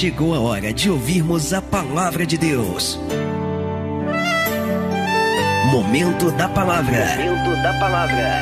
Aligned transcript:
chegou 0.00 0.34
a 0.34 0.40
hora 0.40 0.72
de 0.72 0.90
ouvirmos 0.90 1.52
a 1.52 1.60
palavra 1.60 2.24
de 2.24 2.38
Deus. 2.38 2.98
Momento 5.70 6.30
da 6.30 6.48
palavra. 6.48 7.04
Momento 7.18 7.62
da 7.62 7.78
palavra. 7.78 8.40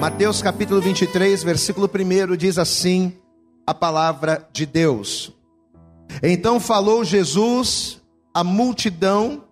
Mateus 0.00 0.40
capítulo 0.40 0.80
23, 0.80 1.44
versículo 1.44 1.86
1 1.86 2.34
diz 2.34 2.56
assim: 2.56 3.12
a 3.66 3.74
palavra 3.74 4.48
de 4.50 4.64
Deus. 4.64 5.30
Então 6.22 6.58
falou 6.58 7.04
Jesus 7.04 8.00
à 8.32 8.42
multidão 8.42 9.44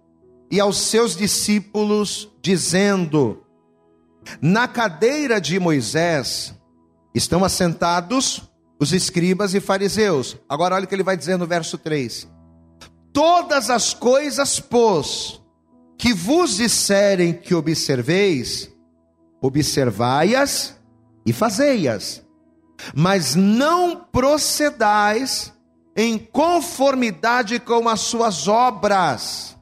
e 0.51 0.59
aos 0.59 0.79
seus 0.79 1.15
discípulos, 1.15 2.27
dizendo: 2.41 3.45
Na 4.41 4.67
cadeira 4.67 5.39
de 5.39 5.61
Moisés 5.61 6.57
estão 7.17 7.45
assentados 7.45 8.43
os 8.79 8.93
escribas 8.93 9.55
e 9.55 9.61
fariseus. 9.61 10.37
Agora 10.49 10.75
olha 10.75 10.85
o 10.85 10.89
que 10.89 10.95
ele 10.95 11.03
vai 11.03 11.17
dizer 11.17 11.39
no 11.39 11.47
verso 11.47 11.79
3: 11.79 12.29
Todas 13.13 13.71
as 13.71 13.95
coisas, 13.95 14.61
pois, 14.61 15.41
que 15.97 16.13
vos 16.13 16.57
disserem 16.57 17.33
que 17.33 17.55
observeis, 17.55 18.71
observai-as 19.41 20.77
e 21.25 21.33
fazei-as, 21.33 22.23
mas 22.95 23.35
não 23.35 23.97
procedais 23.97 25.53
em 25.97 26.19
conformidade 26.19 27.59
com 27.59 27.89
as 27.89 28.01
suas 28.01 28.47
obras, 28.47 29.57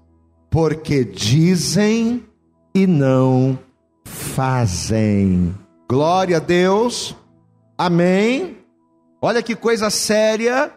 porque 0.50 1.04
dizem 1.04 2.26
e 2.74 2.86
não 2.88 3.56
fazem. 4.04 5.54
Glória 5.88 6.38
a 6.38 6.40
Deus, 6.40 7.14
amém. 7.76 8.58
Olha 9.20 9.42
que 9.42 9.56
coisa 9.56 9.90
séria, 9.90 10.72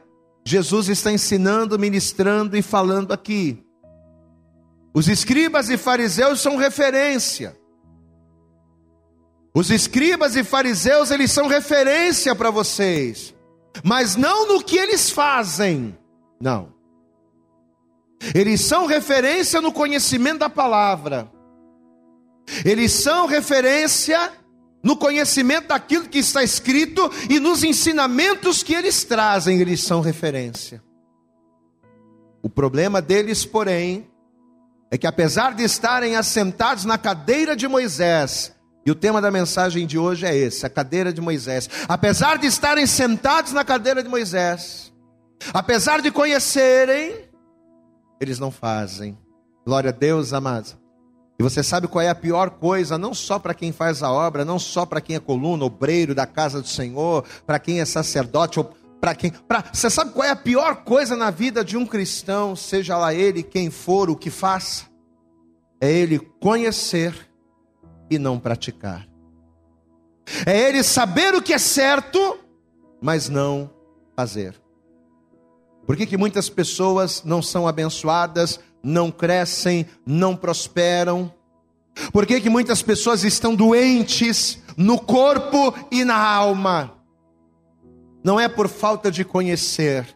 Jesus 0.45 0.89
está 0.89 1.11
ensinando, 1.11 1.77
ministrando 1.77 2.55
e 2.55 2.61
falando 2.61 3.11
aqui. 3.11 3.63
Os 4.93 5.07
escribas 5.07 5.69
e 5.69 5.77
fariseus 5.77 6.39
são 6.39 6.55
referência. 6.57 7.57
Os 9.53 9.69
escribas 9.69 10.35
e 10.35 10.43
fariseus, 10.43 11.11
eles 11.11 11.31
são 11.31 11.47
referência 11.47 12.35
para 12.35 12.49
vocês 12.49 13.35
mas 13.83 14.15
não 14.15 14.47
no 14.47 14.63
que 14.63 14.77
eles 14.77 15.09
fazem, 15.09 15.97
não. 16.39 16.73
Eles 18.33 18.61
são 18.61 18.85
referência 18.85 19.61
no 19.61 19.71
conhecimento 19.71 20.39
da 20.39 20.49
palavra, 20.49 21.31
eles 22.65 22.91
são 22.91 23.27
referência 23.27 24.31
no 24.83 24.95
conhecimento 24.95 25.67
daquilo 25.69 26.07
que 26.07 26.19
está 26.19 26.43
escrito 26.43 27.11
e 27.29 27.39
nos 27.39 27.63
ensinamentos 27.63 28.63
que 28.63 28.73
eles 28.73 29.03
trazem, 29.03 29.59
eles 29.59 29.81
são 29.83 30.01
referência. 30.01 30.83
O 32.41 32.49
problema 32.49 33.01
deles, 33.01 33.45
porém, 33.45 34.09
é 34.89 34.97
que 34.97 35.07
apesar 35.07 35.53
de 35.53 35.63
estarem 35.63 36.15
assentados 36.15 36.85
na 36.85 36.97
cadeira 36.97 37.55
de 37.55 37.67
Moisés, 37.67 38.55
e 38.85 38.91
o 38.91 38.95
tema 38.95 39.19
da 39.19 39.29
mensagem 39.29 39.85
de 39.85 39.97
hoje 39.97 40.25
é 40.25 40.33
esse: 40.33 40.65
a 40.65 40.69
cadeira 40.69 41.11
de 41.11 41.19
Moisés. 41.19 41.69
Apesar 41.89 42.37
de 42.37 42.47
estarem 42.47 42.87
sentados 42.87 43.51
na 43.51 43.65
cadeira 43.65 44.01
de 44.01 44.07
Moisés, 44.07 44.93
apesar 45.53 46.01
de 46.01 46.09
conhecerem, 46.09 47.27
eles 48.21 48.39
não 48.39 48.49
fazem. 48.49 49.17
Glória 49.65 49.89
a 49.89 49.93
Deus, 49.93 50.31
amados. 50.31 50.77
E 51.39 51.43
você 51.43 51.61
sabe 51.61 51.87
qual 51.87 52.03
é 52.03 52.09
a 52.09 52.15
pior 52.15 52.49
coisa, 52.49 52.97
não 52.97 53.13
só 53.13 53.37
para 53.37 53.53
quem 53.53 53.71
faz 53.71 54.01
a 54.01 54.11
obra, 54.11 54.43
não 54.43 54.57
só 54.57 54.85
para 54.85 54.99
quem 54.99 55.15
é 55.15 55.19
coluna, 55.19 55.65
obreiro 55.65 56.15
da 56.15 56.25
casa 56.25 56.61
do 56.61 56.67
Senhor, 56.67 57.23
para 57.45 57.59
quem 57.59 57.79
é 57.79 57.85
sacerdote, 57.85 58.59
para 58.99 59.13
quem. 59.13 59.29
Pra, 59.29 59.63
você 59.71 59.89
sabe 59.89 60.11
qual 60.13 60.25
é 60.25 60.31
a 60.31 60.35
pior 60.35 60.77
coisa 60.77 61.15
na 61.15 61.29
vida 61.29 61.63
de 61.63 61.77
um 61.77 61.85
cristão, 61.85 62.55
seja 62.55 62.97
lá 62.97 63.13
ele 63.13 63.43
quem 63.43 63.69
for, 63.69 64.09
o 64.09 64.15
que 64.15 64.31
faça? 64.31 64.85
É 65.79 65.91
ele 65.91 66.17
conhecer 66.17 67.13
e 68.09 68.17
não 68.17 68.39
praticar. 68.39 69.07
É 70.45 70.69
ele 70.69 70.81
saber 70.81 71.35
o 71.35 71.41
que 71.41 71.53
é 71.53 71.59
certo, 71.59 72.39
mas 72.99 73.29
não 73.29 73.69
fazer. 74.15 74.59
Por 75.85 75.95
que, 75.95 76.05
que 76.05 76.17
muitas 76.17 76.49
pessoas 76.49 77.23
não 77.23 77.41
são 77.41 77.67
abençoadas, 77.67 78.59
não 78.87 79.11
crescem, 79.11 79.85
não 80.05 80.33
prosperam? 80.33 81.31
Por 82.13 82.25
que, 82.25 82.39
que 82.39 82.49
muitas 82.49 82.81
pessoas 82.81 83.23
estão 83.23 83.53
doentes 83.53 84.59
no 84.77 84.97
corpo 84.97 85.73
e 85.91 86.05
na 86.05 86.17
alma? 86.17 86.93
Não 88.23 88.39
é 88.39 88.47
por 88.47 88.69
falta 88.69 89.11
de 89.11 89.25
conhecer, 89.25 90.07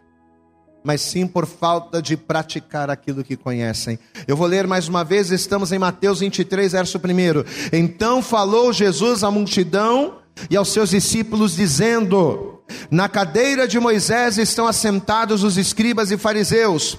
mas 0.84 1.02
sim 1.02 1.28
por 1.28 1.46
falta 1.46 2.02
de 2.02 2.16
praticar 2.16 2.90
aquilo 2.90 3.24
que 3.24 3.36
conhecem. 3.36 4.00
Eu 4.26 4.38
vou 4.38 4.48
ler 4.48 4.66
mais 4.66 4.88
uma 4.88 5.04
vez, 5.04 5.32
estamos 5.32 5.74
em 5.74 5.80
Mateus 5.80 6.22
23, 6.22 6.72
verso 6.72 6.98
1. 6.98 7.78
Então 7.78 8.22
falou 8.22 8.72
Jesus 8.72 9.24
à 9.24 9.30
multidão 9.30 10.20
e 10.50 10.56
aos 10.56 10.72
seus 10.72 10.92
discípulos, 10.92 11.58
dizendo: 11.58 12.62
Na 12.90 13.10
cadeira 13.10 13.68
de 13.68 13.80
Moisés 13.80 14.38
estão 14.38 14.66
assentados 14.66 15.44
os 15.44 15.58
escribas 15.58 16.10
e 16.10 16.18
fariseus. 16.18 16.98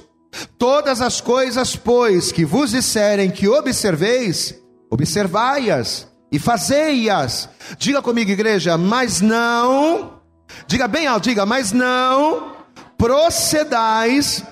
Todas 0.59 1.01
as 1.01 1.21
coisas, 1.21 1.77
pois, 1.77 2.33
que 2.33 2.45
vos 2.45 2.71
disserem 2.71 3.31
que 3.31 3.49
observeis, 3.49 4.55
observai-as 4.91 6.09
e 6.31 6.39
fazei-as. 6.39 7.49
Diga 7.79 8.01
comigo, 8.01 8.31
igreja, 8.31 8.79
mas 8.79 9.21
não. 9.21 10.21
Diga 10.67 10.89
bem 10.89 11.07
alto, 11.07 11.25
diga, 11.25 11.45
mas 11.45 11.73
não 11.73 12.53
procedais 13.03 14.45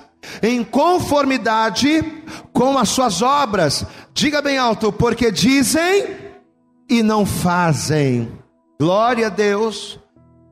em 0.42 0.64
conformidade 0.64 2.02
com 2.52 2.76
as 2.76 2.88
suas 2.88 3.22
obras. 3.22 3.86
Diga 4.12 4.42
bem 4.42 4.58
alto, 4.58 4.92
porque 4.92 5.30
dizem 5.30 6.16
e 6.88 7.00
não 7.00 7.24
fazem. 7.24 8.28
Glória 8.80 9.28
a 9.28 9.30
Deus. 9.30 10.00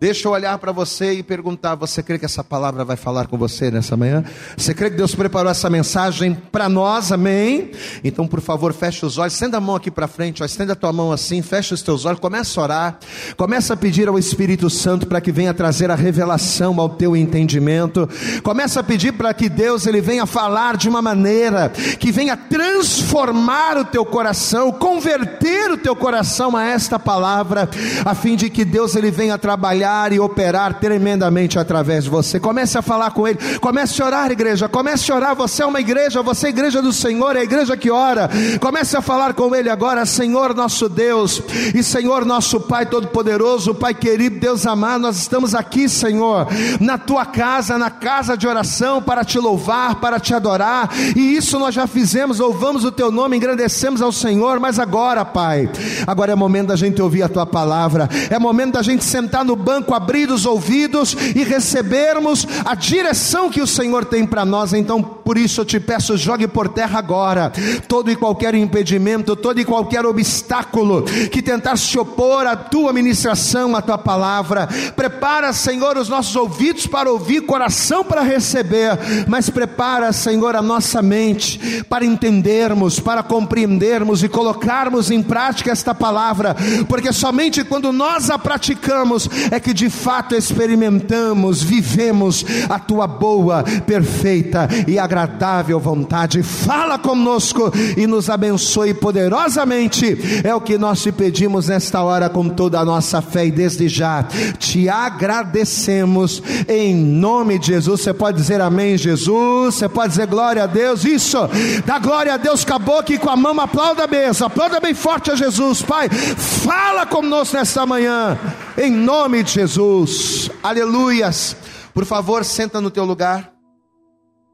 Deixa 0.01 0.29
eu 0.29 0.33
olhar 0.33 0.57
para 0.59 0.71
você 0.71 1.15
e 1.15 1.23
perguntar: 1.25 1.75
você 1.75 2.05
crê 2.05 2.21
que 2.21 2.25
essa 2.25 2.45
palavra 2.45 2.85
vai 2.85 2.97
falar 2.97 3.27
com 3.27 3.37
você 3.37 3.69
nessa 3.69 3.97
manhã? 3.97 4.23
Você 4.57 4.73
crê 4.73 4.91
que 4.91 4.97
Deus 4.97 5.13
preparou 5.13 5.51
essa 5.51 5.69
mensagem 5.69 6.35
para 6.53 6.69
nós? 6.69 7.11
Amém? 7.11 7.73
Então, 8.05 8.25
por 8.25 8.41
favor, 8.41 8.73
feche 8.73 9.05
os 9.05 9.19
olhos, 9.19 9.33
estenda 9.33 9.57
a 9.57 9.61
mão 9.61 9.75
aqui 9.75 9.91
para 9.91 10.07
frente, 10.07 10.41
ó, 10.41 10.47
estenda 10.47 10.75
a 10.75 10.77
tua 10.77 10.93
mão 10.93 11.11
assim, 11.11 11.43
fecha 11.43 11.75
os 11.75 11.83
teus 11.83 12.05
olhos, 12.05 12.21
começa 12.21 12.61
a 12.61 12.63
orar, 12.63 12.99
começa 13.37 13.75
a 13.75 13.77
pedir 13.77 14.09
ao 14.09 14.17
Espírito 14.17 14.71
Santo 14.71 15.05
para 15.05 15.21
que 15.21 15.33
venha 15.33 15.53
trazer 15.53 15.91
a 15.91 15.97
revelação 15.97 16.79
ao 16.79 16.91
teu 16.91 17.17
entendimento, 17.17 18.09
começa 18.45 18.79
a 18.79 18.85
pedir 18.85 19.15
para 19.15 19.35
que 19.35 19.49
Deus 19.49 19.85
ele 19.85 20.01
venha 20.01 20.27
falar 20.27 20.77
de 20.77 20.89
uma 20.89 21.03
maneira 21.03 21.71
que 21.99 22.13
venha 22.13 22.37
transformar 22.37 23.77
o 23.77 23.85
teu 23.85 24.07
coração, 24.07 24.71
converter 24.71 25.73
o 25.73 25.77
teu 25.77 25.97
coração 25.97 26.57
a 26.57 26.65
esta 26.65 27.01
palavra, 27.01 27.69
a 28.05 28.15
fim 28.15 28.37
de 28.37 28.49
que 28.49 28.65
Deus 28.65 28.95
ele 28.95 29.11
venha 29.11 29.37
trabalhar 29.37 29.88
trabalhar 29.89 30.13
e 30.13 30.21
operar 30.21 30.75
tremendamente 30.75 31.59
através 31.59 32.05
de 32.05 32.11
você. 32.11 32.39
Comece 32.39 32.77
a 32.77 32.83
falar 32.83 33.11
com 33.11 33.27
Ele, 33.27 33.39
comece 33.61 34.03
a 34.03 34.07
orar, 34.07 34.31
igreja. 34.31 34.69
Comece 34.69 35.11
a 35.11 35.17
orar. 35.17 35.35
Você 35.35 35.63
é 35.63 35.67
uma 35.67 35.81
igreja, 35.81 36.23
você 36.23 36.47
é 36.47 36.49
a 36.49 36.51
igreja 36.51 36.83
do 36.83 36.93
Senhor, 36.93 37.37
é 37.37 37.41
a 37.41 37.45
igreja 37.45 37.77
que 37.77 37.91
ora. 37.91 38.29
Comece 38.61 38.97
a 38.97 39.03
falar 39.03 39.35
com 39.35 39.55
Ele 39.55 39.71
agora, 39.71 40.05
Senhor 40.05 40.55
nosso 40.55 40.89
Deus 40.89 41.43
e 41.75 41.83
Senhor 41.83 42.25
nosso 42.25 42.61
Pai 42.61 42.87
Todo-Poderoso, 42.87 43.75
Pai 43.75 43.95
querido, 43.95 44.39
Deus 44.39 44.67
amado. 44.67 45.03
Nós 45.03 45.17
estamos 45.17 45.55
aqui, 45.55 45.89
Senhor, 45.89 46.47
na 46.81 46.99
tua 46.99 47.25
casa, 47.25 47.79
na 47.79 47.91
casa 47.91 48.37
de 48.37 48.47
oração, 48.47 49.01
para 49.01 49.25
te 49.25 49.39
louvar, 49.39 49.97
para 49.97 50.21
te 50.21 50.35
adorar. 50.35 50.91
E 51.17 51.37
isso 51.37 51.59
nós 51.59 51.75
já 51.75 51.87
fizemos. 51.87 52.39
Louvamos 52.39 52.85
o 52.85 52.93
Teu 52.93 53.11
nome, 53.11 53.37
engrandecemos 53.37 54.03
ao 54.03 54.13
Senhor. 54.13 54.61
Mas 54.61 54.79
agora, 54.79 55.25
Pai, 55.25 55.71
agora 56.07 56.33
é 56.33 56.35
momento 56.35 56.69
da 56.69 56.77
gente 56.77 57.01
ouvir 57.01 57.23
a 57.23 57.29
Tua 57.29 57.47
palavra. 57.47 58.09
É 58.31 58.39
momento 58.39 58.75
da 58.75 58.83
gente 58.83 59.05
sentar 59.05 59.45
no 59.45 59.57
banco 59.57 59.78
banco, 59.79 59.95
abrir 59.95 60.31
os 60.31 60.45
ouvidos 60.45 61.17
e 61.35 61.45
recebermos 61.45 62.47
a 62.65 62.75
direção 62.75 63.51
que 63.51 63.61
o 63.61 63.67
Senhor 63.67 64.05
tem 64.05 64.27
para 64.27 64.45
nós. 64.45 64.73
Então, 64.73 65.03
por 65.03 65.39
isso 65.39 65.61
eu 65.61 65.65
te 65.65 65.79
peço, 65.79 66.17
jogue 66.17 66.49
por 66.49 66.69
terra 66.69 66.99
agora 66.99 67.53
todo 67.87 68.11
e 68.11 68.17
qualquer 68.17 68.55
impedimento, 68.55 69.37
todo 69.37 69.61
e 69.61 69.65
qualquer 69.65 70.05
obstáculo 70.05 71.03
que 71.31 71.41
tentar 71.41 71.77
se 71.77 71.99
opor 71.99 72.47
à 72.47 72.57
tua 72.57 72.93
ministração, 72.93 73.77
à 73.77 73.83
tua 73.83 73.99
palavra. 73.99 74.69
Prepara, 74.97 75.53
Senhor, 75.53 75.97
os 75.97 76.09
nossos 76.09 76.35
ouvidos 76.35 76.87
para 76.87 77.11
ouvir, 77.11 77.43
coração 77.43 78.05
para 78.05 78.23
receber, 78.23 78.99
mas 79.27 79.49
prepara, 79.49 80.13
Senhor, 80.13 80.57
a 80.57 80.63
nossa 80.63 81.01
mente 81.03 81.85
para 81.89 82.05
entendermos, 82.05 82.99
para 82.99 83.23
compreendermos 83.23 84.23
e 84.23 84.29
colocarmos 84.29 85.11
em 85.11 85.23
prática 85.23 85.71
esta 85.71 85.95
palavra, 85.95 86.57
porque 86.89 87.13
somente 87.13 87.65
quando 87.65 87.93
nós 87.93 88.31
a 88.31 88.39
praticamos 88.39 89.29
é 89.51 89.61
que 89.61 89.68
que 89.69 89.75
de 89.75 89.91
fato 89.91 90.35
experimentamos, 90.35 91.63
vivemos 91.63 92.43
a 92.71 92.79
tua 92.79 93.07
boa, 93.07 93.63
perfeita 93.87 94.67
e 94.87 94.99
agradável 94.99 95.79
vontade. 95.79 96.43
Fala 96.43 96.99
conosco 96.99 97.71
e 97.95 98.07
nos 98.07 98.31
abençoe 98.31 98.95
poderosamente. 98.95 100.43
É 100.43 100.55
o 100.55 100.61
que 100.63 100.79
nós 100.79 101.03
te 101.03 101.13
pedimos 101.13 101.69
nesta 101.69 102.03
hora 102.03 102.31
com 102.31 102.49
toda 102.49 102.81
a 102.81 102.85
nossa 102.85 103.21
fé 103.21 103.45
e 103.45 103.51
desde 103.51 103.89
já 103.89 104.23
te 104.59 104.89
agradecemos 104.89 106.43
em 106.67 106.95
nome 106.97 107.59
de 107.59 107.67
Jesus. 107.67 108.01
Você 108.01 108.15
pode 108.15 108.39
dizer 108.39 108.63
amém, 108.63 108.97
Jesus. 108.97 109.75
Você 109.75 109.87
pode 109.87 110.13
dizer 110.13 110.29
glória 110.29 110.65
a 110.65 110.67
Deus. 110.67 111.05
Isso, 111.05 111.37
dá 111.85 111.99
glória 111.99 112.33
a 112.33 112.37
Deus 112.39 112.65
a 112.71 112.79
boca 112.79 113.13
e 113.13 113.19
com 113.19 113.29
a 113.29 113.37
mão. 113.37 113.61
Aplauda 113.61 114.07
mesmo, 114.07 114.47
aplauda 114.47 114.81
bem 114.81 114.95
forte 114.95 115.31
a 115.31 115.35
Jesus, 115.35 115.83
Pai. 115.83 116.09
Fala 116.09 117.05
conosco 117.05 117.55
nesta 117.55 117.85
manhã, 117.85 118.39
em 118.79 118.91
nome 118.91 119.43
de 119.43 119.58
Jesus. 119.59 120.49
Aleluias. 120.63 121.57
Por 121.93 122.05
favor, 122.05 122.45
senta 122.45 122.81
no 122.81 122.93
teu 122.93 123.05
lugar. 123.05 123.53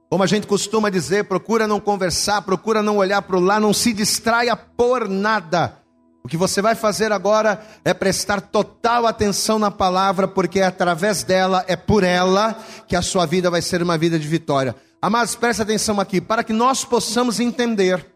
Como 0.09 0.23
a 0.23 0.27
gente 0.27 0.47
costuma 0.47 0.89
dizer, 0.89 1.25
procura 1.25 1.69
não 1.69 1.79
conversar, 1.79 2.41
procura 2.41 2.83
não 2.83 2.97
olhar 2.97 3.21
para 3.21 3.39
lá, 3.39 3.61
não 3.61 3.75
se 3.75 3.93
distraia 3.93 4.57
por 4.57 5.07
nada. 5.07 5.77
O 6.25 6.29
que 6.29 6.39
você 6.39 6.63
vai 6.63 6.75
fazer 6.75 7.13
agora 7.13 7.63
é 7.85 7.93
prestar 7.93 8.41
total 8.41 9.07
atenção 9.07 9.59
na 9.59 9.71
palavra, 9.71 10.27
porque 10.27 10.61
é 10.61 10.65
através 10.65 11.23
dela, 11.23 11.63
é 11.69 11.77
por 11.77 12.03
ela, 12.03 12.57
que 12.89 12.97
a 12.97 13.03
sua 13.03 13.27
vida 13.27 13.51
vai 13.51 13.61
ser 13.61 13.83
uma 13.83 13.99
vida 13.99 14.19
de 14.19 14.27
vitória. 14.27 14.75
Amados, 15.03 15.35
preste 15.35 15.61
atenção 15.61 16.01
aqui, 16.01 16.19
para 16.19 16.43
que 16.43 16.55
nós 16.55 16.83
possamos 16.83 17.41
entender 17.41 18.07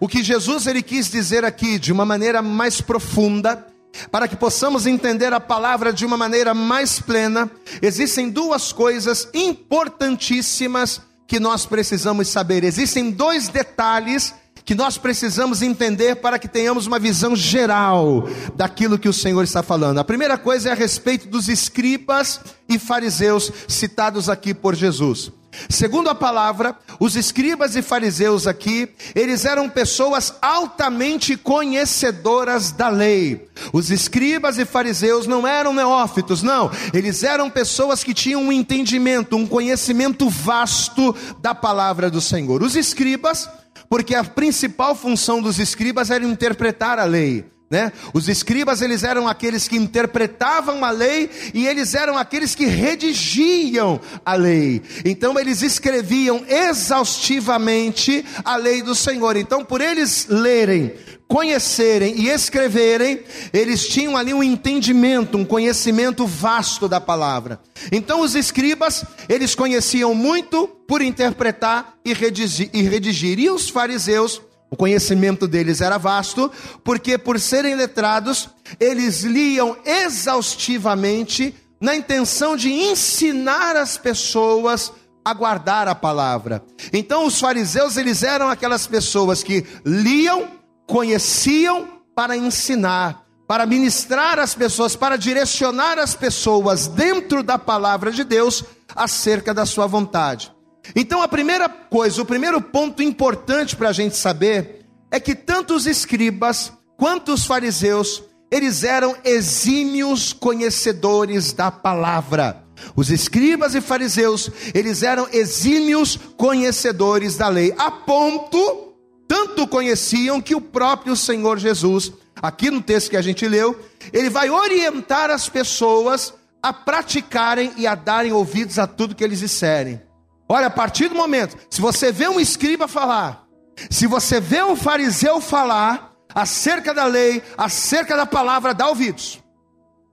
o 0.00 0.06
que 0.06 0.22
Jesus 0.22 0.68
ele 0.68 0.80
quis 0.80 1.10
dizer 1.10 1.44
aqui 1.44 1.76
de 1.76 1.92
uma 1.92 2.04
maneira 2.04 2.40
mais 2.40 2.80
profunda, 2.80 3.66
para 4.10 4.28
que 4.28 4.36
possamos 4.36 4.86
entender 4.86 5.32
a 5.32 5.40
palavra 5.40 5.92
de 5.92 6.04
uma 6.04 6.16
maneira 6.16 6.54
mais 6.54 7.00
plena, 7.00 7.50
existem 7.80 8.30
duas 8.30 8.72
coisas 8.72 9.28
importantíssimas 9.32 11.00
que 11.26 11.40
nós 11.40 11.66
precisamos 11.66 12.28
saber. 12.28 12.64
Existem 12.64 13.10
dois 13.10 13.48
detalhes 13.48 14.34
que 14.64 14.74
nós 14.74 14.98
precisamos 14.98 15.62
entender 15.62 16.16
para 16.16 16.40
que 16.40 16.48
tenhamos 16.48 16.88
uma 16.88 16.98
visão 16.98 17.36
geral 17.36 18.28
daquilo 18.56 18.98
que 18.98 19.08
o 19.08 19.12
Senhor 19.12 19.44
está 19.44 19.62
falando. 19.62 19.98
A 19.98 20.04
primeira 20.04 20.36
coisa 20.36 20.70
é 20.70 20.72
a 20.72 20.74
respeito 20.74 21.28
dos 21.28 21.48
escribas 21.48 22.40
e 22.68 22.76
fariseus 22.76 23.52
citados 23.68 24.28
aqui 24.28 24.52
por 24.52 24.74
Jesus. 24.74 25.30
Segundo 25.68 26.08
a 26.08 26.14
palavra, 26.14 26.76
os 27.00 27.16
escribas 27.16 27.76
e 27.76 27.82
fariseus 27.82 28.46
aqui, 28.46 28.88
eles 29.14 29.44
eram 29.44 29.68
pessoas 29.68 30.34
altamente 30.40 31.36
conhecedoras 31.36 32.72
da 32.72 32.88
lei. 32.88 33.48
Os 33.72 33.90
escribas 33.90 34.58
e 34.58 34.64
fariseus 34.64 35.26
não 35.26 35.46
eram 35.46 35.72
neófitos, 35.72 36.42
não. 36.42 36.70
Eles 36.92 37.22
eram 37.22 37.48
pessoas 37.48 38.04
que 38.04 38.14
tinham 38.14 38.42
um 38.42 38.52
entendimento, 38.52 39.36
um 39.36 39.46
conhecimento 39.46 40.28
vasto 40.28 41.14
da 41.40 41.54
palavra 41.54 42.10
do 42.10 42.20
Senhor. 42.20 42.62
Os 42.62 42.76
escribas 42.76 43.48
porque 43.88 44.14
a 44.14 44.24
principal 44.24 44.94
função 44.94 45.40
dos 45.40 45.58
escribas 45.58 46.10
era 46.10 46.24
interpretar 46.24 46.98
a 46.98 47.04
lei. 47.04 47.44
Né? 47.68 47.92
Os 48.14 48.28
escribas 48.28 48.80
eles 48.80 49.02
eram 49.02 49.26
aqueles 49.26 49.66
que 49.66 49.76
interpretavam 49.76 50.84
a 50.84 50.90
lei 50.90 51.28
e 51.52 51.66
eles 51.66 51.94
eram 51.94 52.16
aqueles 52.16 52.54
que 52.54 52.66
redigiam 52.66 54.00
a 54.24 54.34
lei. 54.34 54.82
Então 55.04 55.36
eles 55.38 55.62
escreviam 55.62 56.44
exaustivamente 56.48 58.24
a 58.44 58.56
lei 58.56 58.82
do 58.82 58.94
Senhor. 58.94 59.36
Então 59.36 59.64
por 59.64 59.80
eles 59.80 60.26
lerem 60.28 60.94
conhecerem 61.28 62.20
e 62.20 62.28
escreverem, 62.28 63.20
eles 63.52 63.88
tinham 63.88 64.16
ali 64.16 64.32
um 64.32 64.42
entendimento, 64.42 65.36
um 65.36 65.44
conhecimento 65.44 66.26
vasto 66.26 66.88
da 66.88 67.00
palavra. 67.00 67.60
Então 67.90 68.20
os 68.20 68.34
escribas, 68.34 69.04
eles 69.28 69.54
conheciam 69.54 70.14
muito 70.14 70.68
por 70.86 71.02
interpretar 71.02 71.94
e 72.04 72.12
redigir. 72.12 72.70
E, 72.72 72.82
redigir. 72.82 73.38
e 73.40 73.50
os 73.50 73.68
fariseus, 73.68 74.40
o 74.70 74.76
conhecimento 74.76 75.46
deles 75.46 75.80
era 75.80 75.98
vasto, 75.98 76.50
porque 76.82 77.16
por 77.16 77.38
serem 77.38 77.74
letrados, 77.74 78.48
eles 78.80 79.22
liam 79.22 79.76
exaustivamente 79.84 81.54
na 81.80 81.94
intenção 81.94 82.56
de 82.56 82.70
ensinar 82.70 83.76
as 83.76 83.96
pessoas 83.96 84.92
a 85.24 85.32
guardar 85.34 85.88
a 85.88 85.94
palavra. 85.94 86.64
Então 86.92 87.26
os 87.26 87.38
fariseus, 87.38 87.96
eles 87.96 88.22
eram 88.22 88.48
aquelas 88.48 88.86
pessoas 88.86 89.42
que 89.42 89.64
liam 89.84 90.48
conheciam 90.86 91.88
para 92.14 92.36
ensinar, 92.36 93.24
para 93.46 93.66
ministrar 93.66 94.38
as 94.38 94.54
pessoas, 94.54 94.96
para 94.96 95.16
direcionar 95.16 95.98
as 95.98 96.14
pessoas 96.14 96.86
dentro 96.86 97.42
da 97.42 97.58
palavra 97.58 98.10
de 98.10 98.24
Deus 98.24 98.64
acerca 98.94 99.52
da 99.52 99.66
sua 99.66 99.86
vontade. 99.86 100.55
Então, 100.94 101.22
a 101.22 101.28
primeira 101.28 101.68
coisa, 101.68 102.22
o 102.22 102.26
primeiro 102.26 102.60
ponto 102.60 103.02
importante 103.02 103.74
para 103.74 103.88
a 103.88 103.92
gente 103.92 104.16
saber 104.16 104.86
é 105.10 105.18
que 105.18 105.34
tanto 105.34 105.74
os 105.74 105.86
escribas 105.86 106.72
quanto 106.96 107.32
os 107.32 107.44
fariseus, 107.44 108.22
eles 108.50 108.84
eram 108.84 109.16
exímios 109.24 110.32
conhecedores 110.32 111.52
da 111.52 111.70
palavra. 111.70 112.64
Os 112.94 113.10
escribas 113.10 113.74
e 113.74 113.80
fariseus, 113.80 114.50
eles 114.74 115.02
eram 115.02 115.28
exímios 115.32 116.18
conhecedores 116.36 117.36
da 117.36 117.48
lei, 117.48 117.74
a 117.78 117.90
ponto 117.90 118.86
tanto 119.28 119.66
conheciam 119.66 120.40
que 120.40 120.54
o 120.54 120.60
próprio 120.60 121.16
Senhor 121.16 121.58
Jesus, 121.58 122.12
aqui 122.40 122.70
no 122.70 122.80
texto 122.80 123.10
que 123.10 123.16
a 123.16 123.22
gente 123.22 123.46
leu, 123.48 123.78
ele 124.12 124.30
vai 124.30 124.50
orientar 124.50 125.30
as 125.30 125.48
pessoas 125.48 126.32
a 126.62 126.72
praticarem 126.72 127.72
e 127.76 127.86
a 127.86 127.94
darem 127.94 128.32
ouvidos 128.32 128.78
a 128.78 128.86
tudo 128.86 129.14
que 129.14 129.24
eles 129.24 129.40
disserem. 129.40 130.00
Olha, 130.48 130.68
a 130.68 130.70
partir 130.70 131.08
do 131.08 131.14
momento, 131.14 131.56
se 131.68 131.80
você 131.80 132.12
vê 132.12 132.28
um 132.28 132.38
escriba 132.38 132.86
falar, 132.86 133.46
se 133.90 134.06
você 134.06 134.40
vê 134.40 134.62
um 134.62 134.76
fariseu 134.76 135.40
falar 135.40 136.12
acerca 136.34 136.94
da 136.94 137.04
lei, 137.04 137.42
acerca 137.56 138.16
da 138.16 138.26
palavra, 138.26 138.74
dá 138.74 138.88
ouvidos. 138.88 139.42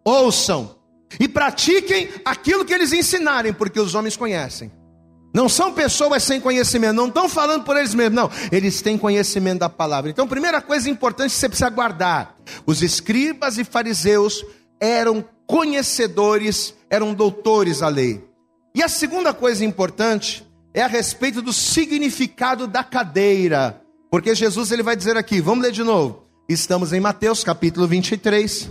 Ouçam 0.04 0.76
e 1.20 1.28
pratiquem 1.28 2.10
aquilo 2.26 2.66
que 2.66 2.74
eles 2.74 2.92
ensinarem, 2.92 3.54
porque 3.54 3.80
os 3.80 3.94
homens 3.94 4.18
conhecem. 4.18 4.72
Não 5.34 5.50
são 5.50 5.74
pessoas 5.74 6.24
sem 6.24 6.40
conhecimento, 6.40 6.94
não 6.94 7.08
estão 7.08 7.28
falando 7.28 7.64
por 7.64 7.76
eles 7.76 7.94
mesmos, 7.96 8.16
não. 8.16 8.30
Eles 8.52 8.82
têm 8.82 8.98
conhecimento 8.98 9.60
da 9.60 9.70
palavra. 9.70 10.10
Então, 10.10 10.28
primeira 10.28 10.62
coisa 10.62 10.90
importante 10.90 11.32
que 11.32 11.38
você 11.38 11.50
precisa 11.50 11.70
guardar: 11.70 12.36
os 12.66 12.84
escribas 12.84 13.58
e 13.58 13.64
fariseus 13.64 14.46
eram 14.80 15.26
conhecedores, 15.48 16.76
eram 16.90 17.14
doutores 17.14 17.80
da 17.80 17.88
lei. 17.88 18.24
E 18.76 18.82
a 18.82 18.90
segunda 18.90 19.32
coisa 19.36 19.64
importante 19.64 20.44
é 20.74 20.82
a 20.82 20.88
respeito 20.88 21.44
do 21.44 21.54
significado 21.54 22.66
da 22.66 22.84
cadeira. 22.84 23.80
Porque 24.10 24.34
Jesus 24.34 24.72
ele 24.72 24.82
vai 24.82 24.96
dizer 24.96 25.16
aqui, 25.16 25.40
vamos 25.40 25.64
ler 25.64 25.72
de 25.72 25.84
novo. 25.84 26.24
Estamos 26.50 26.92
em 26.92 27.00
Mateus 27.00 27.44
capítulo 27.44 27.88
23, 27.88 28.68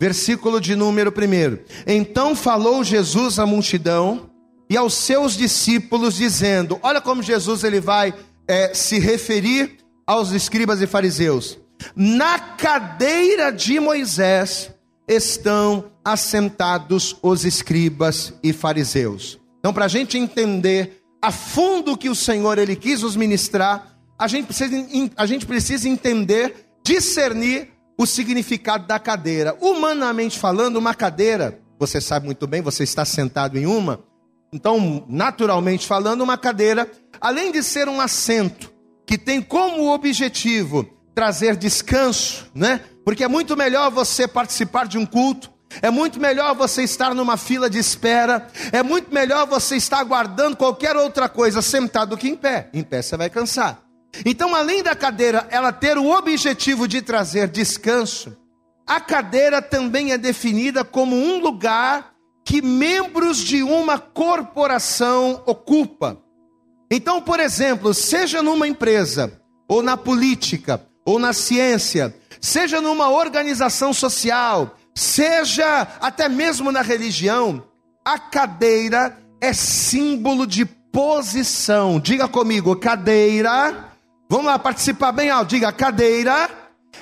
versículo 0.00 0.60
de 0.60 0.76
número 0.76 1.10
1. 1.10 1.58
Então 1.88 2.36
falou 2.36 2.84
Jesus 2.84 3.40
à 3.40 3.44
multidão 3.44 4.30
e 4.70 4.76
aos 4.76 4.94
seus 4.94 5.36
discípulos, 5.36 6.14
dizendo: 6.14 6.78
Olha 6.80 7.00
como 7.00 7.20
Jesus 7.20 7.64
ele 7.64 7.80
vai 7.80 8.14
é, 8.46 8.72
se 8.72 9.00
referir 9.00 9.78
aos 10.06 10.30
escribas 10.30 10.80
e 10.80 10.86
fariseus. 10.86 11.58
Na 11.96 12.38
cadeira 12.38 13.50
de 13.50 13.80
Moisés 13.80 14.70
estão 15.12 15.90
assentados 16.04 17.16
os 17.22 17.44
escribas 17.44 18.34
e 18.42 18.52
fariseus. 18.52 19.38
Então, 19.58 19.72
para 19.72 19.84
a 19.84 19.88
gente 19.88 20.18
entender 20.18 21.02
a 21.20 21.30
fundo 21.30 21.92
o 21.92 21.96
que 21.96 22.08
o 22.08 22.14
Senhor 22.14 22.58
ele 22.58 22.74
quis 22.74 23.02
nos 23.02 23.14
ministrar, 23.14 23.96
a 24.18 24.26
gente 24.26 24.46
precisa, 24.46 24.76
a 25.16 25.26
gente 25.26 25.46
precisa 25.46 25.88
entender, 25.88 26.66
discernir 26.84 27.70
o 27.96 28.06
significado 28.06 28.86
da 28.86 28.98
cadeira. 28.98 29.56
Humanamente 29.60 30.38
falando, 30.38 30.76
uma 30.76 30.94
cadeira, 30.94 31.60
você 31.78 32.00
sabe 32.00 32.26
muito 32.26 32.46
bem, 32.46 32.60
você 32.60 32.82
está 32.82 33.04
sentado 33.04 33.56
em 33.56 33.66
uma, 33.66 34.02
então, 34.52 35.06
naturalmente 35.08 35.86
falando, 35.86 36.20
uma 36.20 36.36
cadeira, 36.36 36.90
além 37.20 37.50
de 37.50 37.62
ser 37.62 37.88
um 37.88 38.00
assento 38.00 38.70
que 39.06 39.16
tem 39.16 39.40
como 39.40 39.92
objetivo 39.92 40.86
trazer 41.14 41.56
descanso, 41.56 42.50
né? 42.54 42.82
Porque 43.04 43.24
é 43.24 43.28
muito 43.28 43.56
melhor 43.56 43.90
você 43.90 44.28
participar 44.28 44.86
de 44.86 44.98
um 44.98 45.06
culto, 45.06 45.50
é 45.80 45.90
muito 45.90 46.20
melhor 46.20 46.54
você 46.54 46.82
estar 46.82 47.14
numa 47.14 47.36
fila 47.36 47.70
de 47.70 47.78
espera, 47.78 48.46
é 48.72 48.82
muito 48.82 49.12
melhor 49.12 49.46
você 49.46 49.76
estar 49.76 49.98
aguardando 49.98 50.56
qualquer 50.56 50.96
outra 50.96 51.28
coisa 51.28 51.62
sentado 51.62 52.10
do 52.10 52.16
que 52.16 52.28
em 52.28 52.36
pé. 52.36 52.68
Em 52.72 52.82
pé 52.82 53.00
você 53.00 53.16
vai 53.16 53.30
cansar. 53.30 53.82
Então, 54.26 54.54
além 54.54 54.82
da 54.82 54.94
cadeira 54.94 55.46
ela 55.50 55.72
ter 55.72 55.96
o 55.96 56.10
objetivo 56.10 56.86
de 56.86 57.00
trazer 57.00 57.48
descanso, 57.48 58.36
a 58.86 59.00
cadeira 59.00 59.62
também 59.62 60.12
é 60.12 60.18
definida 60.18 60.84
como 60.84 61.16
um 61.16 61.40
lugar 61.40 62.12
que 62.44 62.60
membros 62.60 63.38
de 63.38 63.62
uma 63.62 63.98
corporação 63.98 65.42
ocupa. 65.46 66.18
Então, 66.90 67.22
por 67.22 67.40
exemplo, 67.40 67.94
seja 67.94 68.42
numa 68.42 68.68
empresa, 68.68 69.40
ou 69.66 69.82
na 69.82 69.96
política, 69.96 70.84
ou 71.06 71.18
na 71.18 71.32
ciência, 71.32 72.14
seja 72.42 72.80
numa 72.80 73.08
organização 73.08 73.94
social, 73.94 74.76
seja 74.94 75.86
até 76.00 76.28
mesmo 76.28 76.72
na 76.72 76.82
religião, 76.82 77.62
a 78.04 78.18
cadeira 78.18 79.16
é 79.40 79.52
símbolo 79.52 80.46
de 80.46 80.64
posição. 80.64 82.00
Diga 82.00 82.26
comigo, 82.26 82.74
cadeira. 82.76 83.88
Vamos 84.28 84.46
lá 84.46 84.58
participar 84.58 85.12
bem 85.12 85.30
alto. 85.30 85.50
Diga, 85.50 85.72
cadeira 85.72 86.50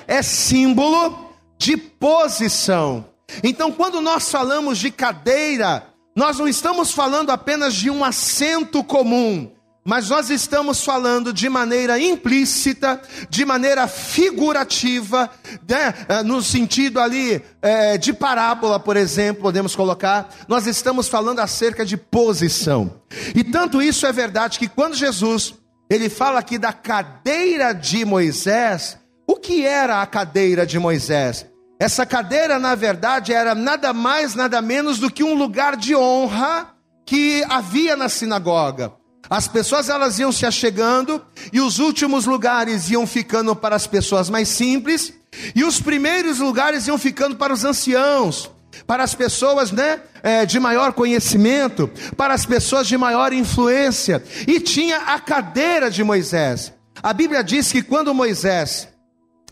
é 0.07 0.21
símbolo 0.21 1.33
de 1.57 1.75
posição. 1.75 3.05
Então, 3.43 3.71
quando 3.71 3.99
nós 3.99 4.29
falamos 4.29 4.77
de 4.77 4.91
cadeira, 4.91 5.87
nós 6.15 6.37
não 6.37 6.47
estamos 6.47 6.91
falando 6.91 7.29
apenas 7.31 7.73
de 7.73 7.89
um 7.89 8.03
assento 8.03 8.83
comum, 8.83 9.51
mas 9.83 10.09
nós 10.09 10.29
estamos 10.29 10.83
falando 10.83 11.33
de 11.33 11.49
maneira 11.49 11.99
implícita, 11.99 13.01
de 13.29 13.43
maneira 13.43 13.87
figurativa, 13.87 15.29
né? 15.67 15.93
Eh, 16.07 16.23
no 16.23 16.41
sentido 16.41 16.99
ali 16.99 17.41
é, 17.61 17.97
de 17.97 18.13
parábola, 18.13 18.79
por 18.79 18.95
exemplo, 18.95 19.41
podemos 19.41 19.75
colocar. 19.75 20.29
Nós 20.47 20.67
estamos 20.67 21.07
falando 21.07 21.39
acerca 21.39 21.83
de 21.83 21.97
posição. 21.97 23.01
E 23.35 23.43
tanto 23.43 23.81
isso 23.81 24.05
é 24.05 24.11
verdade 24.11 24.59
que 24.59 24.67
quando 24.67 24.95
Jesus 24.95 25.55
ele 25.89 26.09
fala 26.09 26.39
aqui 26.39 26.57
da 26.57 26.71
cadeira 26.71 27.73
de 27.73 28.05
Moisés, 28.05 28.97
o 29.27 29.35
que 29.35 29.65
era 29.65 30.01
a 30.01 30.05
cadeira 30.05 30.65
de 30.65 30.77
Moisés? 30.77 31.45
Essa 31.79 32.05
cadeira, 32.05 32.59
na 32.59 32.75
verdade, 32.75 33.33
era 33.33 33.55
nada 33.55 33.91
mais, 33.91 34.35
nada 34.35 34.61
menos 34.61 34.99
do 34.99 35.11
que 35.11 35.23
um 35.23 35.33
lugar 35.33 35.75
de 35.75 35.95
honra 35.95 36.75
que 37.03 37.43
havia 37.49 37.97
na 37.97 38.07
sinagoga. 38.07 38.93
As 39.31 39.47
pessoas 39.47 39.87
elas 39.87 40.19
iam 40.19 40.29
se 40.29 40.45
achegando 40.45 41.25
e 41.53 41.61
os 41.61 41.79
últimos 41.79 42.25
lugares 42.25 42.89
iam 42.89 43.07
ficando 43.07 43.55
para 43.55 43.77
as 43.77 43.87
pessoas 43.87 44.29
mais 44.29 44.49
simples 44.49 45.13
e 45.55 45.63
os 45.63 45.79
primeiros 45.79 46.39
lugares 46.39 46.85
iam 46.85 46.97
ficando 46.97 47.37
para 47.37 47.53
os 47.53 47.63
anciãos, 47.63 48.51
para 48.85 49.05
as 49.05 49.15
pessoas, 49.15 49.71
né, 49.71 50.01
é, 50.21 50.45
de 50.45 50.59
maior 50.59 50.91
conhecimento, 50.91 51.89
para 52.17 52.33
as 52.33 52.45
pessoas 52.45 52.87
de 52.87 52.97
maior 52.97 53.31
influência. 53.31 54.21
E 54.45 54.59
tinha 54.59 54.97
a 54.97 55.17
cadeira 55.17 55.89
de 55.89 56.03
Moisés. 56.03 56.73
A 57.01 57.13
Bíblia 57.13 57.41
diz 57.41 57.71
que 57.71 57.81
quando 57.81 58.13
Moisés 58.13 58.89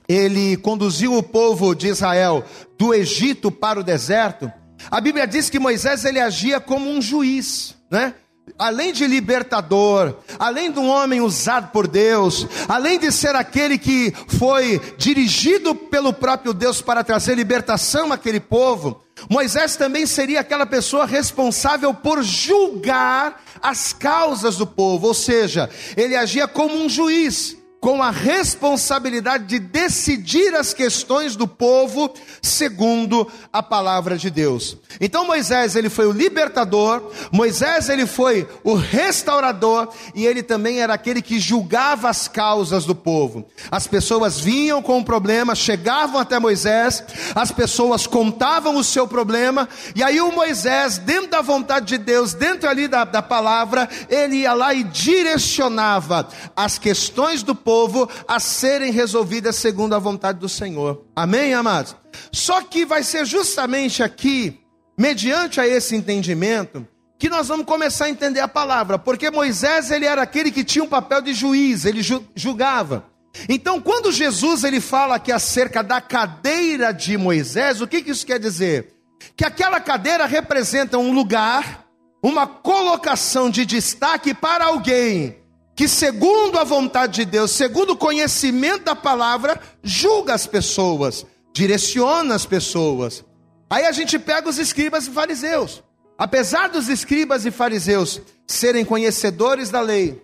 ele 0.10 0.58
conduziu 0.58 1.16
o 1.16 1.24
povo 1.24 1.74
de 1.74 1.88
Israel 1.88 2.44
do 2.78 2.94
Egito 2.94 3.50
para 3.50 3.80
o 3.80 3.84
deserto, 3.84 4.52
a 4.92 5.00
Bíblia 5.00 5.26
diz 5.26 5.50
que 5.50 5.58
Moisés 5.58 6.04
ele 6.04 6.20
agia 6.20 6.60
como 6.60 6.90
um 6.90 7.02
juiz, 7.02 7.78
né? 7.90 8.14
Além 8.58 8.92
de 8.94 9.06
libertador, 9.06 10.16
além 10.38 10.72
de 10.72 10.80
um 10.80 10.90
homem 10.90 11.22
usado 11.22 11.72
por 11.72 11.88
Deus, 11.88 12.48
além 12.68 13.00
de 13.00 13.12
ser 13.12 13.36
aquele 13.36 13.78
que 13.78 14.14
foi 14.28 14.80
dirigido 14.98 15.76
pelo 15.76 16.14
próprio 16.14 16.54
Deus 16.54 16.82
para 16.82 17.04
trazer 17.04 17.36
libertação 17.36 18.12
àquele 18.12 18.40
povo, 18.40 19.02
Moisés 19.30 19.76
também 19.76 20.06
seria 20.06 20.40
aquela 20.40 20.66
pessoa 20.66 21.06
responsável 21.06 21.94
por 21.94 22.24
julgar 22.24 23.44
as 23.62 23.92
causas 23.92 24.56
do 24.56 24.66
povo, 24.66 25.08
ou 25.08 25.14
seja, 25.14 25.70
ele 25.98 26.16
agia 26.16 26.48
como 26.48 26.76
um 26.76 26.88
juiz 26.88 27.59
com 27.80 28.04
a 28.04 28.12
responsabilidade 28.12 29.46
de 29.46 29.60
decidir 29.60 30.54
as 30.54 30.74
questões 30.74 31.36
do 31.36 31.48
povo 31.48 32.14
segundo 32.42 33.32
a 33.54 33.64
palavra 33.64 34.18
de 34.18 34.30
Deus. 34.30 34.76
Então 35.00 35.26
Moisés, 35.26 35.76
ele 35.76 35.90
foi 35.90 36.06
o 36.06 36.12
libertador, 36.12 37.10
Moisés 37.32 37.88
ele 37.88 38.06
foi 38.06 38.48
o 38.64 38.74
restaurador 38.74 39.90
e 40.14 40.26
ele 40.26 40.44
também 40.44 40.82
era 40.82 40.94
aquele 40.94 41.22
que 41.22 41.40
julgava 41.40 42.10
as 42.10 42.28
causas 42.28 42.84
do 42.84 42.94
povo. 42.94 43.46
As 43.72 43.88
pessoas 43.88 44.40
vinham 44.40 44.82
com 44.82 44.98
um 44.98 45.04
problema, 45.04 45.56
chegavam 45.56 46.20
até 46.20 46.38
Moisés, 46.38 47.04
as 47.34 47.52
pessoas 47.52 48.06
contavam 48.06 48.76
o 48.76 48.84
seu 48.84 49.08
problema 49.08 49.70
e 49.96 50.04
aí 50.04 50.20
o 50.20 50.34
Moisés, 50.34 50.98
dentro 50.98 51.30
da 51.30 51.42
vontade 51.42 51.86
de 51.86 51.98
Deus, 51.98 52.34
dentro 52.34 52.68
ali 52.68 52.90
da, 52.90 53.06
da 53.06 53.22
palavra, 53.22 53.88
ele 54.10 54.38
ia 54.38 54.54
lá 54.54 54.74
e 54.74 54.84
direcionava 54.84 56.28
as 56.56 56.78
questões 56.78 57.42
do 57.42 57.56
povo 57.56 57.69
povo 57.70 58.10
a 58.28 58.40
serem 58.40 58.92
resolvidas 58.92 59.56
segundo 59.56 59.94
a 59.94 60.00
vontade 60.00 60.40
do 60.40 60.50
Senhor. 60.50 61.06
Amém, 61.16 61.54
amados? 61.54 61.96
Só 62.32 62.64
que 62.64 62.84
vai 62.84 63.04
ser 63.04 63.28
justamente 63.28 64.02
aqui, 64.02 64.60
mediante 64.98 65.62
a 65.62 65.68
esse 65.68 65.96
entendimento, 65.96 66.88
que 67.20 67.30
nós 67.30 67.48
vamos 67.48 67.68
começar 67.68 68.06
a 68.06 68.10
entender 68.10 68.40
a 68.40 68.48
palavra, 68.48 68.98
porque 68.98 69.30
Moisés 69.30 69.92
ele 69.92 70.08
era 70.08 70.24
aquele 70.24 70.50
que 70.50 70.64
tinha 70.64 70.84
um 70.84 70.88
papel 70.88 71.22
de 71.22 71.32
juiz, 71.32 71.86
ele 71.86 72.02
julgava. 72.34 73.06
Então, 73.48 73.80
quando 73.80 74.12
Jesus 74.12 74.64
ele 74.64 74.82
fala 74.82 75.18
aqui 75.18 75.32
acerca 75.32 75.84
da 75.84 76.02
cadeira 76.02 76.92
de 76.92 77.20
Moisés, 77.20 77.82
o 77.82 77.88
que, 77.88 78.02
que 78.02 78.10
isso 78.10 78.26
quer 78.26 78.40
dizer? 78.40 78.96
Que 79.38 79.46
aquela 79.46 79.80
cadeira 79.80 80.26
representa 80.26 80.98
um 80.98 81.14
lugar, 81.14 81.86
uma 82.24 82.48
colocação 82.48 83.48
de 83.48 83.64
destaque 83.64 84.34
para 84.34 84.66
alguém 84.66 85.39
que, 85.80 85.88
segundo 85.88 86.60
a 86.60 86.66
vontade 86.66 87.24
de 87.24 87.26
Deus, 87.26 87.52
segundo 87.52 87.92
o 87.92 87.96
conhecimento 87.96 88.84
da 88.84 88.98
palavra, 88.98 89.58
julga 89.82 90.34
as 90.34 90.46
pessoas, 90.46 91.26
direciona 91.54 92.36
as 92.36 92.46
pessoas. 92.46 93.24
Aí 93.70 93.86
a 93.86 93.94
gente 93.94 94.20
pega 94.20 94.50
os 94.50 94.58
escribas 94.58 95.08
e 95.08 95.12
fariseus. 95.12 95.82
Apesar 96.18 96.68
dos 96.68 96.90
escribas 96.90 97.46
e 97.46 97.52
fariseus 97.52 98.22
serem 98.46 98.84
conhecedores 98.84 99.70
da 99.70 99.80
lei, 99.80 100.22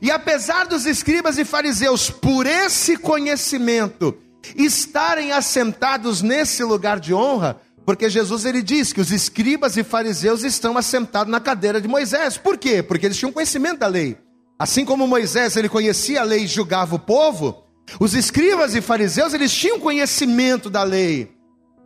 e 0.00 0.08
apesar 0.08 0.66
dos 0.66 0.86
escribas 0.86 1.36
e 1.36 1.44
fariseus, 1.44 2.08
por 2.08 2.46
esse 2.46 2.96
conhecimento, 2.96 4.16
estarem 4.54 5.32
assentados 5.32 6.22
nesse 6.22 6.62
lugar 6.62 7.00
de 7.00 7.12
honra, 7.12 7.60
porque 7.84 8.08
Jesus 8.08 8.44
ele 8.44 8.62
diz 8.62 8.92
que 8.92 9.00
os 9.00 9.10
escribas 9.10 9.76
e 9.76 9.82
fariseus 9.82 10.44
estão 10.44 10.78
assentados 10.78 11.32
na 11.32 11.40
cadeira 11.40 11.80
de 11.80 11.88
Moisés. 11.88 12.36
Por 12.36 12.56
quê? 12.56 12.84
Porque 12.84 13.06
eles 13.06 13.16
tinham 13.16 13.32
conhecimento 13.32 13.80
da 13.80 13.88
lei. 13.88 14.16
Assim 14.62 14.84
como 14.84 15.08
Moisés 15.08 15.56
ele 15.56 15.68
conhecia 15.68 16.20
a 16.20 16.24
lei 16.24 16.44
e 16.44 16.46
julgava 16.46 16.94
o 16.94 16.98
povo, 17.00 17.64
os 17.98 18.14
escribas 18.14 18.76
e 18.76 18.80
fariseus 18.80 19.34
eles 19.34 19.52
tinham 19.52 19.80
conhecimento 19.80 20.70
da 20.70 20.84
lei. 20.84 21.32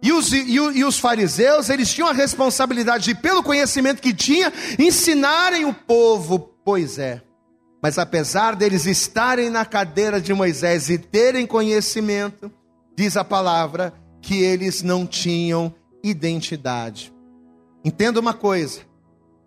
E 0.03 0.13
os, 0.13 0.31
e, 0.31 0.45
e 0.53 0.85
os 0.85 0.99
fariseus 0.99 1.71
eles 1.71 1.91
tinham 1.91 2.07
a 2.07 2.13
responsabilidade 2.13 3.05
de, 3.05 3.15
pelo 3.15 3.43
conhecimento 3.43 4.03
que 4.03 4.13
tinha, 4.13 4.53
ensinarem 4.79 5.65
o 5.65 5.73
povo. 5.73 6.39
Pois 6.63 6.99
é. 6.99 7.23
Mas 7.83 7.97
apesar 7.97 8.55
deles 8.55 8.85
estarem 8.85 9.49
na 9.49 9.65
cadeira 9.65 10.21
de 10.21 10.35
Moisés 10.35 10.91
e 10.91 10.99
terem 10.99 11.47
conhecimento, 11.47 12.53
diz 12.95 13.17
a 13.17 13.25
palavra 13.25 13.95
que 14.21 14.43
eles 14.43 14.83
não 14.83 15.07
tinham 15.07 15.75
identidade. 16.05 17.11
Entenda 17.83 18.21
uma 18.21 18.35
coisa: 18.35 18.81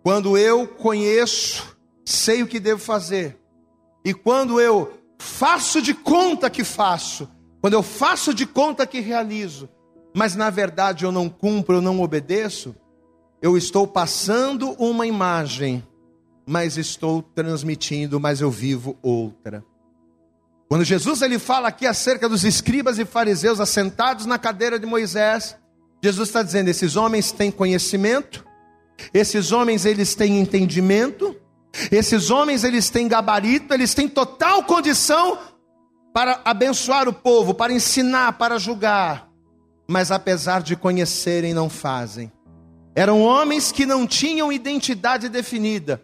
quando 0.02 0.36
eu 0.36 0.66
conheço 0.66 1.69
sei 2.10 2.42
o 2.42 2.46
que 2.46 2.60
devo 2.60 2.80
fazer. 2.80 3.38
E 4.04 4.12
quando 4.14 4.60
eu 4.60 4.92
faço 5.18 5.82
de 5.82 5.94
conta 5.94 6.48
que 6.48 6.64
faço, 6.64 7.28
quando 7.60 7.74
eu 7.74 7.82
faço 7.82 8.32
de 8.32 8.46
conta 8.46 8.86
que 8.86 9.00
realizo, 9.00 9.68
mas 10.14 10.34
na 10.34 10.50
verdade 10.50 11.04
eu 11.04 11.12
não 11.12 11.28
cumpro, 11.28 11.76
eu 11.76 11.82
não 11.82 12.00
obedeço, 12.00 12.74
eu 13.42 13.56
estou 13.56 13.86
passando 13.86 14.72
uma 14.72 15.06
imagem, 15.06 15.86
mas 16.46 16.76
estou 16.76 17.22
transmitindo, 17.22 18.18
mas 18.18 18.40
eu 18.40 18.50
vivo 18.50 18.98
outra. 19.02 19.64
Quando 20.68 20.84
Jesus 20.84 21.20
ele 21.22 21.38
fala 21.38 21.68
aqui 21.68 21.86
acerca 21.86 22.28
dos 22.28 22.44
escribas 22.44 22.98
e 22.98 23.04
fariseus 23.04 23.60
assentados 23.60 24.24
na 24.24 24.38
cadeira 24.38 24.78
de 24.78 24.86
Moisés, 24.86 25.56
Jesus 26.02 26.28
está 26.28 26.42
dizendo: 26.42 26.68
esses 26.68 26.96
homens 26.96 27.32
têm 27.32 27.50
conhecimento, 27.50 28.44
esses 29.12 29.52
homens 29.52 29.84
eles 29.84 30.14
têm 30.14 30.38
entendimento, 30.38 31.36
esses 31.90 32.30
homens, 32.30 32.64
eles 32.64 32.90
têm 32.90 33.08
gabarito, 33.08 33.72
eles 33.72 33.94
têm 33.94 34.08
total 34.08 34.62
condição 34.64 35.38
para 36.12 36.40
abençoar 36.44 37.08
o 37.08 37.12
povo, 37.12 37.54
para 37.54 37.72
ensinar, 37.72 38.32
para 38.32 38.58
julgar. 38.58 39.28
Mas 39.88 40.10
apesar 40.10 40.62
de 40.62 40.76
conhecerem, 40.76 41.54
não 41.54 41.68
fazem. 41.68 42.32
Eram 42.94 43.22
homens 43.22 43.70
que 43.70 43.86
não 43.86 44.06
tinham 44.06 44.52
identidade 44.52 45.28
definida. 45.28 46.02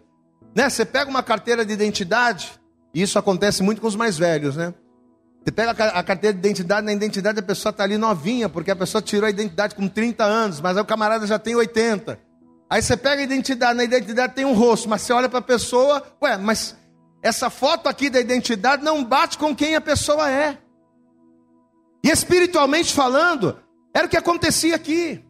Né? 0.54 0.70
Você 0.70 0.84
pega 0.84 1.10
uma 1.10 1.22
carteira 1.22 1.64
de 1.64 1.72
identidade, 1.72 2.52
e 2.94 3.02
isso 3.02 3.18
acontece 3.18 3.62
muito 3.62 3.80
com 3.80 3.86
os 3.86 3.96
mais 3.96 4.16
velhos, 4.16 4.56
né? 4.56 4.72
Você 5.44 5.52
pega 5.52 5.70
a 5.70 6.02
carteira 6.02 6.32
de 6.32 6.40
identidade, 6.40 6.84
na 6.84 6.92
identidade 6.92 7.38
a 7.38 7.42
pessoa 7.42 7.70
está 7.70 7.84
ali 7.84 7.96
novinha, 7.96 8.48
porque 8.48 8.70
a 8.70 8.74
pessoa 8.74 9.00
tirou 9.00 9.26
a 9.26 9.30
identidade 9.30 9.76
com 9.76 9.86
30 9.86 10.24
anos, 10.24 10.60
mas 10.60 10.76
aí 10.76 10.82
o 10.82 10.86
camarada 10.86 11.24
já 11.24 11.38
tem 11.38 11.54
80. 11.54 12.18
Aí 12.68 12.82
você 12.82 12.96
pega 12.96 13.22
a 13.22 13.24
identidade, 13.24 13.76
na 13.76 13.84
identidade 13.84 14.34
tem 14.34 14.44
um 14.44 14.54
rosto, 14.54 14.88
mas 14.88 15.02
você 15.02 15.12
olha 15.12 15.28
para 15.28 15.38
a 15.38 15.42
pessoa, 15.42 16.02
ué, 16.20 16.36
mas 16.36 16.76
essa 17.22 17.48
foto 17.48 17.88
aqui 17.88 18.10
da 18.10 18.20
identidade 18.20 18.82
não 18.82 19.04
bate 19.04 19.38
com 19.38 19.54
quem 19.54 19.76
a 19.76 19.80
pessoa 19.80 20.30
é. 20.30 20.58
E 22.02 22.10
espiritualmente 22.10 22.92
falando, 22.92 23.58
era 23.94 24.06
o 24.06 24.10
que 24.10 24.16
acontecia 24.16 24.74
aqui. 24.74 25.24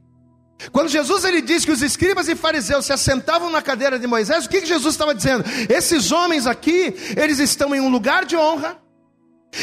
Quando 0.72 0.88
Jesus 0.88 1.24
ele 1.24 1.42
disse 1.42 1.66
que 1.66 1.72
os 1.72 1.82
escribas 1.82 2.28
e 2.28 2.34
fariseus 2.34 2.86
se 2.86 2.92
assentavam 2.92 3.50
na 3.50 3.60
cadeira 3.60 3.98
de 3.98 4.06
Moisés, 4.06 4.46
o 4.46 4.48
que, 4.48 4.62
que 4.62 4.66
Jesus 4.66 4.94
estava 4.94 5.14
dizendo? 5.14 5.44
Esses 5.68 6.10
homens 6.10 6.46
aqui, 6.46 6.94
eles 7.16 7.38
estão 7.38 7.74
em 7.74 7.80
um 7.80 7.90
lugar 7.90 8.24
de 8.24 8.36
honra, 8.36 8.78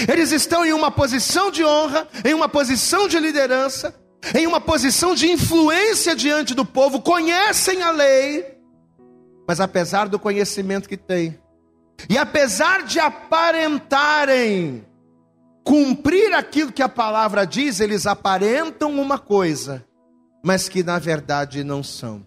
eles 0.08 0.32
estão 0.32 0.64
em 0.64 0.74
uma 0.74 0.92
posição 0.92 1.50
de 1.52 1.66
honra, 1.66 2.08
em 2.24 2.34
uma 2.34 2.48
posição 2.48 3.08
de 3.08 3.20
liderança, 3.20 3.96
em 4.36 4.48
uma 4.48 4.62
posição 4.62 5.14
de 5.14 5.30
influência 5.30 6.16
diante 6.16 6.54
do 6.54 6.66
povo, 6.66 7.02
conhecem 7.02 7.82
a 7.82 7.92
lei, 7.92 8.58
mas 9.48 9.60
apesar 9.60 10.08
do 10.08 10.18
conhecimento 10.18 10.88
que 10.88 10.98
têm, 10.98 11.38
e 12.10 12.18
apesar 12.18 12.84
de 12.84 13.00
aparentarem 13.00 14.86
cumprir 15.64 16.34
aquilo 16.34 16.72
que 16.72 16.82
a 16.82 16.90
palavra 16.90 17.46
diz, 17.46 17.80
eles 17.80 18.06
aparentam 18.06 19.00
uma 19.00 19.18
coisa, 19.18 19.86
mas 20.44 20.68
que 20.68 20.84
na 20.84 21.00
verdade 21.00 21.64
não 21.64 21.82
são. 21.82 22.26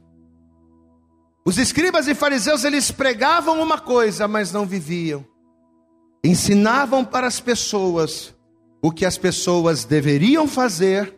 Os 1.44 1.58
escribas 1.58 2.08
e 2.08 2.14
fariseus, 2.14 2.64
eles 2.64 2.90
pregavam 2.90 3.62
uma 3.62 3.78
coisa, 3.78 4.26
mas 4.26 4.50
não 4.50 4.66
viviam. 4.66 5.24
Ensinavam 6.24 7.04
para 7.04 7.26
as 7.26 7.38
pessoas 7.38 8.34
o 8.82 8.90
que 8.90 9.06
as 9.06 9.16
pessoas 9.16 9.84
deveriam 9.84 10.48
fazer, 10.48 11.15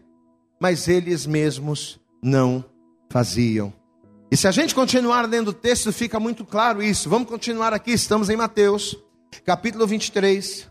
mas 0.61 0.89
eles 0.89 1.27
mesmos 1.27 2.01
não 2.23 2.65
faziam. 3.11 3.73
E 4.31 4.37
se 4.37 4.47
a 4.47 4.51
gente 4.51 4.75
continuar 4.75 5.27
lendo 5.27 5.49
o 5.49 5.53
texto, 5.53 5.93
fica 5.93 6.21
muito 6.21 6.45
claro 6.45 6.83
isso. 6.83 7.09
Vamos 7.09 7.29
continuar 7.29 7.73
aqui, 7.73 7.93
estamos 7.93 8.29
em 8.29 8.37
Mateus, 8.37 8.97
capítulo 9.45 9.87
23. 9.87 10.71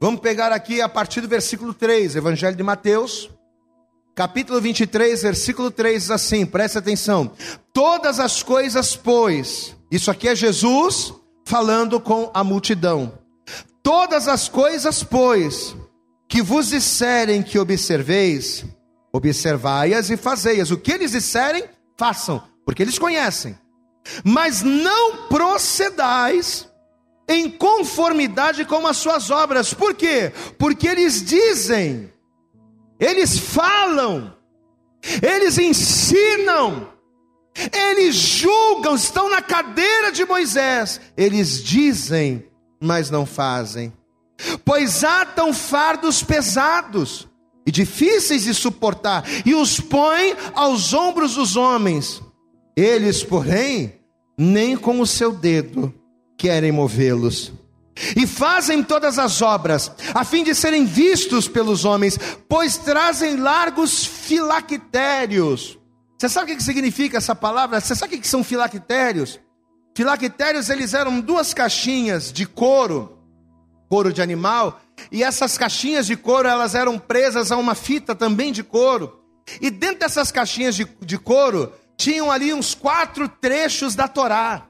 Vamos 0.00 0.20
pegar 0.20 0.52
aqui 0.52 0.80
a 0.80 0.88
partir 0.88 1.20
do 1.20 1.28
versículo 1.28 1.74
3, 1.74 2.14
Evangelho 2.14 2.56
de 2.56 2.62
Mateus, 2.62 3.28
capítulo 4.14 4.60
23, 4.60 5.22
versículo 5.22 5.70
3 5.70 6.02
diz 6.02 6.10
assim: 6.10 6.46
preste 6.46 6.78
atenção. 6.78 7.32
Todas 7.72 8.20
as 8.20 8.42
coisas, 8.42 8.94
pois, 8.94 9.76
isso 9.90 10.10
aqui 10.10 10.28
é 10.28 10.36
Jesus 10.36 11.12
falando 11.44 11.98
com 11.98 12.30
a 12.34 12.44
multidão. 12.44 13.12
Todas 13.82 14.28
as 14.28 14.48
coisas, 14.48 15.02
pois, 15.02 15.74
que 16.28 16.42
vos 16.42 16.68
disserem 16.68 17.42
que 17.42 17.58
observeis, 17.58 18.64
observai-as 19.12 20.10
e 20.10 20.16
fazei-as. 20.16 20.70
O 20.70 20.78
que 20.78 20.92
eles 20.92 21.12
disserem, 21.12 21.64
façam, 21.96 22.42
porque 22.64 22.82
eles 22.82 22.98
conhecem. 22.98 23.58
Mas 24.24 24.62
não 24.62 25.28
procedais 25.28 26.68
em 27.28 27.50
conformidade 27.50 28.64
com 28.64 28.86
as 28.86 28.96
suas 28.96 29.30
obras. 29.30 29.74
Por 29.74 29.94
quê? 29.94 30.32
Porque 30.58 30.88
eles 30.88 31.22
dizem, 31.22 32.10
eles 32.98 33.38
falam, 33.38 34.34
eles 35.22 35.58
ensinam, 35.58 36.88
eles 37.72 38.14
julgam, 38.14 38.94
estão 38.94 39.28
na 39.28 39.42
cadeira 39.42 40.10
de 40.10 40.24
Moisés. 40.24 41.00
Eles 41.16 41.62
dizem, 41.62 42.46
mas 42.80 43.10
não 43.10 43.26
fazem. 43.26 43.92
Pois 44.64 45.04
atam 45.04 45.52
fardos 45.52 46.22
pesados 46.22 47.27
e 47.68 47.70
difíceis 47.70 48.44
de 48.44 48.54
suportar, 48.54 49.24
e 49.44 49.54
os 49.54 49.78
põem 49.78 50.34
aos 50.54 50.94
ombros 50.94 51.34
dos 51.34 51.54
homens. 51.54 52.22
Eles, 52.74 53.22
porém, 53.22 54.00
nem 54.38 54.74
com 54.74 55.02
o 55.02 55.06
seu 55.06 55.32
dedo 55.32 55.92
querem 56.38 56.72
movê-los. 56.72 57.52
E 58.16 58.26
fazem 58.26 58.82
todas 58.82 59.18
as 59.18 59.42
obras, 59.42 59.92
a 60.14 60.24
fim 60.24 60.42
de 60.42 60.54
serem 60.54 60.86
vistos 60.86 61.46
pelos 61.46 61.84
homens, 61.84 62.18
pois 62.48 62.78
trazem 62.78 63.36
largos 63.36 64.02
filactérios. 64.02 65.78
Você 66.16 66.28
sabe 66.30 66.54
o 66.54 66.56
que 66.56 66.62
significa 66.62 67.18
essa 67.18 67.34
palavra? 67.34 67.82
Você 67.82 67.94
sabe 67.94 68.16
o 68.16 68.18
que 68.18 68.26
são 68.26 68.42
filactérios? 68.42 69.38
Filactérios, 69.94 70.70
eles 70.70 70.94
eram 70.94 71.20
duas 71.20 71.52
caixinhas 71.52 72.32
de 72.32 72.46
couro, 72.46 73.18
couro 73.90 74.10
de 74.10 74.22
animal, 74.22 74.80
e 75.10 75.22
essas 75.22 75.56
caixinhas 75.58 76.06
de 76.06 76.16
couro, 76.16 76.48
elas 76.48 76.74
eram 76.74 76.98
presas 76.98 77.50
a 77.50 77.56
uma 77.56 77.74
fita 77.74 78.14
também 78.14 78.52
de 78.52 78.62
couro. 78.62 79.20
E 79.60 79.70
dentro 79.70 80.00
dessas 80.00 80.30
caixinhas 80.30 80.76
de, 80.76 80.86
de 81.00 81.18
couro, 81.18 81.72
tinham 81.96 82.30
ali 82.30 82.54
uns 82.54 82.74
quatro 82.74 83.28
trechos 83.28 83.94
da 83.94 84.06
Torá. 84.06 84.67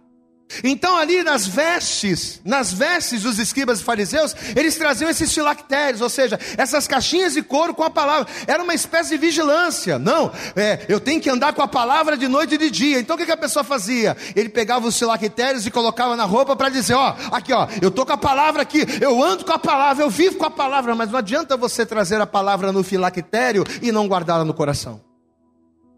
Então, 0.65 0.97
ali 0.97 1.23
nas 1.23 1.47
vestes, 1.47 2.41
nas 2.45 2.73
vestes 2.73 3.23
dos 3.23 3.39
escribas 3.39 3.81
e 3.81 3.85
fariseus, 3.85 4.35
eles 4.57 4.77
traziam 4.77 5.11
esses 5.11 5.33
filactérios, 5.33 6.01
ou 6.01 6.09
seja, 6.09 6.39
essas 6.57 6.89
caixinhas 6.89 7.35
de 7.35 7.43
couro 7.43 7.75
com 7.75 7.85
a 7.85 7.91
palavra. 7.91 8.27
Era 8.47 8.63
uma 8.63 8.75
espécie 8.75 9.11
de 9.11 9.19
vigilância. 9.19 9.99
Não, 9.99 10.33
é, 10.57 10.87
eu 10.89 11.01
tenho 11.01 11.21
que 11.21 11.31
andar 11.31 11.53
com 11.53 11.63
a 11.63 11.69
palavra 11.69 12.17
de 12.17 12.27
noite 12.27 12.55
e 12.55 12.59
de 12.59 12.71
dia. 12.71 12.99
Então, 12.99 13.15
o 13.15 13.19
que, 13.19 13.27
que 13.27 13.33
a 13.33 13.37
pessoa 13.37 13.63
fazia? 13.63 14.17
Ele 14.35 14.49
pegava 14.49 14.87
os 14.87 14.99
filactérios 14.99 15.67
e 15.67 15.71
colocava 15.71 16.17
na 16.17 16.25
roupa 16.25 16.57
para 16.57 16.69
dizer: 16.69 16.95
Ó, 16.95 17.15
aqui, 17.31 17.53
ó, 17.53 17.69
eu 17.81 17.91
tô 17.91 18.07
com 18.07 18.13
a 18.13 18.19
palavra 18.19 18.63
aqui, 18.63 18.85
eu 19.01 19.23
ando 19.23 19.45
com 19.45 19.53
a 19.53 19.59
palavra, 19.59 20.03
eu 20.05 20.11
vivo 20.11 20.37
com 20.37 20.47
a 20.47 20.51
palavra. 20.51 20.95
Mas 20.95 21.11
não 21.11 21.19
adianta 21.19 21.57
você 21.57 21.85
trazer 21.85 22.21
a 22.21 22.27
palavra 22.27 22.73
no 22.73 22.83
filactério 22.83 23.65
e 23.83 23.93
não 23.93 24.07
guardá-la 24.07 24.45
no 24.45 24.55
coração. 24.55 25.01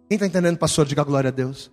Quem 0.09 0.17
está 0.17 0.27
entendendo, 0.27 0.59
pastor? 0.59 0.87
Diga 0.87 1.05
glória 1.05 1.29
a 1.29 1.31
Deus. 1.31 1.71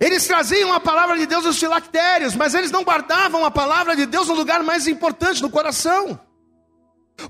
Eles 0.00 0.26
traziam 0.26 0.72
a 0.72 0.78
palavra 0.78 1.18
de 1.18 1.26
Deus 1.26 1.44
nos 1.44 1.58
filactérios, 1.58 2.36
mas 2.36 2.54
eles 2.54 2.70
não 2.70 2.84
guardavam 2.84 3.44
a 3.44 3.50
palavra 3.50 3.96
de 3.96 4.06
Deus 4.06 4.28
no 4.28 4.34
lugar 4.34 4.62
mais 4.62 4.86
importante, 4.86 5.42
no 5.42 5.50
coração. 5.50 6.18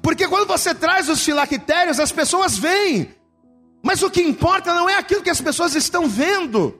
Porque 0.02 0.28
quando 0.28 0.46
você 0.46 0.74
traz 0.74 1.08
os 1.08 1.24
filactérios, 1.24 1.98
as 1.98 2.12
pessoas 2.12 2.58
veem. 2.58 3.14
Mas 3.82 4.02
o 4.02 4.10
que 4.10 4.20
importa 4.20 4.74
não 4.74 4.88
é 4.88 4.96
aquilo 4.96 5.22
que 5.22 5.30
as 5.30 5.40
pessoas 5.40 5.74
estão 5.74 6.06
vendo. 6.06 6.78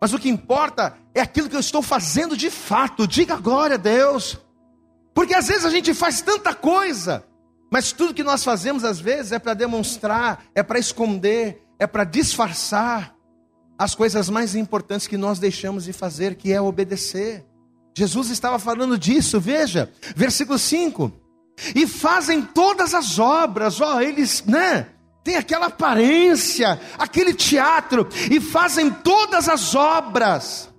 Mas 0.00 0.12
o 0.12 0.18
que 0.18 0.28
importa 0.28 0.96
é 1.12 1.20
aquilo 1.20 1.48
que 1.48 1.56
eu 1.56 1.60
estou 1.60 1.82
fazendo 1.82 2.36
de 2.36 2.48
fato. 2.48 3.08
Diga 3.08 3.36
glória 3.36 3.74
a 3.74 3.78
Deus. 3.78 4.38
Porque 5.12 5.34
às 5.34 5.48
vezes 5.48 5.64
a 5.64 5.70
gente 5.70 5.94
faz 5.94 6.20
tanta 6.20 6.54
coisa, 6.54 7.24
mas 7.72 7.90
tudo 7.90 8.14
que 8.14 8.22
nós 8.22 8.44
fazemos 8.44 8.84
às 8.84 9.00
vezes 9.00 9.32
é 9.32 9.38
para 9.38 9.54
demonstrar, 9.54 10.44
é 10.54 10.62
para 10.62 10.78
esconder, 10.78 11.66
é 11.78 11.86
para 11.86 12.04
disfarçar 12.04 13.15
as 13.78 13.94
coisas 13.94 14.30
mais 14.30 14.54
importantes 14.54 15.06
que 15.06 15.16
nós 15.16 15.38
deixamos 15.38 15.84
de 15.84 15.92
fazer, 15.92 16.36
que 16.36 16.52
é 16.52 16.60
obedecer. 16.60 17.44
Jesus 17.94 18.30
estava 18.30 18.58
falando 18.58 18.98
disso, 18.98 19.40
veja, 19.40 19.90
versículo 20.14 20.58
5. 20.58 21.12
E 21.74 21.86
fazem 21.86 22.42
todas 22.42 22.94
as 22.94 23.18
obras, 23.18 23.80
ó, 23.80 24.00
eles, 24.00 24.44
né? 24.44 24.88
Tem 25.24 25.36
aquela 25.36 25.66
aparência, 25.66 26.80
aquele 26.98 27.34
teatro, 27.34 28.06
e 28.30 28.40
fazem 28.40 28.90
todas 28.90 29.48
as 29.48 29.74
obras, 29.74 30.70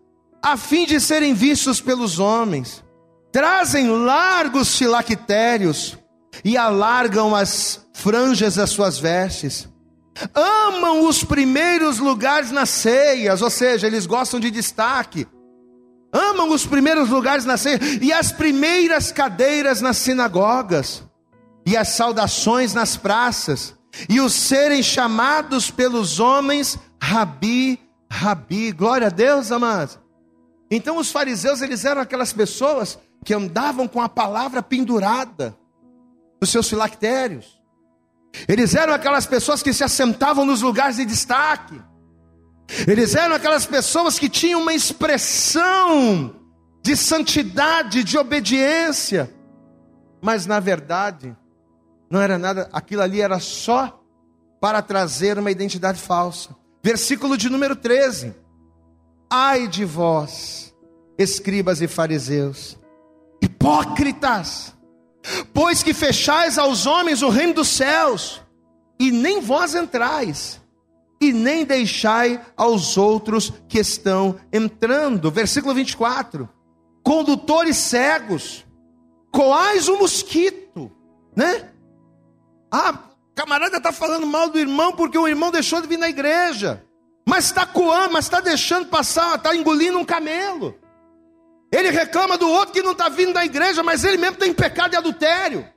a 0.42 0.56
fim 0.56 0.86
de 0.86 1.00
serem 1.00 1.34
vistos 1.34 1.82
pelos 1.82 2.20
homens. 2.20 2.84
Trazem 3.32 3.90
largos 3.90 4.78
filactérios 4.78 5.98
e 6.46 6.56
alargam 6.56 7.36
as 7.36 7.86
franjas 7.94 8.56
das 8.56 8.70
suas 8.70 8.98
vestes 8.98 9.68
amam 10.34 11.08
os 11.08 11.24
primeiros 11.24 12.00
lugares 12.00 12.52
nas 12.52 12.70
ceias, 12.70 13.42
ou 13.42 13.50
seja, 13.50 13.88
eles 13.88 14.06
gostam 14.06 14.40
de 14.40 14.50
destaque. 14.52 15.28
Amam 16.12 16.52
os 16.52 16.66
primeiros 16.66 17.10
lugares 17.10 17.46
na 17.46 17.58
ceia 17.58 17.80
e 18.02 18.12
as 18.12 18.32
primeiras 18.32 19.12
cadeiras 19.12 19.82
nas 19.82 19.98
sinagogas, 19.98 21.04
e 21.66 21.76
as 21.76 21.90
saudações 21.90 22.74
nas 22.74 22.96
praças, 22.96 23.76
e 24.08 24.22
os 24.22 24.34
serem 24.34 24.82
chamados 24.82 25.70
pelos 25.70 26.20
homens 26.20 26.78
Rabi, 27.02 27.80
Rabi. 28.10 28.72
Glória 28.72 29.08
a 29.08 29.12
Deus, 29.12 29.52
amados. 29.52 30.00
Então 30.72 30.98
os 30.98 31.12
fariseus, 31.12 31.62
eles 31.62 31.86
eram 31.86 32.02
aquelas 32.02 32.34
pessoas 32.34 32.98
que 33.24 33.34
andavam 33.34 33.88
com 33.88 34.02
a 34.02 34.10
palavra 34.10 34.62
pendurada 34.62 35.58
nos 36.40 36.50
seus 36.50 36.70
filactérios. 36.70 37.57
Eles 38.48 38.76
eram 38.76 38.94
aquelas 38.94 39.26
pessoas 39.26 39.64
que 39.64 39.74
se 39.74 39.84
assentavam 39.84 40.46
nos 40.46 40.62
lugares 40.62 40.98
de 40.98 41.06
destaque. 41.06 41.82
Eles 42.88 43.16
eram 43.16 43.36
aquelas 43.36 43.66
pessoas 43.66 44.20
que 44.20 44.30
tinham 44.30 44.62
uma 44.62 44.74
expressão 44.74 46.36
de 46.84 46.96
santidade, 46.96 48.04
de 48.04 48.18
obediência. 48.18 49.34
Mas 50.22 50.46
na 50.46 50.60
verdade, 50.60 51.36
não 52.10 52.22
era 52.22 52.38
nada, 52.38 52.70
aquilo 52.72 53.02
ali 53.02 53.22
era 53.22 53.40
só 53.40 54.04
para 54.60 54.82
trazer 54.82 55.38
uma 55.38 55.52
identidade 55.52 56.00
falsa. 56.00 56.56
Versículo 56.84 57.38
de 57.38 57.50
número 57.50 57.76
13. 57.76 58.34
Ai 59.30 59.68
de 59.68 59.84
vós, 59.84 60.74
escribas 61.18 61.82
e 61.82 61.88
fariseus, 61.88 62.78
hipócritas, 63.42 64.74
Pois 65.54 65.84
que 65.84 65.94
fechais 65.94 66.58
aos 66.58 66.86
homens 66.86 67.22
o 67.22 67.30
reino 67.30 67.56
dos 67.56 67.68
céus, 67.68 68.42
e 69.00 69.12
nem 69.12 69.40
vós 69.40 69.76
entrais, 69.76 70.62
e 71.20 71.34
nem 71.34 71.66
deixai 71.66 72.42
aos 72.56 72.98
outros 72.98 73.52
que 73.68 73.80
estão 73.80 74.40
entrando. 74.52 75.32
Versículo 75.32 75.74
24: 75.74 76.50
Condutores 77.04 77.78
cegos, 77.78 78.66
coais 79.32 79.88
o 79.88 79.98
mosquito, 79.98 80.92
né? 81.36 81.70
Ah, 82.72 83.00
camarada 83.36 83.78
está 83.78 83.92
falando 83.92 84.26
mal 84.26 84.50
do 84.50 84.60
irmão 84.60 84.92
porque 84.94 85.18
o 85.18 85.28
irmão 85.28 85.52
deixou 85.52 85.82
de 85.82 85.88
vir 85.88 85.98
na 85.98 86.10
igreja, 86.10 86.84
mas 87.26 87.46
está 87.46 87.66
coando, 87.66 88.14
mas 88.14 88.26
está 88.26 88.40
deixando 88.40 88.88
passar, 88.88 89.36
está 89.36 89.56
engolindo 89.56 89.98
um 89.98 90.06
camelo. 90.06 90.76
Ele 91.72 91.90
reclama 91.90 92.38
do 92.38 92.50
outro 92.50 92.74
que 92.74 92.82
não 92.82 92.94
está 92.94 93.10
vindo 93.10 93.34
da 93.34 93.46
igreja, 93.46 93.84
mas 93.84 94.04
ele 94.04 94.18
mesmo 94.18 94.38
tem 94.38 94.54
pecado 94.54 94.92
de 94.92 94.98
adultério. 94.98 95.68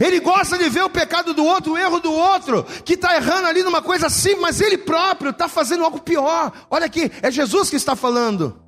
Ele 0.00 0.18
gosta 0.18 0.56
de 0.56 0.68
ver 0.70 0.82
o 0.82 0.90
pecado 0.90 1.34
do 1.34 1.44
outro, 1.44 1.72
o 1.72 1.78
erro 1.78 2.00
do 2.00 2.10
outro, 2.10 2.64
que 2.84 2.94
está 2.94 3.16
errando 3.16 3.48
ali 3.48 3.62
numa 3.62 3.82
coisa 3.82 4.06
assim, 4.06 4.36
mas 4.36 4.60
ele 4.60 4.78
próprio 4.78 5.30
está 5.30 5.46
fazendo 5.46 5.84
algo 5.84 6.00
pior. 6.00 6.52
Olha 6.70 6.86
aqui, 6.86 7.12
é 7.20 7.30
Jesus 7.30 7.68
que 7.68 7.76
está 7.76 7.94
falando. 7.94 8.58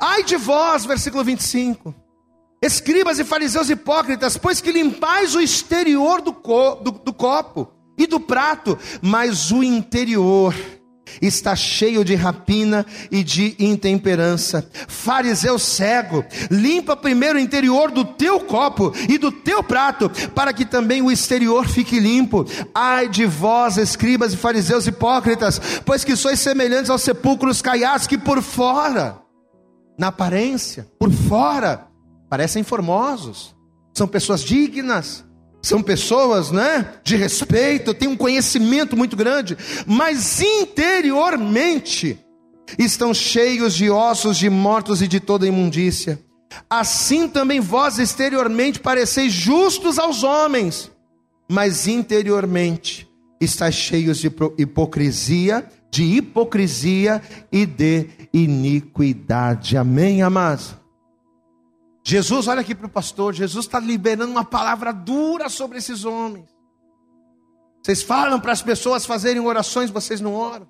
Ai 0.00 0.24
de 0.24 0.36
vós, 0.36 0.84
versículo 0.84 1.22
25. 1.22 1.94
Escribas 2.60 3.20
e 3.20 3.24
fariseus 3.24 3.70
hipócritas, 3.70 4.36
pois 4.36 4.60
que 4.60 4.72
limpais 4.72 5.36
o 5.36 5.40
exterior 5.40 6.20
do, 6.20 6.32
co 6.32 6.74
do, 6.74 6.90
do 6.90 7.12
copo 7.12 7.72
e 7.96 8.04
do 8.04 8.18
prato, 8.18 8.76
mas 9.00 9.52
o 9.52 9.62
interior 9.62 10.52
está 11.20 11.54
cheio 11.54 12.04
de 12.04 12.14
rapina 12.14 12.84
e 13.10 13.22
de 13.22 13.54
intemperança. 13.58 14.68
Fariseu 14.86 15.58
cego, 15.58 16.24
limpa 16.50 16.96
primeiro 16.96 17.38
o 17.38 17.40
interior 17.40 17.90
do 17.90 18.04
teu 18.04 18.40
copo 18.40 18.92
e 19.08 19.18
do 19.18 19.30
teu 19.30 19.62
prato, 19.62 20.10
para 20.34 20.52
que 20.52 20.64
também 20.64 21.02
o 21.02 21.10
exterior 21.10 21.66
fique 21.66 21.98
limpo. 21.98 22.44
Ai 22.74 23.08
de 23.08 23.26
vós, 23.26 23.76
escribas 23.76 24.32
e 24.32 24.36
fariseus 24.36 24.86
hipócritas, 24.86 25.60
pois 25.84 26.04
que 26.04 26.16
sois 26.16 26.40
semelhantes 26.40 26.90
aos 26.90 27.02
sepulcros 27.02 27.62
caiados 27.62 28.06
que 28.06 28.18
por 28.18 28.42
fora, 28.42 29.20
na 29.98 30.08
aparência, 30.08 30.86
por 30.98 31.10
fora, 31.10 31.86
parecem 32.28 32.62
formosos, 32.62 33.54
são 33.94 34.06
pessoas 34.06 34.42
dignas 34.42 35.27
são 35.60 35.82
pessoas, 35.82 36.50
né, 36.50 36.94
de 37.02 37.16
respeito, 37.16 37.92
têm 37.92 38.08
um 38.08 38.16
conhecimento 38.16 38.96
muito 38.96 39.16
grande, 39.16 39.56
mas 39.86 40.40
interiormente 40.40 42.18
estão 42.78 43.12
cheios 43.12 43.74
de 43.74 43.90
ossos 43.90 44.36
de 44.36 44.48
mortos 44.48 45.02
e 45.02 45.08
de 45.08 45.20
toda 45.20 45.46
imundícia. 45.46 46.20
Assim 46.68 47.28
também 47.28 47.60
vós 47.60 47.98
exteriormente 47.98 48.80
pareceis 48.80 49.32
justos 49.32 49.98
aos 49.98 50.22
homens, 50.22 50.90
mas 51.50 51.86
interiormente 51.86 53.08
estáis 53.40 53.74
cheios 53.74 54.18
de 54.18 54.30
hipocrisia, 54.58 55.66
de 55.90 56.04
hipocrisia 56.04 57.22
e 57.50 57.66
de 57.66 58.06
iniquidade. 58.32 59.76
Amém, 59.76 60.22
amados? 60.22 60.77
Jesus, 62.08 62.48
olha 62.48 62.62
aqui 62.62 62.74
para 62.74 62.86
o 62.86 62.90
pastor, 62.90 63.34
Jesus 63.34 63.66
está 63.66 63.78
liberando 63.78 64.32
uma 64.32 64.42
palavra 64.42 64.94
dura 64.94 65.50
sobre 65.50 65.76
esses 65.76 66.06
homens. 66.06 66.48
Vocês 67.82 68.02
falam 68.02 68.40
para 68.40 68.50
as 68.50 68.62
pessoas 68.62 69.04
fazerem 69.04 69.42
orações, 69.42 69.90
vocês 69.90 70.18
não 70.18 70.34
oram. 70.34 70.66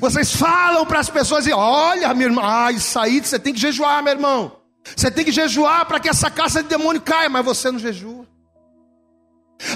Vocês 0.00 0.34
falam 0.34 0.86
para 0.86 0.98
as 0.98 1.10
pessoas 1.10 1.46
e 1.46 1.52
olha, 1.52 2.14
meu 2.14 2.28
irmão, 2.28 2.42
ah, 2.42 2.72
isso 2.72 2.98
aí 2.98 3.20
você 3.20 3.38
tem 3.38 3.52
que 3.52 3.60
jejuar, 3.60 4.02
meu 4.02 4.14
irmão. 4.14 4.56
Você 4.96 5.10
tem 5.10 5.26
que 5.26 5.30
jejuar 5.30 5.84
para 5.84 6.00
que 6.00 6.08
essa 6.08 6.30
caça 6.30 6.62
de 6.62 6.68
demônio 6.70 7.02
caia, 7.02 7.28
mas 7.28 7.44
você 7.44 7.70
não 7.70 7.78
jejua. 7.78 8.26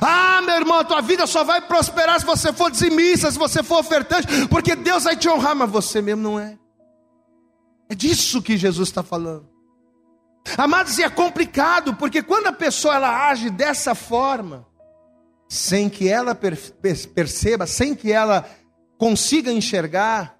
Ah, 0.00 0.40
meu 0.40 0.54
irmão, 0.54 0.82
tua 0.82 1.02
vida 1.02 1.26
só 1.26 1.44
vai 1.44 1.60
prosperar 1.60 2.18
se 2.18 2.24
você 2.24 2.54
for 2.54 2.70
dizimista, 2.70 3.30
se 3.30 3.38
você 3.38 3.62
for 3.62 3.80
ofertante, 3.80 4.48
porque 4.48 4.74
Deus 4.74 5.04
vai 5.04 5.14
te 5.14 5.28
honrar, 5.28 5.54
mas 5.54 5.70
você 5.70 6.00
mesmo 6.00 6.22
não 6.22 6.40
é. 6.40 6.58
É 7.90 7.94
disso 7.94 8.40
que 8.40 8.56
Jesus 8.56 8.88
está 8.88 9.02
falando. 9.02 9.52
Amados, 10.56 10.98
e 10.98 11.02
é 11.02 11.10
complicado, 11.10 11.94
porque 11.94 12.22
quando 12.22 12.46
a 12.46 12.52
pessoa 12.52 12.94
ela 12.94 13.28
age 13.28 13.50
dessa 13.50 13.94
forma, 13.94 14.66
sem 15.48 15.88
que 15.88 16.08
ela 16.08 16.34
perceba, 16.34 17.66
sem 17.66 17.94
que 17.94 18.12
ela 18.12 18.48
consiga 18.98 19.50
enxergar, 19.50 20.38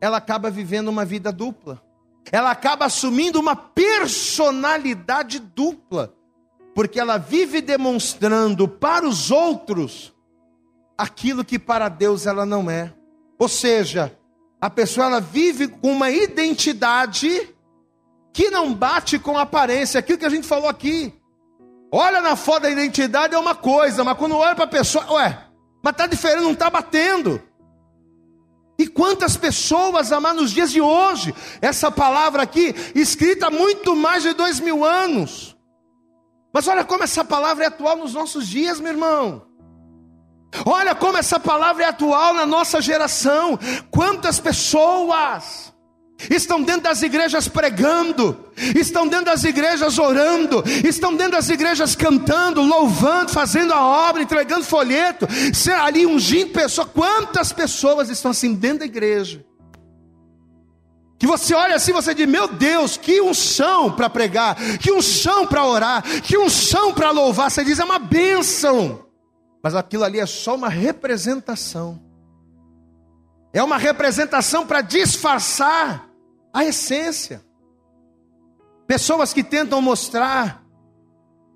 ela 0.00 0.18
acaba 0.18 0.50
vivendo 0.50 0.88
uma 0.88 1.04
vida 1.04 1.32
dupla. 1.32 1.82
Ela 2.30 2.50
acaba 2.50 2.86
assumindo 2.86 3.40
uma 3.40 3.56
personalidade 3.56 5.38
dupla, 5.38 6.14
porque 6.74 6.98
ela 7.00 7.18
vive 7.18 7.60
demonstrando 7.60 8.68
para 8.68 9.06
os 9.06 9.30
outros 9.30 10.14
aquilo 10.96 11.44
que 11.44 11.58
para 11.58 11.88
Deus 11.88 12.26
ela 12.26 12.46
não 12.46 12.70
é. 12.70 12.92
Ou 13.38 13.48
seja, 13.48 14.16
a 14.60 14.70
pessoa 14.70 15.06
ela 15.06 15.20
vive 15.20 15.68
com 15.68 15.92
uma 15.92 16.10
identidade 16.10 17.53
que 18.34 18.50
não 18.50 18.74
bate 18.74 19.16
com 19.16 19.38
a 19.38 19.42
aparência, 19.42 20.00
aquilo 20.00 20.18
que 20.18 20.26
a 20.26 20.30
gente 20.30 20.46
falou 20.46 20.68
aqui. 20.68 21.14
Olha 21.92 22.20
na 22.20 22.34
foto 22.34 22.62
da 22.62 22.70
identidade 22.70 23.32
é 23.32 23.38
uma 23.38 23.54
coisa, 23.54 24.02
mas 24.02 24.18
quando 24.18 24.36
olha 24.36 24.56
para 24.56 24.64
a 24.64 24.68
pessoa, 24.68 25.08
ué, 25.12 25.38
mas 25.80 25.92
está 25.92 26.08
diferente, 26.08 26.42
não 26.42 26.50
está 26.50 26.68
batendo. 26.68 27.40
E 28.76 28.88
quantas 28.88 29.36
pessoas, 29.36 30.10
amar 30.10 30.34
nos 30.34 30.50
dias 30.50 30.72
de 30.72 30.80
hoje, 30.80 31.32
essa 31.62 31.92
palavra 31.92 32.42
aqui, 32.42 32.74
escrita 32.92 33.46
há 33.46 33.50
muito 33.52 33.94
mais 33.94 34.24
de 34.24 34.32
dois 34.32 34.58
mil 34.58 34.84
anos. 34.84 35.56
Mas 36.52 36.66
olha 36.66 36.84
como 36.84 37.04
essa 37.04 37.24
palavra 37.24 37.62
é 37.62 37.66
atual 37.68 37.96
nos 37.96 38.14
nossos 38.14 38.48
dias, 38.48 38.80
meu 38.80 38.90
irmão. 38.90 39.46
Olha 40.66 40.92
como 40.92 41.18
essa 41.18 41.38
palavra 41.38 41.84
é 41.84 41.86
atual 41.86 42.34
na 42.34 42.46
nossa 42.46 42.80
geração. 42.80 43.56
Quantas 43.92 44.40
pessoas 44.40 45.73
estão 46.30 46.62
dentro 46.62 46.82
das 46.82 47.02
igrejas 47.02 47.48
pregando, 47.48 48.44
estão 48.74 49.06
dentro 49.06 49.26
das 49.26 49.44
igrejas 49.44 49.98
orando, 49.98 50.62
estão 50.84 51.14
dentro 51.14 51.32
das 51.32 51.48
igrejas 51.48 51.94
cantando, 51.94 52.62
louvando, 52.62 53.30
fazendo 53.30 53.72
a 53.72 53.80
obra, 54.08 54.22
entregando 54.22 54.64
folheto, 54.64 55.26
ali 55.82 56.06
ungindo 56.06 56.52
pessoas. 56.52 56.88
Quantas 56.92 57.52
pessoas 57.52 58.08
estão 58.08 58.30
assim 58.30 58.54
dentro 58.54 58.80
da 58.80 58.86
igreja? 58.86 59.44
Que 61.18 61.26
você 61.26 61.54
olha 61.54 61.76
assim, 61.76 61.92
você 61.92 62.14
diz: 62.14 62.26
Meu 62.26 62.48
Deus, 62.48 62.96
que 62.96 63.20
unção 63.20 63.90
para 63.90 64.10
pregar, 64.10 64.56
que 64.78 64.92
unção 64.92 65.46
para 65.46 65.64
orar, 65.64 66.02
que 66.22 66.36
unção 66.36 66.92
para 66.92 67.10
louvar. 67.10 67.50
Você 67.50 67.64
diz: 67.64 67.78
É 67.78 67.84
uma 67.84 67.98
bênção, 67.98 69.06
mas 69.62 69.74
aquilo 69.74 70.04
ali 70.04 70.20
é 70.20 70.26
só 70.26 70.54
uma 70.54 70.68
representação. 70.68 72.00
É 73.54 73.62
uma 73.62 73.78
representação 73.78 74.66
para 74.66 74.80
disfarçar 74.80 76.10
a 76.52 76.64
essência. 76.64 77.40
Pessoas 78.84 79.32
que 79.32 79.44
tentam 79.44 79.80
mostrar 79.80 80.64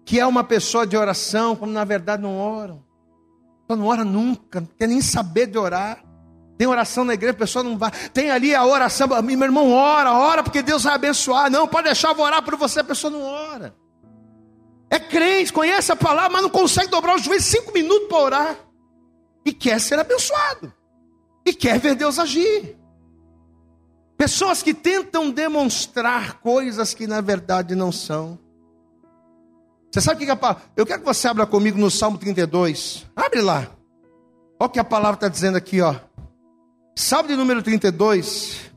que 0.05 0.21
é 0.21 0.25
uma 0.25 0.45
pessoa 0.45 0.87
de 0.87 0.97
oração, 0.97 1.57
como 1.57 1.73
na 1.73 1.85
verdade 1.85 2.23
não 2.23 2.39
oram. 2.39 2.85
Não 3.69 3.85
ora 3.85 4.05
nunca, 4.05 4.61
não 4.61 4.69
quer 4.79 4.87
nem 4.87 5.03
saber 5.03 5.49
de 5.49 5.59
orar. 5.59 6.05
Tem 6.57 6.69
oração 6.69 7.05
na 7.05 7.15
igreja, 7.15 7.33
a 7.33 7.39
pessoa 7.39 7.65
não 7.65 7.77
vai. 7.77 7.91
Tem 8.15 8.31
ali 8.31 8.55
a 8.55 8.65
oração, 8.65 9.09
meu 9.21 9.43
irmão, 9.43 9.73
ora, 9.73 10.13
ora, 10.13 10.43
porque 10.45 10.63
Deus 10.63 10.85
vai 10.85 10.95
abençoar. 10.95 11.51
Não, 11.51 11.67
pode 11.67 11.87
deixar, 11.87 12.11
eu 12.11 12.15
vou 12.15 12.25
orar 12.25 12.43
por 12.45 12.57
você, 12.57 12.79
a 12.79 12.85
pessoa 12.85 13.11
não 13.11 13.25
ora. 13.25 13.75
É 14.89 15.01
crente, 15.01 15.53
conhece 15.53 15.91
a 15.91 15.97
palavra, 15.97 16.31
mas 16.31 16.43
não 16.43 16.51
consegue 16.51 16.89
dobrar 16.89 17.17
os 17.17 17.23
joelhos 17.23 17.45
cinco 17.45 17.73
minutos 17.73 18.09
para 18.09 18.19
orar. 18.19 18.57
E 19.45 19.53
quer 19.53 19.81
ser 19.81 19.99
abençoado 19.99 20.78
e 21.49 21.55
quer 21.55 21.79
ver 21.79 21.95
Deus 21.95 22.19
agir. 22.19 22.77
Pessoas 24.17 24.63
que 24.63 24.75
tentam 24.75 25.31
demonstrar 25.31 26.41
coisas 26.41 26.93
que 26.93 27.07
na 27.07 27.21
verdade 27.21 27.75
não 27.75 27.93
são. 27.93 28.39
Você 29.91 30.01
sabe 30.01 30.17
o 30.17 30.25
que 30.25 30.31
é 30.31 30.35
a 30.35 30.37
palavra? 30.37 30.63
Eu 30.77 30.85
quero 30.85 31.01
que 31.01 31.07
você 31.07 31.29
abra 31.29 31.47
comigo 31.47 31.79
no 31.79 31.91
Salmo 31.91 32.19
32. 32.19 33.07
Abre 33.15 33.41
lá. 33.41 33.69
Olha 34.61 34.67
o 34.67 34.69
que 34.69 34.79
a 34.79 34.85
palavra 34.85 35.15
está 35.15 35.29
dizendo 35.29 35.57
aqui, 35.57 35.81
ó. 35.81 35.95
Salmo 36.97 37.29
de 37.29 37.37
número 37.37 37.63
32. 37.63 38.71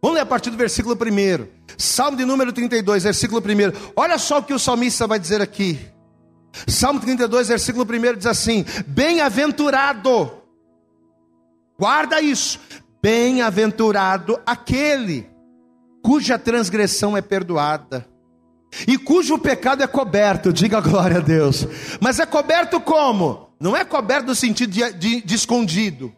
Vamos 0.00 0.14
ler 0.14 0.22
a 0.22 0.26
partir 0.26 0.50
do 0.50 0.56
versículo 0.56 0.94
1. 0.94 1.48
Salmo 1.76 2.16
de 2.16 2.24
número 2.24 2.52
32, 2.52 3.02
versículo 3.02 3.40
1. 3.40 3.92
Olha 3.96 4.16
só 4.16 4.38
o 4.38 4.42
que 4.44 4.54
o 4.54 4.58
salmista 4.58 5.06
vai 5.08 5.18
dizer 5.18 5.42
aqui. 5.42 5.78
Salmo 6.68 7.00
32, 7.00 7.48
versículo 7.48 7.84
1 7.84 8.16
diz 8.16 8.26
assim: 8.26 8.64
Bem-aventurado 8.86 10.35
Guarda 11.78 12.20
isso. 12.20 12.58
Bem-aventurado 13.02 14.40
aquele 14.44 15.28
cuja 16.02 16.38
transgressão 16.38 17.16
é 17.16 17.22
perdoada 17.22 18.06
e 18.86 18.98
cujo 18.98 19.38
pecado 19.38 19.82
é 19.82 19.86
coberto. 19.86 20.52
Diga 20.52 20.80
glória 20.80 21.18
a 21.18 21.20
Deus. 21.20 21.66
Mas 22.00 22.18
é 22.18 22.26
coberto 22.26 22.80
como? 22.80 23.50
Não 23.60 23.76
é 23.76 23.84
coberto 23.84 24.26
no 24.26 24.34
sentido 24.34 24.70
de, 24.70 24.92
de, 24.92 25.22
de 25.22 25.34
escondido. 25.34 26.12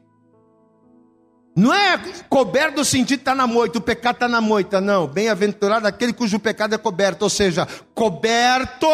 Não 1.54 1.74
é 1.74 1.98
coberto 2.28 2.78
no 2.78 2.84
sentido 2.84 3.08
de 3.08 3.22
estar 3.22 3.32
tá 3.32 3.36
na 3.36 3.46
moita, 3.46 3.78
o 3.78 3.82
pecado 3.82 4.14
está 4.14 4.28
na 4.28 4.40
moita, 4.40 4.80
não. 4.80 5.08
Bem-aventurado 5.08 5.88
aquele 5.88 6.12
cujo 6.12 6.38
pecado 6.38 6.74
é 6.74 6.78
coberto, 6.78 7.22
ou 7.22 7.30
seja, 7.30 7.66
coberto 7.94 8.86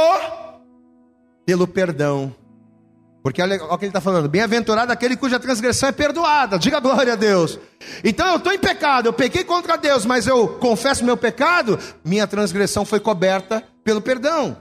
pelo 1.45 1.67
perdão 1.67 2.35
porque 3.25 3.41
olha, 3.41 3.57
olha 3.57 3.73
o 3.73 3.79
que 3.79 3.87
ele 3.87 3.89
está 3.89 4.03
falando: 4.03 4.29
bem-aventurado 4.29 4.93
aquele 4.93 5.17
cuja 5.17 5.41
transgressão 5.41 5.89
é 5.89 5.93
perdoada, 5.93 6.59
diga 6.59 6.79
glória 6.79 7.15
a 7.15 7.17
Deus. 7.17 7.59
Então 8.05 8.29
eu 8.29 8.37
estou 8.37 8.53
em 8.53 8.59
pecado, 8.59 9.07
eu 9.07 9.15
pequei 9.15 9.43
contra 9.43 9.79
Deus, 9.79 10.05
mas 10.05 10.27
eu 10.27 10.47
confesso 10.59 11.03
meu 11.07 11.17
pecado, 11.17 11.79
minha 12.05 12.27
transgressão 12.27 12.85
foi 12.85 13.01
coberta 13.01 13.65
pelo 13.83 14.03
perdão. 14.03 14.59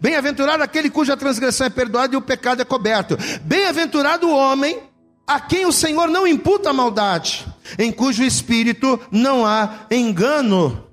Bem-aventurado 0.00 0.62
aquele 0.62 0.88
cuja 0.88 1.14
transgressão 1.14 1.66
é 1.66 1.70
perdoada 1.70 2.14
e 2.14 2.16
o 2.16 2.22
pecado 2.22 2.62
é 2.62 2.64
coberto. 2.64 3.18
Bem-aventurado 3.42 4.28
o 4.28 4.34
homem 4.34 4.78
a 5.26 5.38
quem 5.38 5.66
o 5.66 5.72
Senhor 5.72 6.08
não 6.08 6.26
imputa 6.26 6.72
maldade, 6.72 7.46
em 7.78 7.92
cujo 7.92 8.24
espírito 8.24 8.98
não 9.10 9.44
há 9.44 9.86
engano. 9.90 10.86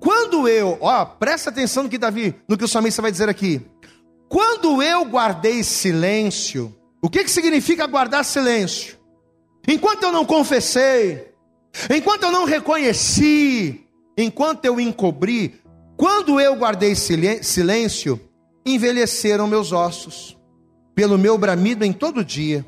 quando 0.00 0.48
eu, 0.48 0.78
ó, 0.80 1.04
presta 1.04 1.50
atenção 1.50 1.84
no 1.84 1.88
que 1.88 1.98
Davi, 1.98 2.34
no 2.48 2.58
que 2.58 2.64
o 2.64 2.68
salmista 2.68 3.00
vai 3.00 3.12
dizer 3.12 3.28
aqui. 3.28 3.69
Quando 4.30 4.80
eu 4.80 5.04
guardei 5.06 5.64
silêncio, 5.64 6.72
o 7.02 7.10
que, 7.10 7.24
que 7.24 7.30
significa 7.30 7.84
guardar 7.88 8.24
silêncio? 8.24 8.96
Enquanto 9.66 10.04
eu 10.04 10.12
não 10.12 10.24
confessei, 10.24 11.34
enquanto 11.92 12.22
eu 12.22 12.30
não 12.30 12.44
reconheci, 12.44 13.84
enquanto 14.16 14.64
eu 14.64 14.78
encobri, 14.78 15.60
quando 15.96 16.38
eu 16.38 16.54
guardei 16.54 16.94
silêncio, 16.94 18.20
envelheceram 18.64 19.48
meus 19.48 19.72
ossos, 19.72 20.38
pelo 20.94 21.18
meu 21.18 21.36
bramido 21.36 21.84
em 21.84 21.92
todo 21.92 22.24
dia, 22.24 22.64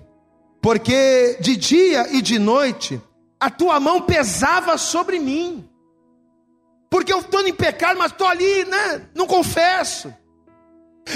porque 0.61 1.39
de 1.41 1.57
dia 1.57 2.13
e 2.13 2.21
de 2.21 2.41
noite 2.41 3.01
a 3.39 3.49
tua 3.49 3.79
mão 3.79 4.03
pesava 4.03 4.77
sobre 4.77 5.21
mim, 5.21 5.65
porque 6.91 7.13
eu 7.13 7.21
estou 7.21 7.47
em 7.47 7.55
pecado, 7.55 7.99
mas 7.99 8.11
estou 8.11 8.27
ali, 8.27 8.65
né? 8.65 9.09
Não 9.15 9.29
confesso. 9.29 10.13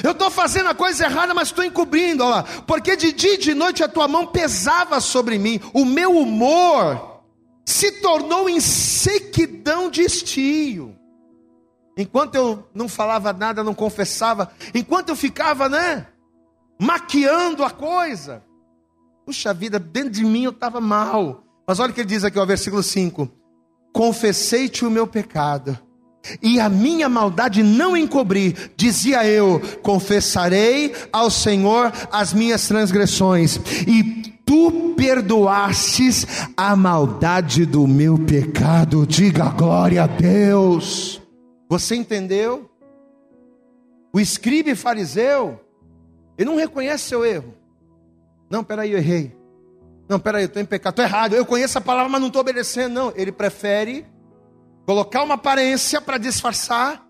Eu 0.03 0.13
estou 0.13 0.31
fazendo 0.31 0.69
a 0.69 0.75
coisa 0.75 1.05
errada, 1.05 1.33
mas 1.33 1.49
estou 1.49 1.65
encobrindo, 1.65 2.25
olha 2.25 2.37
lá. 2.37 2.43
Porque 2.67 2.97
de 2.97 3.13
dia 3.13 3.35
e 3.35 3.39
de 3.39 3.55
noite 3.55 3.85
a 3.85 3.89
tua 3.89 4.09
mão 4.09 4.27
pesava 4.27 5.01
sobre 5.01 5.39
mim, 5.39 5.61
o 5.73 5.85
meu 5.85 6.17
humor 6.17 7.23
se 7.65 7.93
tornou 8.01 8.49
em 8.49 8.61
sequidão 8.61 9.91
de 9.91 10.03
estio. 10.03 10.97
Enquanto 11.97 12.35
eu 12.35 12.69
não 12.75 12.89
falava 12.89 13.33
nada, 13.33 13.65
não 13.65 13.75
confessava, 13.75 14.51
enquanto 14.75 15.09
eu 15.09 15.17
ficava, 15.17 15.69
né, 15.69 16.07
maquiando 16.79 17.65
a 17.65 17.71
coisa. 17.71 18.45
Puxa 19.25 19.55
vida, 19.55 19.79
dentro 19.79 20.11
de 20.11 20.25
mim 20.25 20.45
eu 20.45 20.51
estava 20.51 20.81
mal. 20.81 21.43
Mas 21.67 21.81
olha 21.81 21.91
o 21.91 21.95
que 21.95 22.01
ele 22.01 22.09
diz 22.09 22.23
aqui, 22.23 22.39
o 22.39 22.47
versículo 22.47 22.83
5: 22.83 23.29
Confessei-te 23.93 24.85
o 24.85 24.91
meu 24.91 25.07
pecado, 25.07 25.79
e 26.43 26.61
a 26.61 26.69
minha 26.69 27.09
maldade 27.09 27.63
não 27.63 27.97
encobri, 27.97 28.55
dizia 28.77 29.27
eu: 29.27 29.61
confessarei 29.83 30.95
ao 31.13 31.31
Senhor 31.31 31.93
as 32.11 32.33
minhas 32.33 32.67
transgressões, 32.67 33.61
e 33.87 34.35
tu 34.45 34.95
perdoastes 34.97 36.27
a 36.57 36.75
maldade 36.77 37.67
do 37.67 37.87
meu 37.87 38.19
pecado. 38.19 39.07
Diga 39.07 39.51
glória 39.51 40.05
a 40.05 40.07
Deus. 40.07 41.21
Você 41.69 41.97
entendeu? 41.97 42.71
O 44.13 44.21
escriba 44.21 44.71
e 44.71 44.75
fariseu, 44.75 45.61
ele 46.39 46.49
não 46.49 46.57
reconhece 46.57 47.09
seu 47.09 47.25
erro. 47.25 47.55
Não, 48.49 48.63
peraí, 48.63 48.93
eu 48.93 48.99
errei. 48.99 49.37
Não, 50.09 50.21
peraí, 50.21 50.45
eu 50.45 50.47
estou 50.47 50.63
em 50.63 50.67
pecado, 50.67 50.93
estou 50.93 51.05
errado. 51.05 51.35
Eu 51.35 51.45
conheço 51.45 51.79
a 51.79 51.81
palavra, 51.81 52.09
mas 52.09 52.21
não 52.21 52.29
estou 52.29 52.41
obedecendo. 52.41 52.95
Não, 52.95 53.13
ele 53.17 53.33
prefere 53.33 54.07
colocar 54.87 55.25
uma 55.25 55.35
aparência 55.35 56.01
para 56.01 56.17
disfarçar 56.17 57.05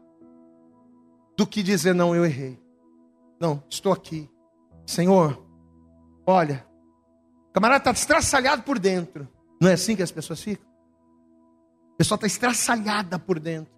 do 1.36 1.46
que 1.46 1.62
dizer, 1.62 1.94
não, 1.94 2.16
eu 2.16 2.24
errei. 2.24 2.58
Não, 3.38 3.62
estou 3.68 3.92
aqui. 3.92 4.28
Senhor, 4.86 5.46
olha, 6.26 6.66
o 7.50 7.52
camarada 7.52 7.82
está 7.82 7.90
estraçalhado 7.90 8.62
por 8.62 8.78
dentro. 8.78 9.28
Não 9.60 9.68
é 9.68 9.74
assim 9.74 9.94
que 9.94 10.02
as 10.02 10.10
pessoas 10.10 10.40
ficam? 10.40 10.66
A 11.92 11.96
pessoa 11.98 12.16
está 12.16 12.26
estraçalhada 12.26 13.18
por 13.18 13.38
dentro. 13.38 13.74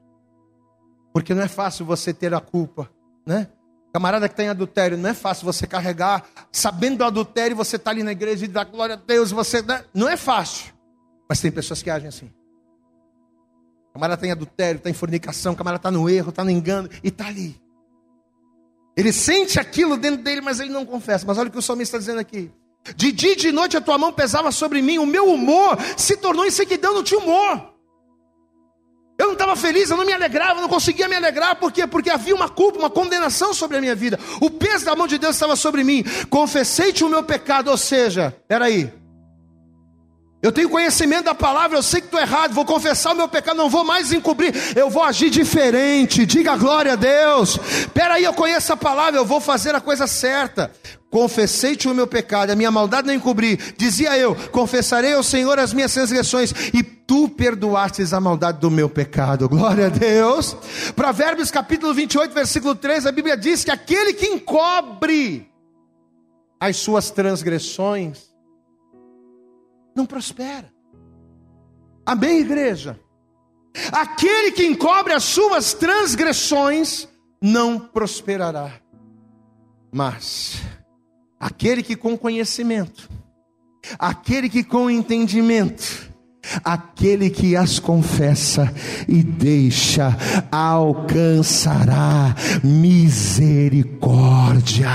Porque 1.12 1.34
não 1.34 1.42
é 1.42 1.48
fácil 1.48 1.84
você 1.84 2.14
ter 2.14 2.32
a 2.32 2.40
culpa, 2.40 2.88
né? 3.26 3.48
Camarada 3.92 4.28
que 4.28 4.34
tem 4.36 4.48
adultério, 4.48 4.96
não 4.98 5.10
é 5.10 5.14
fácil 5.14 5.44
você 5.44 5.66
carregar, 5.66 6.28
sabendo 6.52 6.98
do 6.98 7.04
adultério, 7.04 7.56
você 7.56 7.76
está 7.76 7.90
ali 7.90 8.02
na 8.02 8.12
igreja 8.12 8.44
e 8.44 8.48
dá 8.48 8.62
glória 8.62 8.94
a 8.94 8.98
Deus, 8.98 9.32
você. 9.32 9.62
Né? 9.62 9.84
Não 9.92 10.08
é 10.08 10.16
fácil. 10.16 10.72
Mas 11.28 11.40
tem 11.40 11.50
pessoas 11.50 11.82
que 11.82 11.90
agem 11.90 12.08
assim. 12.08 12.30
Camarada 13.98 14.20
tem 14.20 14.30
adultério, 14.30 14.78
está 14.78 14.88
em 14.88 14.92
fornicação, 14.92 15.56
camarada 15.56 15.80
está 15.80 15.90
no 15.90 16.08
erro, 16.08 16.30
está 16.30 16.44
no 16.44 16.52
engano, 16.52 16.88
e 17.02 17.08
está 17.08 17.26
ali. 17.26 17.60
Ele 18.96 19.12
sente 19.12 19.58
aquilo 19.58 19.96
dentro 19.96 20.22
dele, 20.22 20.40
mas 20.40 20.60
ele 20.60 20.70
não 20.70 20.86
confessa. 20.86 21.26
Mas 21.26 21.36
olha 21.36 21.48
o 21.48 21.50
que 21.50 21.58
o 21.58 21.62
salmista 21.62 21.96
está 21.96 21.98
dizendo 21.98 22.20
aqui. 22.20 22.48
De 22.94 23.10
dia 23.10 23.32
e 23.32 23.36
de 23.36 23.50
noite 23.50 23.76
a 23.76 23.80
tua 23.80 23.98
mão 23.98 24.12
pesava 24.12 24.52
sobre 24.52 24.80
mim, 24.80 24.98
o 24.98 25.06
meu 25.06 25.26
humor 25.26 25.76
se 25.96 26.16
tornou 26.16 26.46
em 26.46 26.50
não 26.80 27.02
tinha 27.02 27.18
humor. 27.18 27.74
Eu 29.18 29.26
não 29.26 29.32
estava 29.32 29.56
feliz, 29.56 29.90
eu 29.90 29.96
não 29.96 30.04
me 30.04 30.12
alegrava, 30.12 30.60
não 30.60 30.68
conseguia 30.68 31.08
me 31.08 31.16
alegrar, 31.16 31.56
por 31.56 31.72
quê? 31.72 31.84
Porque 31.84 32.08
havia 32.08 32.36
uma 32.36 32.48
culpa, 32.48 32.78
uma 32.78 32.88
condenação 32.88 33.52
sobre 33.52 33.78
a 33.78 33.80
minha 33.80 33.96
vida. 33.96 34.16
O 34.40 34.48
peso 34.48 34.84
da 34.84 34.94
mão 34.94 35.08
de 35.08 35.18
Deus 35.18 35.34
estava 35.34 35.56
sobre 35.56 35.82
mim. 35.82 36.04
Confessei-te 36.30 37.02
o 37.02 37.08
meu 37.08 37.24
pecado, 37.24 37.68
ou 37.68 37.76
seja, 37.76 38.32
peraí. 38.46 38.92
Eu 40.40 40.52
tenho 40.52 40.70
conhecimento 40.70 41.24
da 41.24 41.34
palavra, 41.34 41.76
eu 41.76 41.82
sei 41.82 42.00
que 42.00 42.06
estou 42.06 42.20
errado, 42.20 42.54
vou 42.54 42.64
confessar 42.64 43.12
o 43.12 43.16
meu 43.16 43.28
pecado, 43.28 43.56
não 43.56 43.68
vou 43.68 43.82
mais 43.82 44.12
encobrir, 44.12 44.54
eu 44.76 44.88
vou 44.88 45.02
agir 45.02 45.30
diferente, 45.30 46.24
diga 46.24 46.56
glória 46.56 46.92
a 46.92 46.96
Deus. 46.96 47.58
Peraí, 47.92 48.22
eu 48.22 48.32
conheço 48.32 48.72
a 48.72 48.76
palavra, 48.76 49.18
eu 49.18 49.24
vou 49.24 49.40
fazer 49.40 49.74
a 49.74 49.80
coisa 49.80 50.06
certa. 50.06 50.70
Confessei-te 51.10 51.88
o 51.88 51.94
meu 51.94 52.06
pecado, 52.06 52.50
a 52.50 52.56
minha 52.56 52.70
maldade 52.70 53.08
não 53.08 53.14
encobri. 53.14 53.56
Dizia 53.76 54.16
eu: 54.16 54.36
Confessarei 54.52 55.14
ao 55.14 55.24
Senhor 55.24 55.58
as 55.58 55.72
minhas 55.72 55.92
transgressões, 55.92 56.52
e 56.72 56.84
tu 56.84 57.28
perdoastes 57.28 58.12
a 58.12 58.20
maldade 58.20 58.60
do 58.60 58.70
meu 58.70 58.88
pecado. 58.88 59.48
Glória 59.48 59.86
a 59.86 59.88
Deus. 59.90 60.56
Provérbios 60.94 61.50
capítulo 61.50 61.92
28, 61.92 62.32
versículo 62.32 62.76
3, 62.76 63.06
a 63.06 63.12
Bíblia 63.12 63.36
diz 63.36 63.64
que 63.64 63.72
aquele 63.72 64.12
que 64.12 64.26
encobre 64.26 65.50
as 66.60 66.76
suas 66.76 67.10
transgressões 67.10 68.27
não 69.98 70.06
prospera. 70.06 70.72
Amém, 72.06 72.40
igreja? 72.40 72.98
Aquele 73.92 74.52
que 74.52 74.64
encobre 74.64 75.12
as 75.12 75.24
suas 75.24 75.74
transgressões 75.74 77.06
não 77.42 77.78
prosperará. 77.78 78.72
Mas 79.92 80.62
Aquele 81.40 81.84
que 81.84 81.94
com 81.94 82.18
conhecimento, 82.18 83.08
aquele 83.96 84.48
que 84.48 84.64
com 84.64 84.90
entendimento, 84.90 86.10
aquele 86.64 87.30
que 87.30 87.54
as 87.54 87.78
confessa 87.78 88.74
e 89.06 89.22
deixa, 89.22 90.16
alcançará 90.50 92.34
misericórdia. 92.64 94.88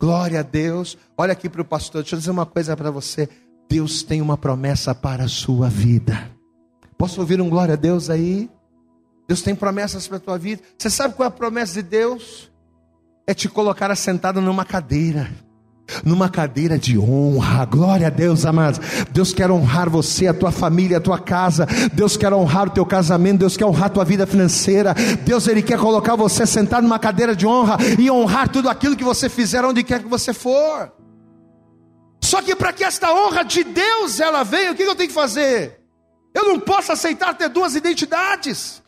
Glória 0.00 0.40
a 0.40 0.42
Deus. 0.42 0.96
Olha 1.16 1.32
aqui 1.32 1.48
para 1.48 1.60
o 1.60 1.64
pastor, 1.64 2.00
deixa 2.00 2.16
eu 2.16 2.18
dizer 2.18 2.30
uma 2.30 2.46
coisa 2.46 2.74
para 2.74 2.90
você. 2.90 3.28
Deus 3.68 4.02
tem 4.02 4.20
uma 4.20 4.36
promessa 4.36 4.94
para 4.94 5.24
a 5.24 5.28
sua 5.28 5.68
vida. 5.68 6.30
Posso 6.96 7.20
ouvir 7.20 7.40
um 7.40 7.50
glória 7.50 7.74
a 7.74 7.76
Deus 7.76 8.10
aí? 8.10 8.48
Deus 9.26 9.42
tem 9.42 9.54
promessas 9.54 10.06
para 10.06 10.18
a 10.18 10.20
tua 10.20 10.38
vida. 10.38 10.62
Você 10.78 10.90
sabe 10.90 11.14
qual 11.14 11.24
é 11.24 11.28
a 11.28 11.30
promessa 11.30 11.74
de 11.74 11.82
Deus? 11.82 12.52
é 13.26 13.32
te 13.32 13.48
colocar 13.48 13.90
assentado 13.90 14.40
numa 14.40 14.64
cadeira. 14.64 15.30
Numa 16.02 16.30
cadeira 16.30 16.78
de 16.78 16.98
honra, 16.98 17.62
glória 17.66 18.06
a 18.06 18.10
Deus, 18.10 18.46
amados. 18.46 18.80
Deus 19.12 19.34
quer 19.34 19.50
honrar 19.50 19.88
você, 19.90 20.26
a 20.26 20.32
tua 20.32 20.50
família, 20.50 20.96
a 20.96 21.00
tua 21.00 21.18
casa. 21.18 21.66
Deus 21.92 22.16
quer 22.16 22.32
honrar 22.32 22.68
o 22.68 22.70
teu 22.70 22.86
casamento. 22.86 23.40
Deus 23.40 23.54
quer 23.54 23.66
honrar 23.66 23.86
a 23.86 23.90
tua 23.90 24.04
vida 24.04 24.26
financeira. 24.26 24.94
Deus, 25.26 25.46
Ele 25.46 25.60
quer 25.60 25.78
colocar 25.78 26.16
você 26.16 26.46
sentado 26.46 26.84
numa 26.84 26.98
cadeira 26.98 27.36
de 27.36 27.46
honra 27.46 27.76
e 27.98 28.10
honrar 28.10 28.48
tudo 28.48 28.70
aquilo 28.70 28.96
que 28.96 29.04
você 29.04 29.28
fizer, 29.28 29.62
onde 29.62 29.84
quer 29.84 30.02
que 30.02 30.08
você 30.08 30.32
for. 30.32 30.90
Só 32.34 32.42
que 32.42 32.56
para 32.56 32.72
que 32.72 32.82
esta 32.82 33.14
honra 33.14 33.44
de 33.44 33.62
Deus 33.62 34.18
ela 34.18 34.42
venha, 34.42 34.72
o 34.72 34.74
que 34.74 34.82
eu 34.82 34.96
tenho 34.96 35.08
que 35.08 35.14
fazer? 35.14 35.80
Eu 36.34 36.48
não 36.48 36.58
posso 36.58 36.90
aceitar 36.90 37.32
ter 37.34 37.48
duas 37.48 37.76
identidades. 37.76 38.82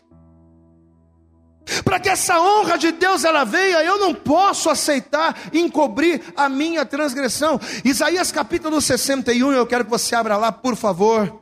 Para 1.84 2.00
que 2.00 2.08
essa 2.08 2.40
honra 2.40 2.76
de 2.76 2.90
Deus 2.90 3.22
ela 3.22 3.44
venha, 3.44 3.84
eu 3.84 4.00
não 4.00 4.12
posso 4.12 4.68
aceitar 4.68 5.38
encobrir 5.52 6.20
a 6.36 6.48
minha 6.48 6.84
transgressão. 6.84 7.60
Isaías 7.84 8.32
capítulo 8.32 8.80
61, 8.80 9.52
eu 9.52 9.64
quero 9.64 9.84
que 9.84 9.90
você 9.90 10.16
abra 10.16 10.36
lá, 10.36 10.50
por 10.50 10.74
favor. 10.74 11.40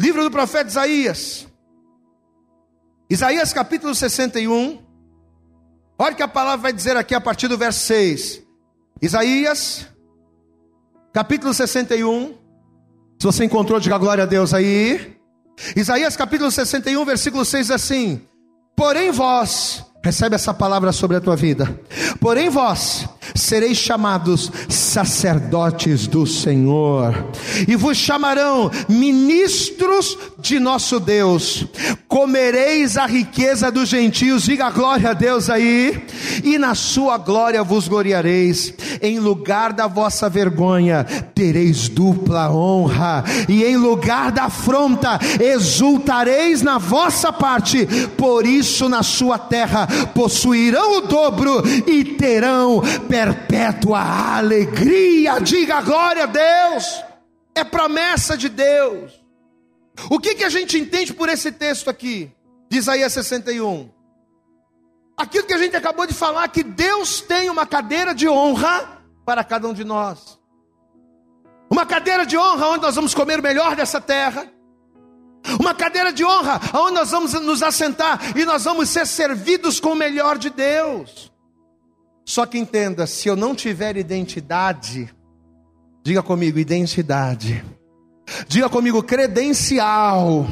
Livro 0.00 0.24
do 0.24 0.32
profeta 0.32 0.68
Isaías. 0.68 1.46
Isaías 3.08 3.52
capítulo 3.52 3.94
61. 3.94 4.84
Olha 5.96 6.12
o 6.12 6.16
que 6.16 6.24
a 6.24 6.28
palavra 6.28 6.62
vai 6.62 6.72
dizer 6.72 6.96
aqui 6.96 7.14
a 7.14 7.20
partir 7.20 7.46
do 7.46 7.56
verso 7.56 7.86
6. 7.86 8.42
Isaías 9.00 9.86
capítulo 11.12 11.52
61. 11.52 12.34
Se 13.18 13.26
você 13.26 13.44
encontrou, 13.44 13.78
diga 13.80 13.98
glória 13.98 14.24
a 14.24 14.26
Deus 14.26 14.54
aí. 14.54 15.16
Isaías 15.76 16.16
capítulo 16.16 16.50
61, 16.50 17.04
versículo 17.04 17.44
6 17.44 17.70
assim: 17.70 18.22
Porém 18.76 19.10
vós, 19.10 19.84
recebe 20.02 20.34
essa 20.34 20.54
palavra 20.54 20.92
sobre 20.92 21.16
a 21.16 21.20
tua 21.20 21.36
vida. 21.36 21.80
Porém 22.18 22.48
vós, 22.48 23.08
sereis 23.34 23.78
chamados 23.78 24.50
sacerdotes 24.68 26.06
do 26.06 26.26
Senhor, 26.26 27.26
e 27.66 27.76
vos 27.76 27.96
chamarão 27.96 28.70
ministros 28.88 30.16
de 30.38 30.58
nosso 30.58 30.98
Deus. 30.98 31.66
Comereis 32.08 32.96
a 32.96 33.06
riqueza 33.06 33.70
dos 33.70 33.88
gentios, 33.88 34.44
diga 34.44 34.70
glória 34.70 35.10
a 35.10 35.14
Deus 35.14 35.48
aí, 35.48 36.02
e 36.42 36.58
na 36.58 36.74
sua 36.74 37.18
glória 37.18 37.62
vos 37.62 37.88
gloriareis. 37.88 38.72
Em 39.00 39.18
lugar 39.18 39.72
da 39.72 39.86
vossa 39.86 40.28
vergonha, 40.28 41.04
tereis 41.34 41.88
dupla 41.88 42.50
honra, 42.50 43.24
e 43.48 43.64
em 43.64 43.76
lugar 43.76 44.32
da 44.32 44.44
afronta, 44.44 45.18
exultareis 45.40 46.62
na 46.62 46.78
vossa 46.78 47.32
parte. 47.32 47.86
Por 48.16 48.46
isso, 48.46 48.88
na 48.88 49.02
sua 49.02 49.38
terra 49.38 49.86
possuirão 50.14 50.98
o 50.98 51.00
dobro 51.02 51.62
e 51.86 52.04
terão 52.04 52.82
perpétua 53.20 54.00
alegria. 54.36 55.38
Diga 55.40 55.82
glória 55.82 56.24
a 56.24 56.26
Deus. 56.26 57.04
É 57.54 57.62
promessa 57.62 58.36
de 58.36 58.48
Deus. 58.48 59.12
O 60.08 60.18
que, 60.18 60.34
que 60.34 60.44
a 60.44 60.48
gente 60.48 60.78
entende 60.78 61.12
por 61.12 61.28
esse 61.28 61.52
texto 61.52 61.90
aqui, 61.90 62.32
de 62.70 62.78
Isaías 62.78 63.12
61? 63.12 63.90
Aquilo 65.16 65.46
que 65.46 65.52
a 65.52 65.58
gente 65.58 65.76
acabou 65.76 66.06
de 66.06 66.14
falar, 66.14 66.48
que 66.48 66.62
Deus 66.62 67.20
tem 67.20 67.50
uma 67.50 67.66
cadeira 67.66 68.14
de 68.14 68.26
honra 68.26 69.02
para 69.26 69.44
cada 69.44 69.68
um 69.68 69.74
de 69.74 69.84
nós. 69.84 70.38
Uma 71.68 71.84
cadeira 71.84 72.24
de 72.24 72.38
honra 72.38 72.68
onde 72.68 72.82
nós 72.82 72.94
vamos 72.94 73.14
comer 73.14 73.38
o 73.38 73.42
melhor 73.42 73.76
dessa 73.76 74.00
terra. 74.00 74.50
Uma 75.58 75.74
cadeira 75.74 76.12
de 76.12 76.24
honra 76.24 76.58
onde 76.74 76.94
nós 76.94 77.10
vamos 77.10 77.34
nos 77.34 77.62
assentar 77.62 78.36
e 78.36 78.46
nós 78.46 78.64
vamos 78.64 78.88
ser 78.88 79.06
servidos 79.06 79.78
com 79.78 79.90
o 79.90 79.96
melhor 79.96 80.38
de 80.38 80.48
Deus. 80.48 81.30
Só 82.30 82.46
que 82.46 82.56
entenda, 82.56 83.08
se 83.08 83.26
eu 83.26 83.34
não 83.34 83.56
tiver 83.56 83.96
identidade, 83.96 85.12
diga 86.00 86.22
comigo, 86.22 86.60
identidade. 86.60 87.64
Diga 88.46 88.68
comigo, 88.68 89.02
credencial. 89.02 90.46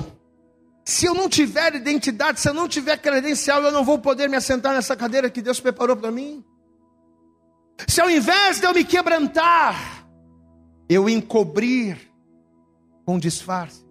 Se 0.85 1.07
eu 1.07 1.15
não 1.15 1.29
tiver 1.29 1.77
identidade, 1.77 2.41
se 2.41 2.49
eu 2.49 2.53
não 2.53 2.67
tiver 2.67 2.97
credencial, 2.97 3.63
eu 3.63 3.71
não 3.71 3.85
vou 3.85 3.97
poder 3.97 4.29
me 4.29 4.37
assentar 4.37 4.75
nessa 4.75 4.97
cadeira 4.97 5.31
que 5.31 5.41
Deus 5.41 5.61
preparou 5.61 5.97
para 5.97 6.11
mim. 6.11 6.45
Se 7.87 8.01
ao 8.01 8.11
invés 8.11 8.59
de 8.59 8.67
eu 8.67 8.75
me 8.75 8.85
quebrantar, 8.85 10.05
eu 10.89 11.09
encobrir 11.09 11.97
com 13.07 13.21
disfarce 13.21 13.87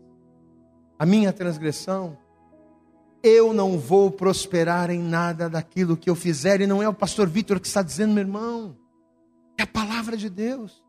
a 1.00 1.06
minha 1.06 1.32
transgressão, 1.32 2.17
eu 3.23 3.53
não 3.53 3.77
vou 3.77 4.12
prosperar 4.12 4.89
em 4.89 4.99
nada 4.99 5.49
daquilo 5.49 5.97
que 5.97 6.10
eu 6.10 6.15
fizer, 6.15 6.62
e 6.62 6.67
não 6.67 6.82
é 6.82 6.88
o 6.88 6.93
pastor 6.93 7.27
Vitor 7.27 7.60
que 7.60 7.67
está 7.67 7.82
dizendo, 7.82 8.13
meu 8.13 8.23
irmão, 8.23 8.77
é 9.58 9.63
a 9.63 9.67
palavra 9.67 10.15
de 10.15 10.30
Deus. 10.30 10.84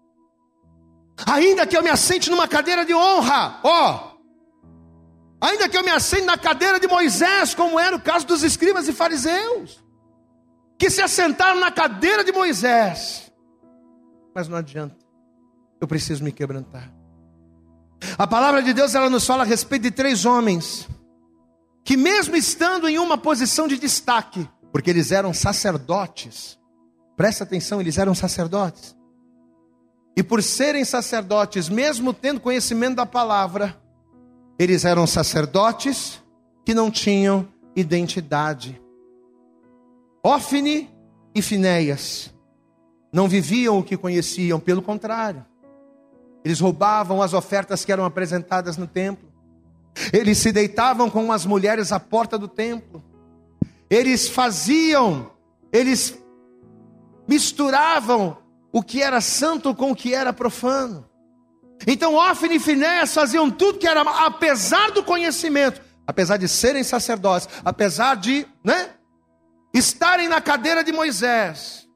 Ainda 1.26 1.66
que 1.66 1.76
eu 1.76 1.82
me 1.82 1.90
assente 1.90 2.30
numa 2.30 2.46
cadeira 2.46 2.84
de 2.84 2.94
honra, 2.94 3.60
ó, 3.64 4.12
ainda 5.40 5.68
que 5.68 5.76
eu 5.76 5.82
me 5.82 5.90
assente 5.90 6.24
na 6.24 6.38
cadeira 6.38 6.78
de 6.78 6.86
Moisés, 6.86 7.54
como 7.54 7.78
era 7.78 7.96
o 7.96 8.00
caso 8.00 8.26
dos 8.26 8.42
escribas 8.42 8.86
e 8.88 8.92
fariseus, 8.92 9.82
que 10.78 10.90
se 10.90 11.02
assentaram 11.02 11.58
na 11.58 11.72
cadeira 11.72 12.22
de 12.22 12.30
Moisés, 12.30 13.32
mas 14.34 14.46
não 14.46 14.56
adianta, 14.56 14.96
eu 15.80 15.88
preciso 15.88 16.22
me 16.22 16.30
quebrantar. 16.30 16.92
A 18.16 18.26
palavra 18.26 18.62
de 18.62 18.72
Deus 18.72 18.94
ela 18.94 19.10
nos 19.10 19.26
fala 19.26 19.42
a 19.42 19.46
respeito 19.46 19.82
de 19.82 19.90
três 19.90 20.24
homens 20.24 20.88
que 21.88 21.96
mesmo 21.96 22.36
estando 22.36 22.86
em 22.86 22.98
uma 22.98 23.16
posição 23.16 23.66
de 23.66 23.78
destaque, 23.78 24.46
porque 24.70 24.90
eles 24.90 25.10
eram 25.10 25.32
sacerdotes. 25.32 26.58
Presta 27.16 27.44
atenção, 27.44 27.80
eles 27.80 27.96
eram 27.96 28.14
sacerdotes. 28.14 28.94
E 30.14 30.22
por 30.22 30.42
serem 30.42 30.84
sacerdotes, 30.84 31.70
mesmo 31.70 32.12
tendo 32.12 32.40
conhecimento 32.40 32.96
da 32.96 33.06
palavra, 33.06 33.74
eles 34.58 34.84
eram 34.84 35.06
sacerdotes 35.06 36.22
que 36.62 36.74
não 36.74 36.90
tinham 36.90 37.48
identidade. 37.74 38.78
Ofne 40.22 40.90
e 41.34 41.40
Finéias 41.40 42.30
não 43.10 43.26
viviam 43.26 43.78
o 43.78 43.82
que 43.82 43.96
conheciam, 43.96 44.60
pelo 44.60 44.82
contrário. 44.82 45.42
Eles 46.44 46.60
roubavam 46.60 47.22
as 47.22 47.32
ofertas 47.32 47.82
que 47.82 47.90
eram 47.92 48.04
apresentadas 48.04 48.76
no 48.76 48.86
templo. 48.86 49.27
Eles 50.12 50.38
se 50.38 50.52
deitavam 50.52 51.10
com 51.10 51.32
as 51.32 51.44
mulheres 51.44 51.92
à 51.92 52.00
porta 52.00 52.38
do 52.38 52.48
templo. 52.48 53.02
Eles 53.90 54.28
faziam, 54.28 55.30
eles 55.72 56.18
misturavam 57.26 58.38
o 58.72 58.82
que 58.82 59.02
era 59.02 59.20
santo 59.20 59.74
com 59.74 59.92
o 59.92 59.96
que 59.96 60.14
era 60.14 60.32
profano. 60.32 61.08
Então 61.86 62.14
Ofne 62.14 62.56
e 62.56 62.60
Finéas 62.60 63.14
faziam 63.14 63.50
tudo 63.50 63.78
que 63.78 63.86
era, 63.86 64.02
apesar 64.26 64.90
do 64.90 65.02
conhecimento, 65.02 65.80
apesar 66.06 66.36
de 66.36 66.48
serem 66.48 66.82
sacerdotes, 66.82 67.48
apesar 67.64 68.16
de, 68.16 68.46
né, 68.64 68.90
estarem 69.72 70.28
na 70.28 70.40
cadeira 70.40 70.82
de 70.82 70.92
Moisés, 70.92 71.88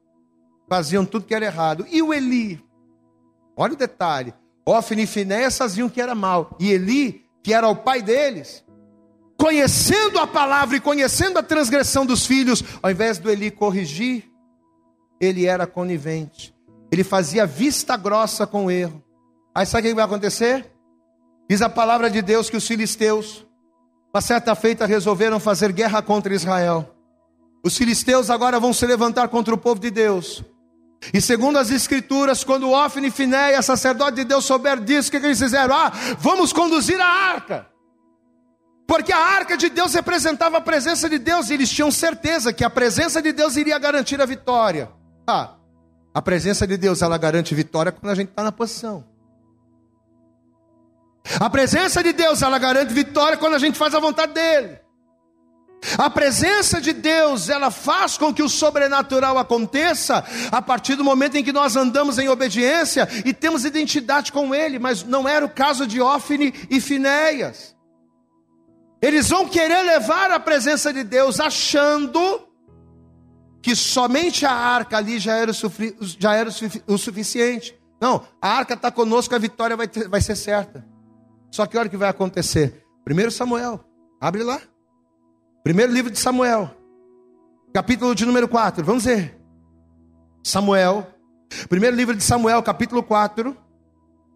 faziam 0.69 1.05
tudo 1.05 1.25
que 1.25 1.35
era 1.35 1.45
errado. 1.45 1.85
E 1.91 2.01
o 2.01 2.13
Eli, 2.13 2.63
Olha 3.55 3.73
o 3.73 3.77
detalhe. 3.77 4.33
Ofne 4.65 5.03
e 5.03 5.07
Finéias 5.07 5.57
faziam 5.57 5.89
que 5.89 6.01
era 6.01 6.15
mal. 6.15 6.55
E 6.59 6.71
Eli, 6.71 7.22
que 7.43 7.53
era 7.53 7.67
o 7.67 7.75
pai 7.75 8.01
deles, 8.01 8.63
conhecendo 9.37 10.17
a 10.19 10.25
palavra 10.25 10.77
e 10.77 10.79
conhecendo 10.79 11.37
a 11.37 11.43
transgressão 11.43 12.05
dos 12.05 12.25
filhos, 12.25 12.63
ao 12.81 12.89
invés 12.89 13.17
do 13.17 13.29
Eli 13.29 13.51
corrigir, 13.51 14.23
ele 15.19 15.45
era 15.45 15.67
conivente. 15.67 16.55
Ele 16.91 17.03
fazia 17.03 17.45
vista 17.45 17.97
grossa 17.97 18.47
com 18.47 18.65
o 18.65 18.71
erro. 18.71 19.03
Aí 19.53 19.65
sabe 19.65 19.87
o 19.87 19.91
que 19.91 19.95
vai 19.95 20.05
acontecer? 20.05 20.71
Diz 21.49 21.61
a 21.61 21.69
palavra 21.69 22.09
de 22.09 22.21
Deus 22.21 22.49
que 22.49 22.57
os 22.57 22.65
filisteus, 22.65 23.45
uma 24.13 24.21
certa 24.21 24.55
feita, 24.55 24.85
resolveram 24.85 25.39
fazer 25.39 25.71
guerra 25.71 26.01
contra 26.01 26.33
Israel. 26.33 26.89
Os 27.65 27.77
filisteus 27.77 28.29
agora 28.29 28.59
vão 28.59 28.73
se 28.73 28.85
levantar 28.85 29.27
contra 29.27 29.53
o 29.53 29.57
povo 29.57 29.79
de 29.79 29.91
Deus. 29.91 30.43
E 31.11 31.19
segundo 31.19 31.57
as 31.57 31.71
escrituras, 31.71 32.43
quando 32.43 32.69
Ofne 32.69 33.07
e 33.07 33.11
Finéia, 33.11 33.61
sacerdote 33.61 34.17
de 34.17 34.23
Deus, 34.23 34.45
souber 34.45 34.79
disso, 34.79 35.09
o 35.09 35.11
que, 35.11 35.19
que 35.19 35.25
eles 35.25 35.39
fizeram? 35.39 35.75
Ah, 35.75 35.91
vamos 36.19 36.53
conduzir 36.53 36.99
a 37.01 37.05
arca. 37.05 37.67
Porque 38.87 39.11
a 39.11 39.17
arca 39.17 39.57
de 39.57 39.69
Deus 39.69 39.93
representava 39.93 40.57
a 40.57 40.61
presença 40.61 41.09
de 41.09 41.17
Deus, 41.17 41.49
e 41.49 41.55
eles 41.55 41.69
tinham 41.69 41.91
certeza 41.91 42.53
que 42.53 42.63
a 42.63 42.69
presença 42.69 43.21
de 43.21 43.31
Deus 43.31 43.57
iria 43.57 43.77
garantir 43.79 44.21
a 44.21 44.25
vitória. 44.25 44.91
Ah, 45.27 45.55
a 46.13 46.21
presença 46.21 46.67
de 46.67 46.77
Deus, 46.77 47.01
ela 47.01 47.17
garante 47.17 47.55
vitória 47.55 47.91
quando 47.91 48.11
a 48.11 48.15
gente 48.15 48.29
está 48.29 48.43
na 48.43 48.51
posição. 48.51 49.03
A 51.39 51.49
presença 51.49 52.03
de 52.03 52.13
Deus, 52.13 52.41
ela 52.41 52.59
garante 52.59 52.93
vitória 52.93 53.37
quando 53.37 53.55
a 53.55 53.59
gente 53.59 53.77
faz 53.77 53.95
a 53.95 53.99
vontade 53.99 54.33
dEle. 54.33 54.82
A 55.97 56.09
presença 56.09 56.79
de 56.79 56.93
Deus, 56.93 57.49
ela 57.49 57.69
faz 57.69 58.17
com 58.17 58.33
que 58.33 58.43
o 58.43 58.49
sobrenatural 58.49 59.37
aconteça 59.37 60.23
a 60.51 60.61
partir 60.61 60.95
do 60.95 61.03
momento 61.03 61.35
em 61.35 61.43
que 61.43 61.51
nós 61.51 61.75
andamos 61.75 62.17
em 62.17 62.29
obediência 62.29 63.07
e 63.25 63.33
temos 63.33 63.65
identidade 63.65 64.31
com 64.31 64.53
Ele, 64.53 64.79
mas 64.79 65.03
não 65.03 65.27
era 65.27 65.45
o 65.45 65.49
caso 65.49 65.85
de 65.85 66.01
Ofne 66.01 66.53
e 66.69 66.79
Finéias. 66.79 67.75
Eles 69.01 69.29
vão 69.29 69.47
querer 69.47 69.83
levar 69.83 70.31
a 70.31 70.39
presença 70.39 70.93
de 70.93 71.03
Deus 71.03 71.39
achando 71.39 72.47
que 73.61 73.75
somente 73.75 74.45
a 74.45 74.51
arca 74.51 74.97
ali 74.97 75.19
já 75.19 75.35
era 75.35 75.51
o, 75.51 75.55
já 75.99 76.33
era 76.33 76.49
o 76.87 76.97
suficiente. 76.97 77.77
Não, 77.99 78.25
a 78.41 78.49
arca 78.49 78.73
está 78.73 78.91
conosco, 78.91 79.33
a 79.35 79.39
vitória 79.39 79.75
vai, 79.75 79.87
ter, 79.87 80.07
vai 80.07 80.21
ser 80.21 80.35
certa. 80.35 80.85
Só 81.51 81.65
que 81.65 81.77
olha 81.77 81.87
o 81.87 81.89
que 81.89 81.97
vai 81.97 82.09
acontecer. 82.09 82.83
Primeiro 83.05 83.31
Samuel, 83.31 83.83
abre 84.19 84.43
lá. 84.43 84.61
Primeiro 85.63 85.93
livro 85.93 86.11
de 86.11 86.19
Samuel, 86.19 86.69
capítulo 87.73 88.13
de 88.13 88.25
número 88.25 88.49
4. 88.49 88.83
Vamos 88.83 89.05
ver. 89.05 89.39
Samuel, 90.43 91.07
primeiro 91.69 91.95
livro 91.95 92.13
de 92.13 92.21
Samuel, 92.21 92.61
capítulo 92.61 93.01
4. 93.01 93.55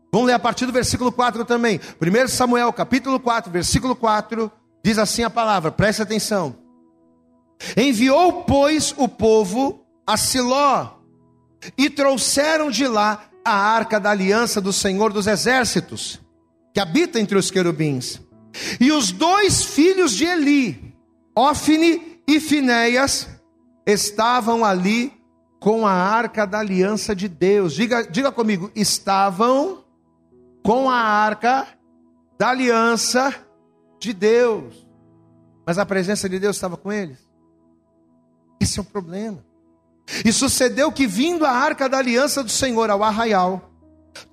Vamos 0.10 0.28
ler 0.28 0.36
a 0.36 0.40
partir 0.40 0.66
do 0.66 0.72
versículo 0.72 1.12
4 1.12 1.44
também. 1.44 1.82
Primeiro 2.00 2.30
Samuel, 2.30 2.72
capítulo 2.72 3.20
4, 3.20 3.52
versículo 3.52 3.94
4, 3.94 4.50
diz 4.82 4.98
assim 4.98 5.22
a 5.24 5.30
palavra, 5.30 5.70
preste 5.70 6.02
atenção. 6.02 6.56
Enviou, 7.76 8.44
pois, 8.44 8.94
o 8.96 9.10
povo 9.10 9.86
a 10.08 10.16
Siló, 10.16 10.94
e 11.78 11.90
trouxeram 11.90 12.72
de 12.72 12.88
lá 12.88 13.26
a 13.44 13.54
arca 13.54 14.00
da 14.00 14.12
aliança 14.12 14.62
do 14.62 14.72
Senhor 14.72 15.12
dos 15.12 15.28
exércitos, 15.28 16.22
que 16.74 16.80
habita 16.80 17.20
entre 17.20 17.38
os 17.38 17.52
querubins. 17.52 18.22
E 18.80 18.94
os 18.94 19.12
dois 19.12 19.62
filhos 19.62 20.14
de 20.14 20.24
Eli, 20.24 20.87
Ofne 21.38 22.20
e 22.28 22.40
Finéias 22.40 23.28
estavam 23.86 24.66
ali 24.66 25.14
com 25.60 25.86
a 25.86 25.92
arca 25.92 26.48
da 26.48 26.58
aliança 26.58 27.16
de 27.16 27.28
Deus. 27.28 27.74
Diga, 27.74 28.02
diga 28.02 28.32
comigo, 28.32 28.72
estavam 28.76 29.86
com 30.64 30.90
a 30.90 30.98
arca 30.98 31.68
da 32.40 32.50
aliança 32.50 33.36
de 34.00 34.14
Deus. 34.14 34.88
Mas 35.64 35.78
a 35.78 35.86
presença 35.86 36.28
de 36.28 36.40
Deus 36.40 36.56
estava 36.56 36.76
com 36.76 36.92
eles. 36.92 37.20
Esse 38.60 38.80
é 38.80 38.82
o 38.82 38.86
problema. 38.86 39.46
E 40.26 40.34
sucedeu 40.34 40.92
que, 40.92 41.06
vindo 41.06 41.46
a 41.46 41.52
arca 41.52 41.88
da 41.88 42.00
aliança 42.00 42.44
do 42.44 42.50
Senhor 42.50 42.90
ao 42.90 43.04
arraial, 43.04 43.70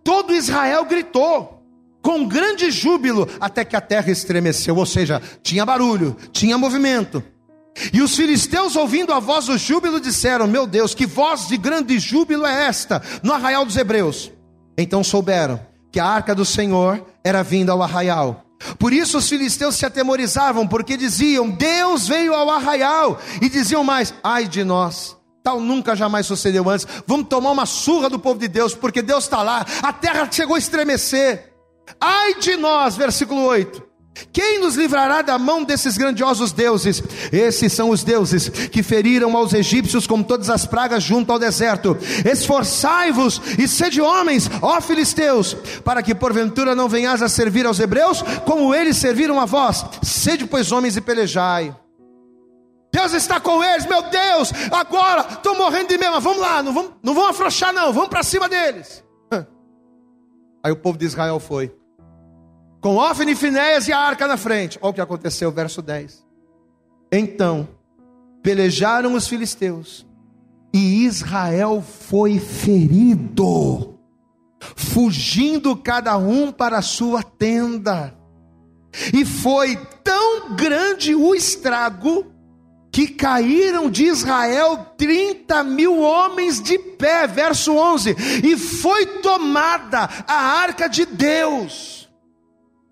todo 0.03 0.33
Israel 0.33 0.87
gritou 0.87 1.53
com 2.05 2.28
grande 2.28 2.70
júbilo, 2.70 3.26
até 3.40 3.64
que 3.64 3.74
a 3.74 3.80
terra 3.80 4.12
estremeceu, 4.12 4.76
ou 4.76 4.84
seja, 4.84 5.22
tinha 5.42 5.64
barulho, 5.64 6.14
tinha 6.30 6.59
movimento. 6.59 7.24
E 7.94 8.02
os 8.02 8.14
filisteus, 8.14 8.76
ouvindo 8.76 9.11
a 9.11 9.18
voz 9.18 9.46
do 9.46 9.57
júbilo, 9.57 9.98
disseram: 9.98 10.46
Meu 10.46 10.66
Deus, 10.66 10.94
que 10.94 11.07
voz 11.07 11.48
de 11.48 11.57
grande 11.57 11.98
júbilo 11.98 12.44
é 12.44 12.66
esta 12.66 13.02
no 13.22 13.32
arraial 13.32 13.64
dos 13.64 13.78
hebreus? 13.78 14.30
Então 14.76 15.02
souberam 15.02 15.59
que 15.90 15.98
a 15.98 16.05
arca 16.05 16.34
do 16.34 16.44
Senhor 16.44 17.02
era 17.24 17.42
vinda 17.42 17.72
ao 17.72 17.82
arraial. 17.82 18.44
Por 18.78 18.92
isso 18.92 19.16
os 19.16 19.28
filisteus 19.28 19.74
se 19.76 19.86
atemorizavam, 19.86 20.68
porque 20.68 20.98
diziam: 20.98 21.48
Deus 21.48 22.07
veio 22.07 22.34
ao 22.34 22.50
arraial, 22.50 23.18
e 23.40 23.48
diziam 23.48 23.82
mais: 23.82 24.12
Ai 24.22 24.46
de 24.46 24.62
nós, 24.62 25.16
tal 25.42 25.59
nunca 25.59 25.96
jamais 25.96 26.26
sucedeu 26.26 26.68
antes. 26.68 26.86
Vamos 27.07 27.28
tomar 27.28 27.50
uma 27.50 27.64
surra 27.64 28.11
do 28.11 28.18
povo 28.18 28.38
de 28.38 28.46
Deus, 28.46 28.74
porque 28.74 29.00
Deus 29.00 29.24
está 29.24 29.42
lá, 29.42 29.64
a 29.82 29.90
terra 29.90 30.28
chegou 30.30 30.55
a 30.55 30.59
estremecer. 30.59 31.53
Ai 32.01 32.35
de 32.35 32.57
nós, 32.57 32.97
versículo 32.97 33.43
8. 33.45 33.95
Quem 34.32 34.61
nos 34.61 34.76
livrará 34.76 35.22
da 35.22 35.39
mão 35.39 35.64
desses 35.64 35.97
grandiosos 35.99 36.53
deuses? 36.53 37.03
Esses 37.32 37.72
são 37.72 37.91
os 37.91 38.05
deuses 38.05 38.49
que 38.49 38.82
feriram 38.82 39.37
aos 39.37 39.53
egípcios 39.53 40.07
com 40.07 40.22
todas 40.22 40.51
as 40.51 40.66
pragas 40.66 41.03
junto 41.03 41.32
ao 41.32 41.39
deserto. 41.39 41.97
Esforçai-vos 42.24 43.41
e 43.59 43.66
sede 43.66 44.01
homens, 44.01 44.49
ó 44.62 44.80
filisteus, 44.80 45.55
para 45.85 46.03
que 46.03 46.14
porventura 46.14 46.74
não 46.74 46.89
venhas 46.89 47.22
a 47.22 47.28
servir 47.28 47.66
aos 47.66 47.80
hebreus, 47.80 48.22
como 48.45 48.74
eles 48.74 48.97
serviram 48.97 49.41
a 49.41 49.47
vós. 49.47 49.85
Sede, 50.03 50.47
pois, 50.47 50.70
homens 50.70 50.97
e 50.97 51.01
pelejai. 51.01 51.74
Deus 52.93 53.12
está 53.12 53.41
com 53.41 53.62
eles, 53.62 53.87
meu 53.87 54.03
Deus, 54.03 54.53
agora 54.70 55.26
estou 55.28 55.57
morrendo 55.57 55.89
de 55.89 55.99
medo, 55.99 56.20
vamos 56.20 56.41
lá, 56.41 56.62
não 56.62 56.72
vamos, 56.72 56.93
não 57.03 57.12
vamos 57.12 57.30
afrouxar, 57.30 57.72
não, 57.72 57.93
vamos 57.93 58.09
para 58.09 58.22
cima 58.22 58.49
deles. 58.49 59.03
Aí 60.65 60.73
o 60.73 60.77
povo 60.77 60.97
de 60.97 61.05
Israel 61.05 61.39
foi 61.39 61.77
com 62.81 62.97
Ofne 62.97 63.37
Finéias 63.37 63.87
e 63.87 63.93
a 63.93 63.99
arca 63.99 64.27
na 64.27 64.39
frente. 64.39 64.79
Olha 64.81 64.91
o 64.91 64.95
que 64.95 65.01
aconteceu, 65.01 65.53
verso 65.53 65.83
10. 65.83 66.25
Então, 67.12 67.69
pelejaram 68.43 69.15
os 69.15 69.29
filisteus, 69.29 70.07
e 70.73 71.05
Israel 71.05 71.83
foi 71.83 72.39
ferido, 72.39 73.99
fugindo 74.75 75.77
cada 75.77 76.17
um 76.17 76.51
para 76.51 76.79
a 76.79 76.83
sua 76.83 77.23
tenda. 77.23 78.15
E 79.12 79.25
foi 79.25 79.77
tão 80.03 80.55
grande 80.55 81.15
o 81.15 81.35
estrago, 81.35 82.27
que 82.95 83.09
caíram 83.09 83.90
de 83.90 84.05
Israel 84.05 84.86
30 84.97 85.64
mil 85.64 85.99
homens 85.99 86.62
de 86.62 86.78
pé, 86.78 87.26
verso 87.26 87.74
11, 87.74 88.14
e 88.45 88.57
foi 88.57 89.05
tomada 89.20 90.09
a 90.28 90.61
arca 90.61 90.88
de 90.88 91.05
Deus 91.05 92.09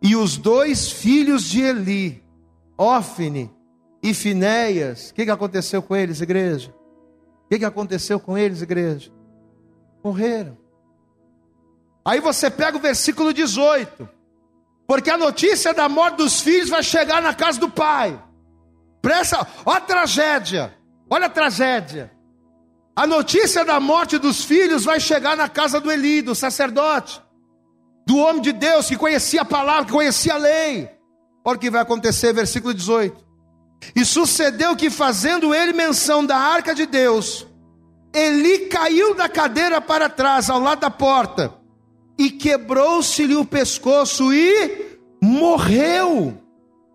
e 0.03 0.17
os 0.17 0.37
dois 0.37 0.91
filhos 0.91 1.45
de 1.45 1.63
Eli, 1.63 2.21
Ofne 2.77 3.49
e 4.03 4.13
Finéias, 4.13 5.11
o 5.11 5.15
que, 5.15 5.25
que 5.25 5.31
aconteceu 5.31 5.81
com 5.81 5.95
eles, 5.95 6.21
igreja? 6.21 6.75
O 7.45 7.49
que, 7.51 7.61
que 7.61 7.65
aconteceu 7.65 8.19
com 8.19 8.37
eles, 8.37 8.61
igreja? 8.61 9.13
Morreram. 10.03 10.59
Aí 12.05 12.19
você 12.19 12.51
pega 12.51 12.77
o 12.77 12.81
versículo 12.81 13.33
18, 13.33 14.09
porque 14.85 15.11
a 15.11 15.17
notícia 15.17 15.73
da 15.73 15.89
morte 15.89 16.17
dos 16.17 16.41
filhos 16.41 16.69
vai 16.69 16.83
chegar 16.83 17.23
na 17.23 17.33
casa 17.33 17.61
do 17.61 17.71
pai. 17.71 18.21
Presta, 19.03 19.47
olha 19.67 19.79
a 19.79 19.81
tragédia, 19.81 20.79
olha 21.11 21.27
a 21.27 21.31
tragédia. 21.31 22.11
A 22.97 23.07
notícia 23.07 23.65
da 23.65 23.79
morte 23.81 24.17
dos 24.17 24.45
filhos 24.45 24.85
vai 24.85 25.01
chegar 25.01 25.37
na 25.37 25.49
casa 25.49 25.81
do 25.81 25.91
Eli, 25.91 26.23
do 26.23 26.35
sacerdote 26.35 27.21
do 28.07 28.17
homem 28.19 28.43
de 28.43 28.53
Deus 28.53 28.89
que 28.89 28.97
conhecia 28.97 29.43
a 29.43 29.45
palavra, 29.45 29.87
que 29.87 29.93
conhecia 29.93 30.35
a 30.35 30.39
lei. 30.39 30.91
Olha 31.45 31.57
o 31.57 31.59
que 31.59 31.71
vai 31.71 31.83
acontecer, 31.83 32.33
versículo 32.33 32.75
18. 32.75 33.25
E 33.97 34.05
sucedeu 34.05 34.77
que, 34.77 34.91
fazendo 34.91 35.55
ele 35.55 35.73
menção 35.73 36.25
da 36.25 36.37
arca 36.37 36.75
de 36.75 36.87
Deus, 36.87 37.47
Eli 38.15 38.67
caiu 38.67 39.15
da 39.15 39.29
cadeira 39.29 39.81
para 39.81 40.09
trás, 40.09 40.49
ao 40.49 40.61
lado 40.61 40.81
da 40.81 40.91
porta, 40.91 41.55
e 42.19 42.31
quebrou-se-lhe 42.31 43.35
o 43.35 43.45
pescoço 43.45 44.33
e 44.33 44.99
morreu, 45.21 46.39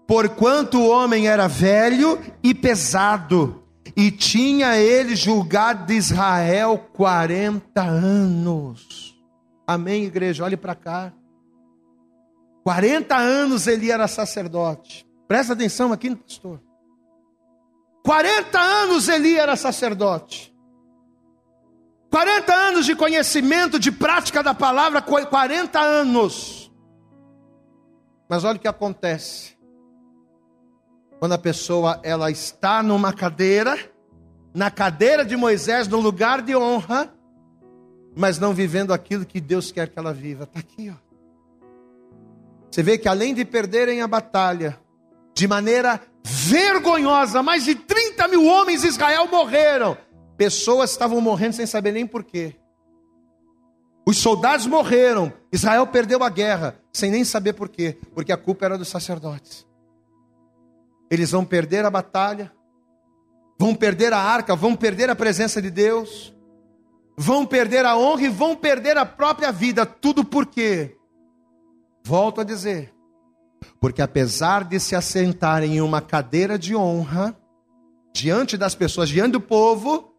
porquanto 0.08 0.80
o 0.80 0.90
homem 0.90 1.28
era 1.28 1.48
velho 1.48 2.20
e 2.42 2.54
pesado, 2.56 3.64
e 3.96 4.10
tinha 4.10 4.78
ele 4.78 5.16
julgado 5.16 5.86
de 5.86 5.94
Israel 5.94 6.78
quarenta 6.94 7.82
anos. 7.82 9.20
Amém, 9.66 10.06
igreja? 10.06 10.46
Olhe 10.46 10.56
para 10.56 10.76
cá. 10.76 11.14
40 12.64 13.16
anos 13.16 13.68
ele 13.68 13.92
era 13.92 14.08
sacerdote. 14.08 15.06
Presta 15.28 15.54
atenção 15.54 15.92
aqui, 15.92 16.16
pastor. 16.16 16.62
40 18.04 18.60
anos 18.60 19.10
ele 19.10 19.36
era 19.36 19.56
sacerdote. 19.56 20.56
40 22.10 22.54
anos 22.54 22.86
de 22.86 22.96
conhecimento, 22.96 23.78
de 23.78 23.92
prática 23.92 24.42
da 24.42 24.54
palavra, 24.54 25.02
40 25.02 25.80
anos. 25.80 26.72
Mas 28.30 28.46
olha 28.46 28.56
o 28.58 28.60
que 28.60 28.68
acontece. 28.68 29.57
Quando 31.20 31.34
a 31.34 31.38
pessoa 31.38 32.00
ela 32.04 32.30
está 32.30 32.84
numa 32.84 33.12
cadeira, 33.12 33.78
na 34.54 34.70
cadeira 34.70 35.26
de 35.26 35.36
Moisés, 35.36 35.88
no 35.88 36.00
lugar 36.00 36.42
de 36.42 36.56
honra, 36.56 37.14
mas 38.16 38.40
não 38.40 38.54
vivendo 38.54 38.94
aquilo 38.94 39.26
que 39.26 39.40
Deus 39.40 39.72
quer 39.72 39.90
que 39.90 39.98
ela 39.98 40.14
viva. 40.14 40.44
Está 40.44 40.60
aqui, 40.60 40.90
ó. 40.90 41.08
Você 42.70 42.84
vê 42.84 42.98
que 42.98 43.08
além 43.08 43.34
de 43.34 43.46
perderem 43.46 44.02
a 44.02 44.08
batalha, 44.08 44.80
de 45.34 45.48
maneira 45.48 46.02
vergonhosa, 46.24 47.42
mais 47.42 47.64
de 47.64 47.76
30 47.76 48.28
mil 48.28 48.46
homens 48.46 48.82
de 48.82 48.88
Israel 48.88 49.28
morreram. 49.28 49.98
Pessoas 50.36 50.92
estavam 50.92 51.22
morrendo 51.22 51.54
sem 51.54 51.66
saber 51.66 51.92
nem 51.92 52.06
porquê. 52.06 52.56
Os 54.06 54.18
soldados 54.18 54.66
morreram. 54.66 55.32
Israel 55.52 55.88
perdeu 55.88 56.24
a 56.24 56.30
guerra 56.30 56.80
sem 56.92 57.10
nem 57.10 57.24
saber 57.24 57.54
porquê, 57.54 57.98
porque 58.14 58.32
a 58.32 58.38
culpa 58.38 58.66
era 58.66 58.78
dos 58.78 58.88
sacerdotes. 58.88 59.66
Eles 61.10 61.32
vão 61.32 61.46
perder 61.46 61.86
a 61.86 61.90
batalha, 61.90 62.52
vão 63.60 63.74
perder 63.74 64.14
a 64.14 64.20
arca, 64.20 64.56
vão 64.56 64.76
perder 64.76 65.10
a 65.10 65.16
presença 65.16 65.62
de 65.62 65.70
Deus 65.70 66.38
vão 67.18 67.46
perder 67.46 67.84
a 67.84 67.98
honra 67.98 68.22
e 68.22 68.30
vão 68.30 68.56
perder 68.56 68.96
a 68.96 69.06
própria 69.06 69.52
vida. 69.52 69.86
Tudo 69.86 70.24
por 70.24 70.46
quê? 70.46 70.96
Volto 72.06 72.40
a 72.40 72.44
dizer, 72.44 72.94
porque 73.82 74.02
apesar 74.02 74.64
de 74.64 74.80
se 74.80 74.96
assentarem 74.96 75.78
em 75.78 75.82
uma 75.82 76.00
cadeira 76.00 76.58
de 76.58 76.76
honra, 76.76 77.36
diante 78.14 78.56
das 78.56 78.76
pessoas, 78.76 79.10
diante 79.10 79.34
do 79.34 79.42
povo, 79.42 80.14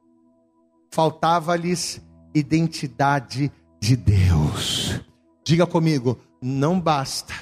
faltava-lhes 0.93 2.03
identidade 2.35 3.51
de 3.81 3.97
Deus. 3.97 5.01
Diga 5.45 5.67
comigo, 5.67 6.19
não 6.43 6.79
basta. 6.79 7.33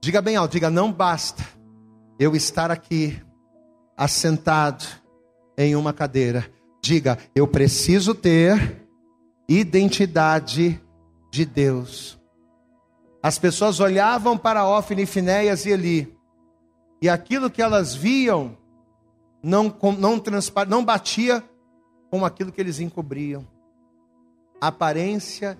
Diga 0.00 0.22
bem 0.22 0.36
alto, 0.36 0.52
diga, 0.52 0.70
não 0.70 0.92
basta 0.92 1.59
eu 2.20 2.36
estar 2.36 2.70
aqui, 2.70 3.20
assentado 3.96 4.84
em 5.58 5.74
uma 5.74 5.92
cadeira 5.92 6.48
Diga, 6.82 7.18
eu 7.34 7.46
preciso 7.46 8.14
ter 8.14 8.86
identidade 9.48 10.80
de 11.30 11.44
Deus. 11.44 12.18
As 13.22 13.38
pessoas 13.38 13.80
olhavam 13.80 14.38
para 14.38 14.66
Ofne, 14.66 15.04
Finéias 15.04 15.66
e 15.66 15.70
Eli, 15.70 16.16
e 17.02 17.08
aquilo 17.08 17.50
que 17.50 17.60
elas 17.60 17.94
viam 17.94 18.56
não, 19.42 19.74
não, 19.98 20.22
não 20.66 20.84
batia 20.84 21.44
com 22.10 22.24
aquilo 22.24 22.50
que 22.50 22.60
eles 22.60 22.80
encobriam. 22.80 23.46
Aparência 24.58 25.58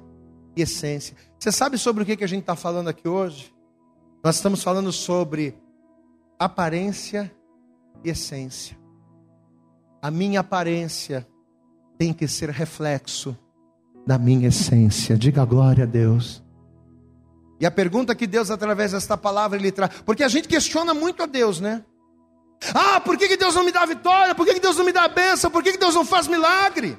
e 0.57 0.63
essência. 0.63 1.17
Você 1.39 1.53
sabe 1.53 1.77
sobre 1.77 2.03
o 2.03 2.07
que 2.07 2.25
a 2.25 2.27
gente 2.27 2.41
está 2.41 2.57
falando 2.57 2.89
aqui 2.89 3.09
hoje? 3.09 3.55
Nós 4.25 4.37
estamos 4.37 4.63
falando 4.63 4.91
sobre 4.91 5.55
aparência 6.41 7.31
e 8.03 8.09
essência. 8.09 8.75
A 10.01 10.11
minha 10.11 10.41
aparência 10.41 11.29
tem 11.99 12.15
que 12.15 12.27
ser 12.27 12.49
reflexo 12.49 13.37
da 14.07 14.17
minha 14.17 14.49
essência. 14.49 15.19
Diga 15.19 15.45
glória 15.45 15.85
a 15.85 15.87
Deus. 15.87 16.43
E 17.61 17.67
a 17.67 17.71
pergunta 17.71 18.15
que 18.15 18.27
Deus, 18.27 18.51
através 18.51 18.93
desta 18.93 19.19
palavra, 19.19 19.59
Ele 19.59 19.71
traz, 19.71 20.01
porque 20.07 20.25
a 20.25 20.29
gente 20.29 20.49
questiona 20.49 20.95
muito 20.95 21.23
a 21.23 21.27
Deus, 21.27 21.61
né? 21.61 21.85
Ah, 22.73 23.01
por 23.01 23.19
que, 23.19 23.29
que 23.29 23.37
Deus 23.37 23.55
não 23.55 23.63
me 23.63 23.71
dá 23.71 23.85
vitória? 23.85 24.35
Por 24.35 24.47
que, 24.47 24.55
que 24.55 24.61
Deus 24.61 24.79
não 24.79 24.85
me 24.85 24.93
dá 24.93 25.09
bênção? 25.09 25.51
Por 25.51 25.63
que, 25.63 25.73
que 25.73 25.79
Deus 25.79 25.95
não 25.95 26.07
faz 26.07 26.27
milagre? 26.27 26.99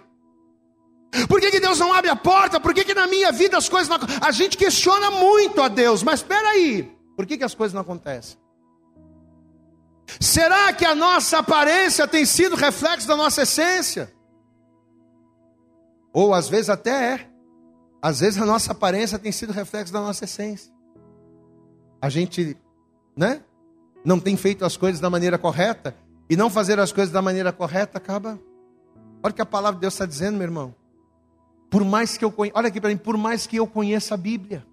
Por 1.28 1.42
que, 1.42 1.50
que 1.50 1.60
Deus 1.60 1.80
não 1.80 1.92
abre 1.92 2.12
a 2.12 2.16
porta? 2.16 2.60
Por 2.60 2.76
que, 2.76 2.86
que 2.86 2.94
na 2.94 3.08
minha 3.08 3.32
vida 3.32 3.58
as 3.58 3.68
coisas 3.68 3.90
não 3.90 3.98
A 4.22 4.32
gente 4.32 4.56
questiona 4.56 5.10
muito 5.10 5.62
a 5.62 5.68
Deus, 5.68 6.04
mas 6.04 6.20
espera 6.20 6.50
aí, 6.50 6.96
por 7.18 7.26
que, 7.26 7.40
que 7.40 7.44
as 7.44 7.56
coisas 7.56 7.74
não 7.74 7.82
acontecem? 7.82 8.41
Será 10.20 10.74
que 10.74 10.86
a 10.86 10.96
nossa 10.96 11.40
aparência 11.40 12.08
tem 12.08 12.26
sido 12.26 12.56
reflexo 12.56 13.08
da 13.08 13.16
nossa 13.16 13.44
essência? 13.44 14.14
Ou 16.14 16.34
às 16.34 16.50
vezes 16.50 16.70
até 16.70 17.14
é. 17.14 17.28
Às 18.02 18.20
vezes 18.20 18.42
a 18.42 18.46
nossa 18.46 18.72
aparência 18.72 19.20
tem 19.20 19.32
sido 19.32 19.54
reflexo 19.54 19.94
da 19.94 20.02
nossa 20.02 20.26
essência. 20.26 20.74
A 22.02 22.10
gente, 22.10 22.58
né? 23.16 23.42
Não 24.04 24.20
tem 24.20 24.36
feito 24.36 24.66
as 24.66 24.76
coisas 24.76 25.00
da 25.00 25.10
maneira 25.10 25.38
correta. 25.38 25.96
E 26.30 26.36
não 26.36 26.50
fazer 26.50 26.80
as 26.80 26.92
coisas 26.92 27.14
da 27.14 27.22
maneira 27.22 27.52
correta 27.52 27.98
acaba. 27.98 28.40
Olha 29.24 29.32
o 29.32 29.34
que 29.34 29.42
a 29.42 29.46
palavra 29.46 29.76
de 29.76 29.82
Deus 29.82 29.94
está 29.94 30.06
dizendo, 30.06 30.38
meu 30.38 30.44
irmão. 30.44 30.76
Por 31.70 31.86
mais 31.86 32.18
que 32.18 32.26
eu 32.26 32.32
conheça, 32.32 32.58
olha 32.58 32.68
aqui 32.68 32.82
para 32.82 32.90
mim, 32.90 32.98
por 32.98 33.16
mais 33.16 33.46
que 33.46 33.58
eu 33.58 33.68
conheça 33.68 34.16
a 34.16 34.18
Bíblia, 34.18 34.66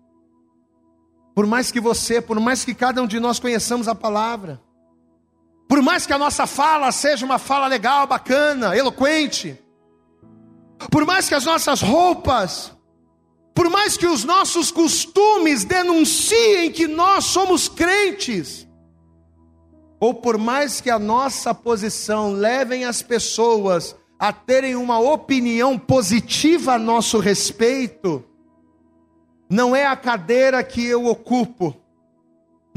por 1.34 1.46
mais 1.46 1.70
que 1.70 1.80
você, 1.80 2.20
por 2.20 2.40
mais 2.40 2.64
que 2.64 2.74
cada 2.74 3.00
um 3.00 3.06
de 3.06 3.20
nós 3.20 3.38
conheçamos 3.38 3.86
a 3.86 3.94
palavra, 3.94 4.60
por 5.68 5.82
mais 5.82 6.06
que 6.06 6.12
a 6.14 6.18
nossa 6.18 6.46
fala 6.46 6.90
seja 6.90 7.26
uma 7.26 7.38
fala 7.38 7.66
legal, 7.66 8.06
bacana, 8.06 8.74
eloquente, 8.74 9.56
por 10.90 11.04
mais 11.04 11.28
que 11.28 11.34
as 11.34 11.44
nossas 11.44 11.82
roupas, 11.82 12.72
por 13.54 13.68
mais 13.68 13.96
que 13.96 14.06
os 14.06 14.24
nossos 14.24 14.70
costumes 14.70 15.64
denunciem 15.64 16.72
que 16.72 16.86
nós 16.86 17.26
somos 17.26 17.68
crentes, 17.68 18.66
ou 20.00 20.14
por 20.14 20.38
mais 20.38 20.80
que 20.80 20.88
a 20.88 20.98
nossa 20.98 21.52
posição 21.52 22.32
levem 22.32 22.84
as 22.84 23.02
pessoas 23.02 23.94
a 24.18 24.32
terem 24.32 24.74
uma 24.74 24.98
opinião 24.98 25.78
positiva 25.78 26.74
a 26.74 26.78
nosso 26.78 27.18
respeito, 27.18 28.24
não 29.50 29.74
é 29.74 29.86
a 29.86 29.96
cadeira 29.96 30.62
que 30.62 30.84
eu 30.84 31.06
ocupo, 31.06 31.76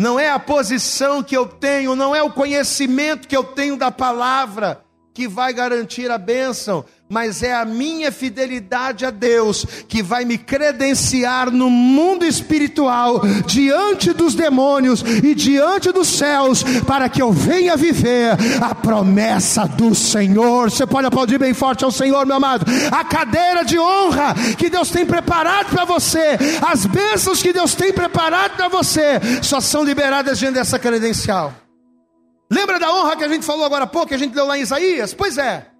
não 0.01 0.19
é 0.19 0.31
a 0.31 0.39
posição 0.39 1.21
que 1.21 1.37
eu 1.37 1.45
tenho, 1.45 1.95
não 1.95 2.15
é 2.15 2.23
o 2.23 2.31
conhecimento 2.31 3.27
que 3.27 3.37
eu 3.37 3.43
tenho 3.43 3.77
da 3.77 3.91
palavra 3.91 4.83
que 5.13 5.27
vai 5.27 5.53
garantir 5.53 6.09
a 6.09 6.17
bênção, 6.17 6.83
mas 7.11 7.43
é 7.43 7.53
a 7.53 7.65
minha 7.65 8.09
fidelidade 8.09 9.05
a 9.05 9.11
Deus 9.11 9.65
que 9.89 10.01
vai 10.01 10.23
me 10.23 10.37
credenciar 10.37 11.51
no 11.51 11.69
mundo 11.69 12.25
espiritual, 12.25 13.21
diante 13.45 14.13
dos 14.13 14.33
demônios 14.33 15.01
e 15.01 15.35
diante 15.35 15.91
dos 15.91 16.07
céus, 16.07 16.63
para 16.87 17.09
que 17.09 17.21
eu 17.21 17.33
venha 17.33 17.75
viver 17.75 18.37
a 18.61 18.73
promessa 18.73 19.67
do 19.67 19.93
Senhor. 19.93 20.71
Você 20.71 20.87
pode 20.87 21.05
aplaudir 21.05 21.37
bem 21.37 21.53
forte 21.53 21.83
ao 21.83 21.91
Senhor, 21.91 22.25
meu 22.25 22.37
amado. 22.37 22.65
A 22.89 23.03
cadeira 23.03 23.65
de 23.65 23.77
honra 23.77 24.33
que 24.57 24.69
Deus 24.69 24.89
tem 24.89 25.05
preparado 25.05 25.69
para 25.69 25.83
você, 25.83 26.37
as 26.65 26.85
bênçãos 26.85 27.43
que 27.43 27.51
Deus 27.51 27.75
tem 27.75 27.91
preparado 27.91 28.55
para 28.55 28.69
você, 28.69 29.19
só 29.41 29.59
são 29.59 29.83
liberadas 29.83 30.39
diante 30.39 30.53
dessa 30.53 30.79
credencial. 30.79 31.53
Lembra 32.49 32.79
da 32.79 32.89
honra 32.89 33.17
que 33.17 33.23
a 33.25 33.27
gente 33.27 33.45
falou 33.45 33.65
agora 33.65 33.83
há 33.83 33.87
pouco, 33.87 34.07
que 34.07 34.15
a 34.15 34.17
gente 34.17 34.33
deu 34.33 34.45
lá 34.45 34.57
em 34.57 34.61
Isaías? 34.61 35.13
Pois 35.13 35.37
é. 35.37 35.70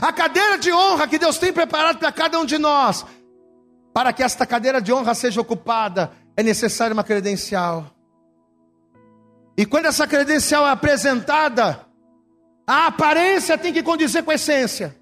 A 0.00 0.12
cadeira 0.12 0.58
de 0.58 0.72
honra 0.72 1.08
que 1.08 1.18
Deus 1.18 1.38
tem 1.38 1.52
preparado 1.52 1.98
para 1.98 2.12
cada 2.12 2.38
um 2.38 2.44
de 2.44 2.58
nós. 2.58 3.04
Para 3.92 4.12
que 4.12 4.22
esta 4.22 4.46
cadeira 4.46 4.80
de 4.80 4.92
honra 4.92 5.14
seja 5.14 5.40
ocupada, 5.40 6.12
é 6.36 6.42
necessária 6.42 6.94
uma 6.94 7.04
credencial. 7.04 7.86
E 9.56 9.66
quando 9.66 9.86
essa 9.86 10.06
credencial 10.06 10.66
é 10.66 10.70
apresentada, 10.70 11.86
a 12.66 12.86
aparência 12.86 13.58
tem 13.58 13.72
que 13.72 13.82
condizer 13.82 14.22
com 14.22 14.30
a 14.30 14.34
essência. 14.34 14.96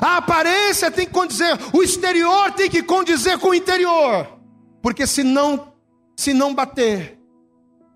A 0.00 0.18
aparência 0.18 0.90
tem 0.90 1.06
que 1.06 1.12
condizer, 1.12 1.58
o 1.72 1.82
exterior 1.82 2.52
tem 2.52 2.70
que 2.70 2.82
condizer 2.82 3.38
com 3.38 3.48
o 3.48 3.54
interior. 3.54 4.38
Porque 4.82 5.06
se 5.06 5.22
não, 5.22 5.72
se 6.16 6.32
não 6.32 6.54
bater, 6.54 7.18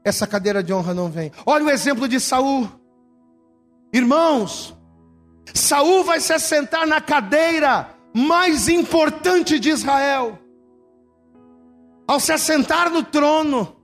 essa 0.05 0.27
cadeira 0.27 0.63
de 0.63 0.73
honra 0.73 0.95
não 0.95 1.11
vem. 1.11 1.31
Olha 1.47 1.65
o 1.65 1.71
exemplo 1.71 2.09
de 2.09 2.19
Saul. 2.21 2.69
Irmãos, 3.93 4.77
Saul 5.55 6.05
vai 6.05 6.21
se 6.21 6.33
assentar 6.33 6.87
na 6.87 7.01
cadeira 7.01 7.95
mais 8.15 8.69
importante 8.69 9.59
de 9.59 9.71
Israel. 9.71 10.39
Ao 12.07 12.19
se 12.19 12.33
assentar 12.33 12.91
no 12.91 13.03
trono, 13.03 13.77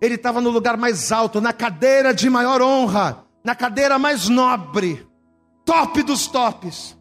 ele 0.00 0.16
estava 0.16 0.40
no 0.40 0.50
lugar 0.50 0.76
mais 0.76 1.12
alto, 1.12 1.40
na 1.40 1.52
cadeira 1.52 2.12
de 2.12 2.28
maior 2.28 2.60
honra, 2.60 3.24
na 3.44 3.54
cadeira 3.54 3.98
mais 3.98 4.28
nobre, 4.28 5.06
top 5.64 6.02
dos 6.02 6.26
tops. 6.26 6.98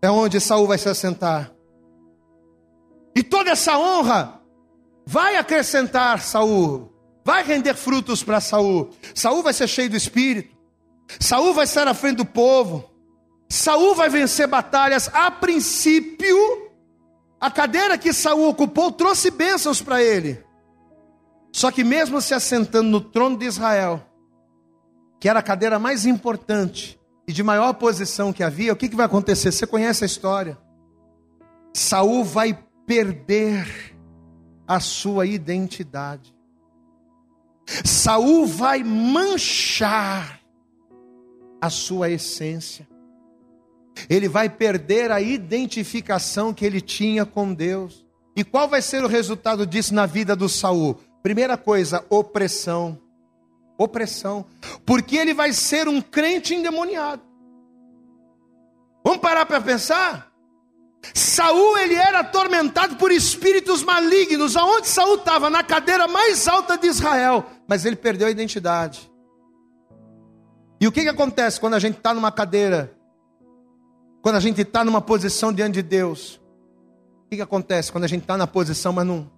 É 0.00 0.10
onde 0.10 0.40
Saul 0.40 0.66
vai 0.66 0.78
se 0.78 0.88
assentar. 0.88 1.52
E 3.14 3.22
toda 3.22 3.50
essa 3.50 3.78
honra 3.78 4.40
vai 5.06 5.36
acrescentar 5.36 6.20
Saul, 6.20 6.92
vai 7.24 7.42
render 7.42 7.74
frutos 7.74 8.22
para 8.22 8.40
Saul. 8.40 8.90
Saul 9.14 9.42
vai 9.42 9.52
ser 9.52 9.66
cheio 9.68 9.90
do 9.90 9.96
espírito. 9.96 10.54
Saul 11.20 11.54
vai 11.54 11.64
estar 11.64 11.88
à 11.88 11.94
frente 11.94 12.18
do 12.18 12.26
povo. 12.26 12.95
Saul 13.48 13.94
vai 13.94 14.08
vencer 14.08 14.46
batalhas. 14.46 15.08
A 15.12 15.30
princípio, 15.30 16.70
a 17.40 17.50
cadeira 17.50 17.96
que 17.96 18.12
Saul 18.12 18.48
ocupou 18.48 18.90
trouxe 18.90 19.30
bênçãos 19.30 19.80
para 19.80 20.02
ele. 20.02 20.44
Só 21.52 21.70
que 21.70 21.84
mesmo 21.84 22.20
se 22.20 22.34
assentando 22.34 22.90
no 22.90 23.00
trono 23.00 23.38
de 23.38 23.46
Israel, 23.46 24.04
que 25.18 25.28
era 25.28 25.38
a 25.38 25.42
cadeira 25.42 25.78
mais 25.78 26.04
importante 26.04 27.00
e 27.26 27.32
de 27.32 27.42
maior 27.42 27.72
posição 27.74 28.32
que 28.32 28.42
havia, 28.42 28.72
o 28.72 28.76
que, 28.76 28.88
que 28.88 28.96
vai 28.96 29.06
acontecer? 29.06 29.52
Você 29.52 29.66
conhece 29.66 30.04
a 30.04 30.06
história? 30.06 30.58
Saul 31.72 32.24
vai 32.24 32.58
perder 32.86 33.96
a 34.66 34.80
sua 34.80 35.26
identidade. 35.26 36.34
Saul 37.84 38.46
vai 38.46 38.82
manchar 38.84 40.40
a 41.60 41.70
sua 41.70 42.10
essência 42.10 42.86
ele 44.08 44.28
vai 44.28 44.48
perder 44.48 45.10
a 45.10 45.20
identificação 45.20 46.54
que 46.54 46.64
ele 46.64 46.80
tinha 46.80 47.24
com 47.24 47.52
Deus. 47.52 48.06
E 48.36 48.44
qual 48.44 48.68
vai 48.68 48.82
ser 48.82 49.02
o 49.02 49.08
resultado 49.08 49.66
disso 49.66 49.94
na 49.94 50.06
vida 50.06 50.36
do 50.36 50.48
Saul? 50.48 50.98
Primeira 51.22 51.56
coisa, 51.56 52.04
opressão. 52.08 52.98
Opressão. 53.78 54.44
Porque 54.84 55.16
ele 55.16 55.34
vai 55.34 55.52
ser 55.52 55.88
um 55.88 56.00
crente 56.00 56.54
endemoniado. 56.54 57.22
Vamos 59.04 59.20
parar 59.20 59.46
para 59.46 59.60
pensar? 59.60 60.32
Saul 61.14 61.78
ele 61.78 61.94
era 61.94 62.20
atormentado 62.20 62.96
por 62.96 63.12
espíritos 63.12 63.82
malignos. 63.82 64.56
Aonde 64.56 64.88
Saul 64.88 65.16
estava? 65.16 65.48
Na 65.48 65.62
cadeira 65.62 66.08
mais 66.08 66.48
alta 66.48 66.76
de 66.76 66.88
Israel. 66.88 67.46
Mas 67.66 67.84
ele 67.84 67.96
perdeu 67.96 68.28
a 68.28 68.30
identidade. 68.30 69.10
E 70.80 70.86
o 70.86 70.92
que, 70.92 71.02
que 71.02 71.08
acontece 71.08 71.58
quando 71.58 71.74
a 71.74 71.78
gente 71.78 71.96
está 71.96 72.12
numa 72.12 72.30
cadeira 72.30 72.95
quando 74.26 74.38
a 74.38 74.40
gente 74.40 74.60
está 74.60 74.84
numa 74.84 75.00
posição 75.00 75.52
diante 75.52 75.74
de 75.74 75.82
Deus, 75.82 76.40
o 77.26 77.28
que, 77.30 77.36
que 77.36 77.42
acontece 77.42 77.92
quando 77.92 78.02
a 78.02 78.08
gente 78.08 78.22
está 78.22 78.36
na 78.36 78.44
posição, 78.44 78.92
mas 78.92 79.06
não 79.06 79.30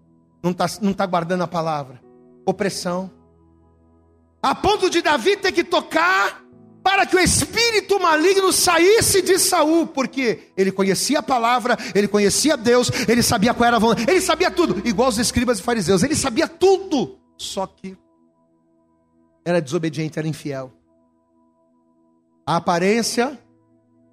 não 0.43 0.51
está 0.51 0.67
não 0.81 0.95
tá 0.95 1.05
guardando 1.05 1.43
a 1.43 1.47
palavra? 1.47 2.01
Opressão. 2.47 3.11
A 4.43 4.55
ponto 4.55 4.89
de 4.89 5.03
Davi 5.03 5.37
ter 5.37 5.53
que 5.53 5.63
tocar 5.63 6.43
para 6.83 7.05
que 7.05 7.15
o 7.17 7.21
espírito 7.21 8.01
maligno 8.01 8.51
saísse 8.51 9.21
de 9.21 9.39
Saul, 9.39 9.89
porque 9.89 10.53
ele 10.57 10.73
conhecia 10.73 11.19
a 11.19 11.23
palavra, 11.23 11.77
ele 11.95 12.09
conhecia 12.09 12.57
Deus, 12.57 12.91
ele 13.07 13.23
sabia 13.23 13.53
qual 13.53 13.69
era 13.69 13.77
a 13.77 13.81
vontade, 13.81 14.11
ele 14.11 14.23
sabia 14.23 14.51
tudo, 14.51 14.81
igual 14.89 15.11
os 15.11 15.19
escribas 15.19 15.59
e 15.59 15.63
fariseus, 15.63 16.03
ele 16.03 16.17
sabia 16.17 16.49
tudo, 16.49 17.19
só 17.37 17.67
que 17.67 17.95
era 19.45 19.61
desobediente, 19.61 20.19
era 20.19 20.27
infiel. 20.27 20.73
A 22.47 22.57
aparência 22.57 23.39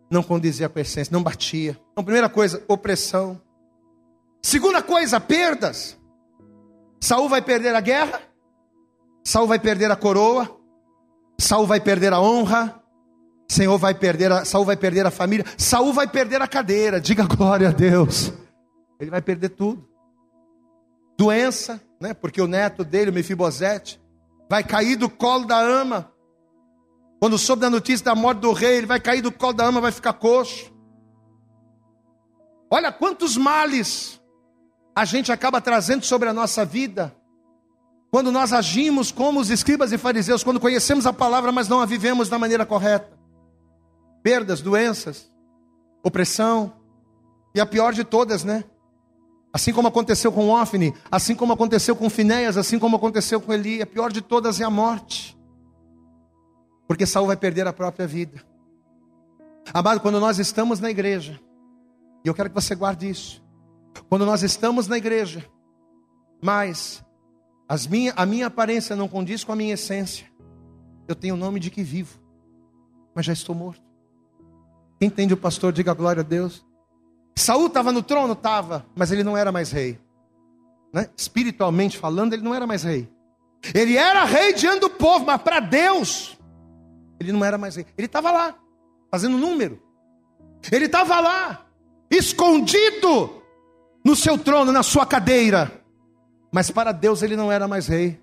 não 0.09 0.23
condizia 0.23 0.69
com 0.69 0.79
a 0.79 0.81
essência, 0.81 1.11
não 1.11 1.23
batia. 1.23 1.79
Então, 1.91 2.03
primeira 2.03 2.29
coisa, 2.29 2.63
opressão. 2.67 3.41
Segunda 4.41 4.81
coisa, 4.81 5.19
perdas. 5.19 5.97
Saul 7.01 7.29
vai 7.29 7.41
perder 7.41 7.75
a 7.75 7.81
guerra, 7.81 8.21
Saul 9.23 9.47
vai 9.47 9.59
perder 9.59 9.91
a 9.91 9.95
coroa, 9.95 10.57
Saul 11.39 11.67
vai 11.67 11.79
perder 11.79 12.13
a 12.13 12.21
honra, 12.21 12.81
Senhor 13.47 13.77
vai 13.77 13.93
perder 13.93 14.31
a, 14.31 14.45
Saul 14.45 14.65
vai 14.65 14.75
perder 14.75 15.05
a 15.05 15.11
família, 15.11 15.45
Saul 15.57 15.93
vai 15.93 16.07
perder 16.07 16.41
a 16.41 16.47
cadeira. 16.47 16.99
Diga 16.99 17.23
glória 17.27 17.69
a 17.69 17.71
Deus. 17.71 18.31
Ele 18.99 19.11
vai 19.11 19.21
perder 19.21 19.49
tudo. 19.49 19.87
Doença, 21.17 21.81
né? 22.01 22.13
Porque 22.13 22.41
o 22.41 22.47
neto 22.47 22.83
dele, 22.83 23.11
o 23.11 23.13
Mefibosete, 23.13 24.01
vai 24.49 24.63
cair 24.63 24.95
do 24.95 25.09
colo 25.09 25.45
da 25.45 25.59
ama 25.59 26.11
quando 27.25 27.39
soube 27.39 27.59
da 27.59 27.71
notícia 27.71 28.05
da 28.05 28.13
morte 28.13 28.41
do 28.41 28.53
rei, 28.53 28.77
ele 28.77 28.85
vai 28.85 28.99
cair 28.99 29.19
do 29.19 29.31
colo 29.31 29.53
da 29.53 29.65
ama, 29.65 29.81
vai 29.81 29.91
ficar 29.91 30.13
coxo. 30.13 30.71
Olha 32.69 32.91
quantos 32.91 33.35
males 33.35 34.21
a 34.95 35.05
gente 35.05 35.31
acaba 35.31 35.59
trazendo 35.59 36.05
sobre 36.05 36.29
a 36.29 36.33
nossa 36.35 36.63
vida. 36.63 37.15
Quando 38.11 38.31
nós 38.31 38.53
agimos 38.53 39.11
como 39.11 39.39
os 39.39 39.49
escribas 39.49 39.91
e 39.91 39.97
fariseus, 39.97 40.43
quando 40.43 40.59
conhecemos 40.59 41.07
a 41.07 41.11
palavra, 41.11 41.51
mas 41.51 41.67
não 41.67 41.79
a 41.79 41.85
vivemos 41.87 42.29
da 42.29 42.37
maneira 42.37 42.63
correta. 42.63 43.17
Perdas, 44.21 44.61
doenças, 44.61 45.27
opressão, 46.03 46.73
e 47.55 47.59
a 47.59 47.65
pior 47.65 47.91
de 47.91 48.03
todas, 48.03 48.43
né? 48.43 48.63
Assim 49.51 49.73
como 49.73 49.87
aconteceu 49.87 50.31
com 50.31 50.51
Ofni, 50.51 50.93
assim 51.09 51.33
como 51.33 51.53
aconteceu 51.53 51.95
com 51.95 52.07
Finéias, 52.07 52.55
assim 52.55 52.77
como 52.77 52.97
aconteceu 52.97 53.41
com 53.41 53.51
Eli, 53.51 53.81
a 53.81 53.87
pior 53.87 54.13
de 54.13 54.21
todas 54.21 54.61
é 54.61 54.63
a 54.63 54.69
morte. 54.69 55.34
Porque 56.87 57.05
Saul 57.05 57.27
vai 57.27 57.37
perder 57.37 57.67
a 57.67 57.73
própria 57.73 58.05
vida. 58.05 58.43
Amado, 59.73 59.99
quando 59.99 60.19
nós 60.19 60.39
estamos 60.39 60.79
na 60.79 60.89
igreja, 60.89 61.39
e 62.23 62.27
eu 62.27 62.33
quero 62.33 62.49
que 62.49 62.55
você 62.55 62.75
guarde 62.75 63.09
isso. 63.09 63.43
Quando 64.09 64.25
nós 64.25 64.43
estamos 64.43 64.87
na 64.87 64.97
igreja, 64.97 65.45
mas 66.41 67.03
as 67.67 67.87
minha, 67.87 68.13
a 68.15 68.25
minha 68.25 68.47
aparência 68.47 68.95
não 68.95 69.07
condiz 69.07 69.43
com 69.43 69.51
a 69.51 69.55
minha 69.55 69.73
essência, 69.73 70.27
eu 71.07 71.15
tenho 71.15 71.35
o 71.35 71.37
nome 71.37 71.59
de 71.59 71.69
que 71.69 71.83
vivo, 71.83 72.19
mas 73.13 73.25
já 73.25 73.33
estou 73.33 73.55
morto. 73.55 73.83
Quem 74.99 75.07
entende 75.07 75.33
o 75.33 75.37
pastor, 75.37 75.73
diga 75.73 75.93
glória 75.93 76.21
a 76.21 76.23
Deus. 76.23 76.65
Saul 77.35 77.67
estava 77.67 77.91
no 77.91 78.01
trono, 78.01 78.33
estava, 78.33 78.85
mas 78.95 79.11
ele 79.11 79.23
não 79.23 79.35
era 79.35 79.51
mais 79.51 79.71
rei. 79.71 79.99
Né? 80.93 81.09
Espiritualmente 81.17 81.97
falando, 81.97 82.33
ele 82.33 82.43
não 82.43 82.55
era 82.55 82.65
mais 82.65 82.83
rei. 82.83 83.09
Ele 83.73 83.97
era 83.97 84.23
rei 84.23 84.53
diante 84.53 84.81
do 84.81 84.89
povo, 84.89 85.25
mas 85.25 85.41
para 85.41 85.59
Deus, 85.59 86.39
ele 87.19 87.31
não 87.31 87.43
era 87.43 87.57
mais 87.57 87.75
rei. 87.75 87.85
Ele 87.97 88.07
estava 88.07 88.31
lá, 88.31 88.55
fazendo 89.11 89.37
número. 89.37 89.81
Ele 90.71 90.85
estava 90.85 91.19
lá, 91.19 91.65
escondido 92.09 93.41
no 94.03 94.15
seu 94.15 94.37
trono, 94.37 94.71
na 94.71 94.83
sua 94.83 95.05
cadeira. 95.05 95.71
Mas 96.51 96.71
para 96.71 96.91
Deus 96.91 97.21
ele 97.21 97.35
não 97.35 97.51
era 97.51 97.67
mais 97.67 97.87
rei, 97.87 98.19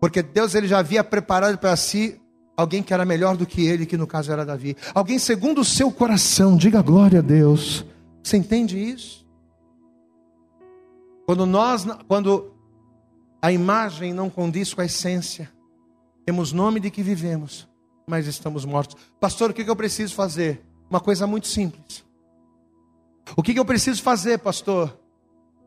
porque 0.00 0.22
Deus 0.22 0.54
ele 0.54 0.66
já 0.66 0.78
havia 0.78 1.04
preparado 1.04 1.58
para 1.58 1.76
si 1.76 2.20
alguém 2.56 2.82
que 2.82 2.94
era 2.94 3.04
melhor 3.04 3.36
do 3.36 3.46
que 3.46 3.66
ele, 3.66 3.86
que 3.86 3.96
no 3.96 4.06
caso 4.06 4.32
era 4.32 4.44
Davi. 4.44 4.76
Alguém 4.94 5.18
segundo 5.18 5.60
o 5.60 5.64
seu 5.64 5.92
coração, 5.92 6.56
diga 6.56 6.80
glória 6.80 7.18
a 7.18 7.22
Deus. 7.22 7.84
Você 8.22 8.36
entende 8.36 8.78
isso? 8.78 9.26
Quando 11.26 11.44
nós, 11.44 11.86
quando 12.08 12.52
a 13.42 13.52
imagem 13.52 14.12
não 14.12 14.30
condiz 14.30 14.72
com 14.72 14.80
a 14.80 14.84
essência, 14.84 15.52
temos 16.24 16.52
nome 16.52 16.80
de 16.80 16.90
que 16.90 17.02
vivemos, 17.02 17.68
mas 18.08 18.26
estamos 18.26 18.64
mortos. 18.64 18.96
Pastor, 19.18 19.50
o 19.50 19.54
que 19.54 19.68
eu 19.68 19.76
preciso 19.76 20.14
fazer? 20.14 20.60
Uma 20.88 21.00
coisa 21.00 21.26
muito 21.26 21.46
simples. 21.46 22.04
O 23.36 23.42
que 23.42 23.58
eu 23.58 23.64
preciso 23.64 24.02
fazer, 24.02 24.38
pastor, 24.38 24.96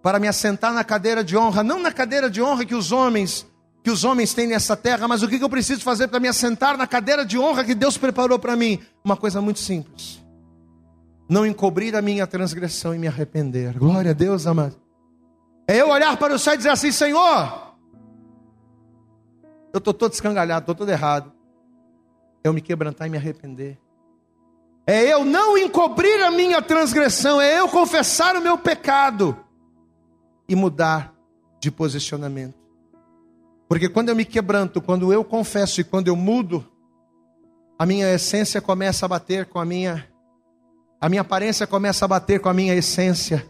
para 0.01 0.19
me 0.19 0.27
assentar 0.27 0.73
na 0.73 0.83
cadeira 0.83 1.23
de 1.23 1.35
honra? 1.35 1.63
Não 1.63 1.79
na 1.79 1.91
cadeira 1.91 2.29
de 2.29 2.41
honra 2.41 2.65
que 2.65 2.75
os 2.75 2.91
homens 2.91 3.45
que 3.81 3.89
os 3.89 4.03
homens 4.03 4.33
têm 4.33 4.45
nessa 4.45 4.75
terra, 4.75 5.07
mas 5.07 5.23
o 5.23 5.27
que 5.27 5.41
eu 5.41 5.49
preciso 5.49 5.81
fazer 5.81 6.09
para 6.09 6.19
me 6.19 6.27
assentar 6.27 6.77
na 6.77 6.85
cadeira 6.85 7.25
de 7.25 7.39
honra 7.39 7.63
que 7.63 7.73
Deus 7.73 7.97
preparou 7.97 8.37
para 8.37 8.53
mim? 8.53 8.77
Uma 9.05 9.15
coisa 9.15 9.39
muito 9.39 9.59
simples 9.59 10.19
não 11.29 11.45
encobrir 11.45 11.95
a 11.95 12.01
minha 12.01 12.25
transgressão 12.25 12.95
e 12.95 12.97
me 12.97 13.07
arrepender. 13.07 13.77
Glória 13.77 14.11
a 14.11 14.13
Deus, 14.15 14.47
amado. 14.47 14.75
É 15.67 15.77
eu 15.77 15.89
olhar 15.89 16.17
para 16.17 16.33
o 16.33 16.39
céu 16.39 16.55
e 16.55 16.57
dizer 16.57 16.69
assim: 16.69 16.91
Senhor, 16.91 17.75
eu 19.71 19.77
estou 19.77 19.93
todo 19.93 20.11
escangalhado, 20.11 20.63
estou 20.63 20.73
todo 20.73 20.89
errado. 20.89 21.31
Eu 22.43 22.53
me 22.53 22.61
quebrantar 22.61 23.07
e 23.07 23.09
me 23.09 23.17
arrepender. 23.17 23.77
É 24.87 25.03
eu 25.03 25.23
não 25.23 25.57
encobrir 25.57 26.23
a 26.23 26.31
minha 26.31 26.61
transgressão, 26.61 27.39
é 27.39 27.59
eu 27.59 27.69
confessar 27.69 28.35
o 28.35 28.41
meu 28.41 28.57
pecado 28.57 29.37
e 30.47 30.55
mudar 30.55 31.13
de 31.59 31.69
posicionamento. 31.69 32.55
Porque 33.67 33.87
quando 33.87 34.09
eu 34.09 34.15
me 34.15 34.25
quebranto, 34.25 34.81
quando 34.81 35.13
eu 35.13 35.23
confesso 35.23 35.79
e 35.79 35.83
quando 35.83 36.07
eu 36.07 36.15
mudo, 36.15 36.65
a 37.77 37.85
minha 37.85 38.11
essência 38.11 38.59
começa 38.59 39.05
a 39.05 39.09
bater 39.09 39.45
com 39.45 39.59
a 39.59 39.65
minha 39.65 40.07
a 40.99 41.07
minha 41.07 41.21
aparência 41.21 41.65
começa 41.65 42.03
a 42.03 42.07
bater 42.07 42.41
com 42.41 42.49
a 42.49 42.53
minha 42.53 42.75
essência 42.75 43.45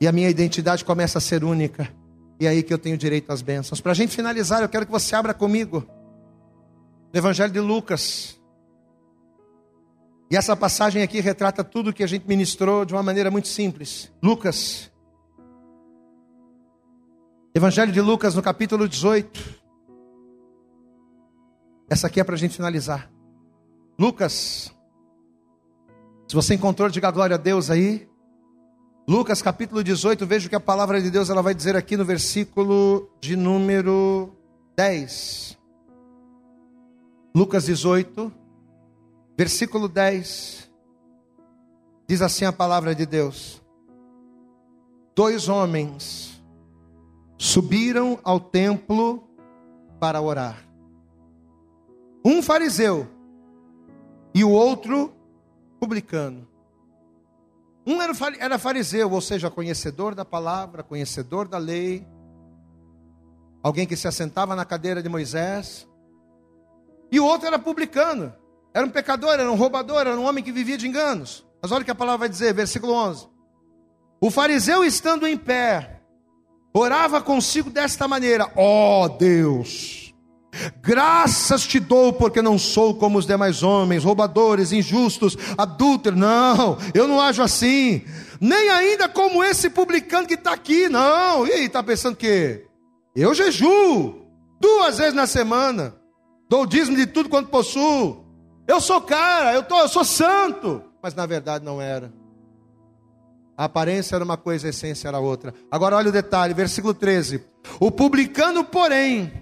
e 0.00 0.06
a 0.06 0.12
minha 0.12 0.28
identidade 0.28 0.84
começa 0.84 1.18
a 1.18 1.20
ser 1.20 1.42
única. 1.42 1.88
E 2.38 2.46
é 2.46 2.50
aí 2.50 2.62
que 2.62 2.72
eu 2.72 2.78
tenho 2.78 2.96
direito 2.96 3.32
às 3.32 3.42
bênçãos. 3.42 3.80
Para 3.80 3.92
a 3.92 3.94
gente 3.94 4.14
finalizar, 4.14 4.62
eu 4.62 4.68
quero 4.68 4.86
que 4.86 4.92
você 4.92 5.16
abra 5.16 5.34
comigo 5.34 5.84
no 7.14 7.18
Evangelho 7.18 7.52
de 7.52 7.60
Lucas. 7.60 8.40
E 10.28 10.36
essa 10.36 10.56
passagem 10.56 11.00
aqui 11.00 11.20
retrata 11.20 11.62
tudo 11.62 11.92
que 11.92 12.02
a 12.02 12.08
gente 12.08 12.26
ministrou 12.26 12.84
de 12.84 12.92
uma 12.92 13.04
maneira 13.04 13.30
muito 13.30 13.46
simples. 13.46 14.12
Lucas, 14.20 14.90
Evangelho 17.54 17.92
de 17.92 18.00
Lucas, 18.00 18.34
no 18.34 18.42
capítulo 18.42 18.88
18. 18.88 19.62
Essa 21.88 22.08
aqui 22.08 22.18
é 22.18 22.24
para 22.24 22.34
a 22.34 22.38
gente 22.38 22.56
finalizar. 22.56 23.08
Lucas, 23.96 24.74
se 26.26 26.34
você 26.34 26.54
encontrou, 26.54 26.88
diga 26.88 27.12
glória 27.12 27.36
a 27.36 27.38
Deus 27.38 27.70
aí. 27.70 28.08
Lucas 29.06 29.40
capítulo 29.40 29.84
18, 29.84 30.26
veja 30.26 30.48
o 30.48 30.50
que 30.50 30.56
a 30.56 30.60
palavra 30.60 31.00
de 31.00 31.12
Deus 31.12 31.30
ela 31.30 31.42
vai 31.42 31.54
dizer 31.54 31.76
aqui 31.76 31.96
no 31.96 32.04
versículo 32.04 33.08
de 33.20 33.36
número 33.36 34.34
10. 34.76 35.62
Lucas 37.36 37.64
18, 37.64 38.32
versículo 39.36 39.88
10. 39.88 40.70
Diz 42.06 42.22
assim 42.22 42.44
a 42.44 42.52
palavra 42.52 42.94
de 42.94 43.04
Deus: 43.04 43.60
Dois 45.16 45.48
homens 45.48 46.40
subiram 47.36 48.20
ao 48.22 48.38
templo 48.38 49.28
para 49.98 50.20
orar. 50.20 50.64
Um 52.24 52.40
fariseu 52.40 53.08
e 54.32 54.44
o 54.44 54.50
outro 54.50 55.12
publicano. 55.80 56.46
Um 57.84 58.00
era 58.00 58.58
fariseu, 58.58 59.10
ou 59.10 59.20
seja, 59.20 59.50
conhecedor 59.50 60.14
da 60.14 60.24
palavra, 60.24 60.84
conhecedor 60.84 61.48
da 61.48 61.58
lei, 61.58 62.06
alguém 63.60 63.86
que 63.86 63.96
se 63.96 64.06
assentava 64.06 64.54
na 64.54 64.64
cadeira 64.64 65.02
de 65.02 65.08
Moisés. 65.08 65.86
E 67.14 67.20
o 67.20 67.24
outro 67.24 67.46
era 67.46 67.60
publicano, 67.60 68.34
era 68.74 68.84
um 68.84 68.90
pecador, 68.90 69.34
era 69.34 69.48
um 69.48 69.54
roubador, 69.54 70.00
era 70.00 70.18
um 70.18 70.24
homem 70.24 70.42
que 70.42 70.50
vivia 70.50 70.76
de 70.76 70.88
enganos. 70.88 71.46
Mas 71.62 71.70
olha 71.70 71.82
o 71.82 71.84
que 71.84 71.90
a 71.92 71.94
palavra 71.94 72.18
vai 72.18 72.28
dizer, 72.28 72.52
versículo 72.52 72.92
11: 72.92 73.28
O 74.20 74.32
fariseu 74.32 74.84
estando 74.84 75.24
em 75.24 75.36
pé, 75.36 76.00
orava 76.74 77.22
consigo 77.22 77.70
desta 77.70 78.08
maneira: 78.08 78.50
Ó 78.56 79.04
oh, 79.04 79.08
Deus 79.10 80.12
Graças 80.82 81.66
te 81.68 81.78
dou 81.78 82.12
porque 82.12 82.42
não 82.42 82.58
sou 82.58 82.96
como 82.96 83.18
os 83.18 83.26
demais 83.26 83.62
homens, 83.62 84.02
roubadores, 84.02 84.72
injustos, 84.72 85.36
adúlteros. 85.56 86.18
Não, 86.18 86.76
eu 86.92 87.06
não 87.06 87.20
ajo 87.20 87.42
assim. 87.42 88.04
Nem 88.40 88.70
ainda 88.70 89.08
como 89.08 89.42
esse 89.44 89.70
publicano 89.70 90.26
que 90.26 90.34
está 90.34 90.52
aqui. 90.52 90.88
Não. 90.88 91.46
E 91.46 91.52
aí, 91.52 91.66
está 91.66 91.80
pensando 91.80 92.16
que 92.16 92.64
eu 93.14 93.32
jejuo 93.34 94.26
duas 94.60 94.98
vezes 94.98 95.14
na 95.14 95.28
semana. 95.28 95.94
Dou 96.48 96.62
o 96.62 96.66
dízimo 96.66 96.96
de 96.96 97.06
tudo 97.06 97.28
quanto 97.28 97.48
possuo. 97.50 98.24
Eu 98.66 98.80
sou 98.80 99.00
cara, 99.00 99.54
eu, 99.54 99.62
tô, 99.62 99.78
eu 99.80 99.88
sou 99.88 100.04
santo. 100.04 100.82
Mas 101.02 101.14
na 101.14 101.26
verdade 101.26 101.64
não 101.64 101.80
era. 101.80 102.12
A 103.56 103.64
aparência 103.64 104.16
era 104.16 104.24
uma 104.24 104.36
coisa, 104.36 104.66
a 104.66 104.70
essência 104.70 105.06
era 105.06 105.20
outra. 105.20 105.54
Agora 105.70 105.96
olha 105.96 106.08
o 106.08 106.12
detalhe, 106.12 106.52
versículo 106.54 106.92
13. 106.92 107.44
O 107.78 107.90
publicano, 107.90 108.64
porém, 108.64 109.32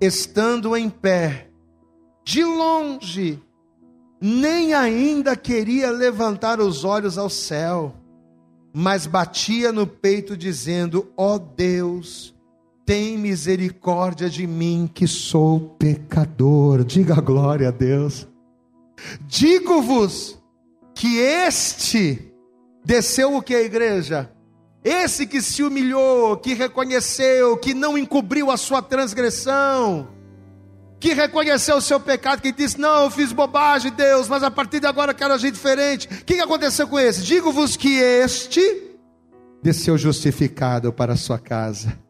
estando 0.00 0.76
em 0.76 0.90
pé, 0.90 1.48
de 2.24 2.44
longe, 2.44 3.42
nem 4.20 4.74
ainda 4.74 5.34
queria 5.34 5.90
levantar 5.90 6.60
os 6.60 6.84
olhos 6.84 7.16
ao 7.16 7.30
céu, 7.30 7.94
mas 8.72 9.06
batia 9.06 9.72
no 9.72 9.86
peito, 9.86 10.36
dizendo: 10.36 11.10
Ó 11.16 11.36
oh 11.36 11.38
Deus, 11.38 12.34
tem 12.88 13.18
misericórdia 13.18 14.30
de 14.30 14.46
mim, 14.46 14.90
que 14.90 15.06
sou 15.06 15.76
pecador. 15.78 16.82
Diga 16.84 17.16
glória 17.20 17.68
a 17.68 17.70
Deus. 17.70 18.26
Digo-vos 19.26 20.38
que 20.94 21.18
este 21.18 22.32
desceu 22.82 23.36
o 23.36 23.42
que 23.42 23.54
a 23.54 23.60
igreja? 23.60 24.32
Esse 24.82 25.26
que 25.26 25.42
se 25.42 25.62
humilhou, 25.62 26.38
que 26.38 26.54
reconheceu, 26.54 27.58
que 27.58 27.74
não 27.74 27.98
encobriu 27.98 28.50
a 28.50 28.56
sua 28.56 28.80
transgressão, 28.80 30.08
que 30.98 31.12
reconheceu 31.12 31.76
o 31.76 31.82
seu 31.82 32.00
pecado, 32.00 32.40
que 32.40 32.52
disse: 32.52 32.80
Não, 32.80 33.04
eu 33.04 33.10
fiz 33.10 33.34
bobagem, 33.34 33.92
Deus, 33.92 34.28
mas 34.28 34.42
a 34.42 34.50
partir 34.50 34.80
de 34.80 34.86
agora 34.86 35.10
eu 35.12 35.14
quero 35.14 35.34
agir 35.34 35.50
diferente. 35.50 36.08
O 36.08 36.24
que 36.24 36.40
aconteceu 36.40 36.88
com 36.88 36.98
esse? 36.98 37.22
Digo-vos 37.22 37.76
que 37.76 37.98
este 37.98 38.96
desceu 39.62 39.98
justificado 39.98 40.90
para 40.90 41.12
a 41.12 41.16
sua 41.16 41.38
casa, 41.38 42.07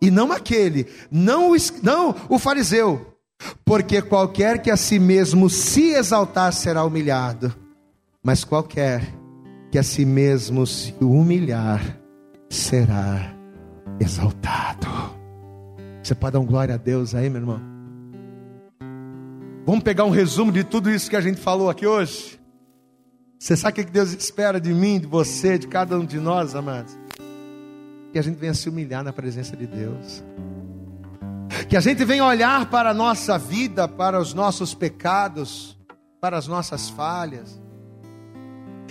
e 0.00 0.10
não 0.10 0.32
aquele, 0.32 0.86
não 1.10 1.52
o, 1.52 1.56
não 1.82 2.14
o 2.28 2.38
fariseu, 2.38 3.14
porque 3.64 4.00
qualquer 4.00 4.62
que 4.62 4.70
a 4.70 4.76
si 4.76 4.98
mesmo 4.98 5.50
se 5.50 5.92
exaltar 5.92 6.52
será 6.52 6.84
humilhado, 6.84 7.54
mas 8.22 8.44
qualquer 8.44 9.02
que 9.70 9.78
a 9.78 9.82
si 9.82 10.04
mesmo 10.04 10.66
se 10.66 10.94
humilhar, 11.00 11.98
será 12.48 13.34
exaltado. 14.00 14.86
Você 16.02 16.14
pode 16.14 16.32
dar 16.32 16.40
um 16.40 16.46
glória 16.46 16.74
a 16.74 16.78
Deus 16.78 17.14
aí, 17.14 17.30
meu 17.30 17.40
irmão? 17.40 17.60
Vamos 19.64 19.84
pegar 19.84 20.04
um 20.04 20.10
resumo 20.10 20.50
de 20.50 20.64
tudo 20.64 20.90
isso 20.90 21.08
que 21.08 21.16
a 21.16 21.20
gente 21.20 21.40
falou 21.40 21.70
aqui 21.70 21.86
hoje? 21.86 22.40
Você 23.38 23.56
sabe 23.56 23.80
o 23.80 23.84
que 23.84 23.92
Deus 23.92 24.12
espera 24.12 24.60
de 24.60 24.72
mim, 24.74 24.98
de 24.98 25.06
você, 25.06 25.56
de 25.56 25.68
cada 25.68 25.98
um 25.98 26.04
de 26.04 26.18
nós, 26.18 26.54
amados? 26.54 26.98
Que 28.12 28.18
a 28.18 28.22
gente 28.22 28.36
venha 28.36 28.54
se 28.54 28.68
humilhar 28.68 29.02
na 29.02 29.12
presença 29.12 29.56
de 29.56 29.66
Deus. 29.66 30.22
Que 31.68 31.76
a 31.76 31.80
gente 31.80 32.04
venha 32.04 32.24
olhar 32.24 32.68
para 32.70 32.90
a 32.90 32.94
nossa 32.94 33.38
vida, 33.38 33.86
para 33.86 34.18
os 34.20 34.34
nossos 34.34 34.74
pecados, 34.74 35.78
para 36.20 36.36
as 36.36 36.46
nossas 36.46 36.88
falhas 36.90 37.60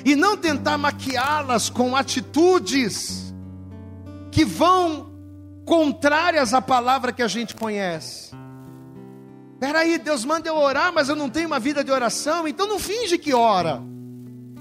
e 0.05 0.15
não 0.15 0.37
tentar 0.37 0.77
maquiá-las 0.77 1.69
com 1.69 1.95
atitudes 1.95 3.33
que 4.31 4.45
vão 4.45 5.11
contrárias 5.65 6.53
à 6.53 6.61
palavra 6.61 7.11
que 7.11 7.21
a 7.21 7.27
gente 7.27 7.55
conhece. 7.55 8.31
Peraí, 9.59 9.97
Deus 9.97 10.23
manda 10.23 10.47
eu 10.47 10.55
orar, 10.55 10.93
mas 10.93 11.09
eu 11.09 11.15
não 11.15 11.29
tenho 11.29 11.47
uma 11.47 11.59
vida 11.59 11.83
de 11.83 11.91
oração, 11.91 12.47
então 12.47 12.67
não 12.67 12.79
finge 12.79 13.17
que 13.17 13.33
ora. 13.33 13.81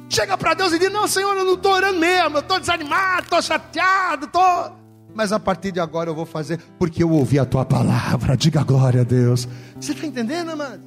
Chega 0.09 0.39
para 0.39 0.55
Deus 0.55 0.73
e 0.73 0.79
diz: 0.79 0.91
Não, 0.91 1.07
Senhor, 1.07 1.37
eu 1.37 1.45
não 1.45 1.55
estou 1.55 1.73
orando 1.73 1.99
mesmo, 1.99 2.37
eu 2.37 2.41
estou 2.41 2.59
desanimado, 2.59 3.25
estou 3.25 3.43
chateado, 3.43 4.27
estou. 4.27 4.79
Mas 5.15 5.33
a 5.33 5.41
partir 5.41 5.73
de 5.73 5.81
agora 5.81 6.11
eu 6.11 6.15
vou 6.15 6.27
fazer, 6.27 6.61
porque 6.79 7.03
eu 7.03 7.11
ouvi 7.11 7.39
a 7.39 7.45
tua 7.45 7.65
palavra. 7.65 8.37
Diga 8.37 8.63
glória 8.63 9.01
a 9.03 9.05
Deus. 9.05 9.49
Você 9.81 9.93
está 9.93 10.07
entendendo, 10.07 10.51
amado? 10.51 10.83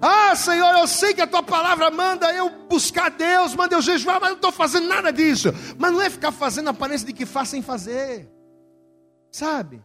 Ah, 0.00 0.34
Senhor, 0.34 0.78
eu 0.78 0.86
sei 0.86 1.12
que 1.12 1.20
a 1.20 1.26
tua 1.26 1.42
palavra 1.42 1.90
manda 1.90 2.32
eu 2.32 2.50
buscar 2.68 3.10
Deus, 3.10 3.54
manda 3.54 3.74
eu 3.74 3.82
jejuar, 3.82 4.18
mas 4.18 4.30
eu 4.30 4.30
não 4.30 4.36
estou 4.36 4.52
fazendo 4.52 4.88
nada 4.88 5.12
disso. 5.12 5.52
Mas 5.78 5.92
não 5.92 6.00
é 6.00 6.08
ficar 6.08 6.32
fazendo 6.32 6.70
aparência 6.70 7.06
de 7.06 7.12
que 7.12 7.26
faz 7.26 7.50
sem 7.50 7.60
fazer, 7.60 8.26
sabe? 9.30 9.82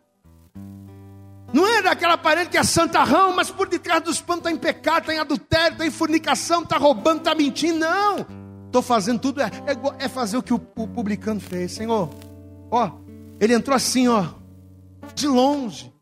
Não 1.56 1.66
é 1.66 1.82
daquela 1.82 2.16
aparência 2.16 2.51
que 2.51 2.58
é 2.58 2.64
santarrão, 2.64 3.34
mas 3.34 3.49
por 3.49 3.70
detrás 3.70 4.03
dos 4.03 4.20
panos 4.20 4.39
está 4.39 4.51
em 4.51 4.58
pecado, 4.58 5.03
está 5.03 5.14
em 5.14 5.20
adultério, 5.20 5.72
está 5.72 5.86
em 5.86 5.89
fornicação, 5.89 6.64
está 6.64 6.76
roubando, 6.78 7.20
está 7.20 7.34
mentindo. 7.34 7.80
Não, 7.80 8.26
estou 8.66 8.82
fazendo 8.82 9.22
tudo, 9.22 9.39
é, 9.39 9.45
é, 9.45 10.03
é, 10.03 10.10
fazer 10.10 10.36
o 10.36 10.43
que 10.43 10.53
o, 10.53 10.60
o 10.76 10.86
publicano 10.86 11.39
fez, 11.39 11.72
Senhor. 11.72 12.10
Ó, 12.70 12.91
ele 13.39 13.53
entrou 13.53 13.74
assim, 13.74 14.06
ó, 14.10 14.26
de 15.16 15.30
longe. 15.30 15.93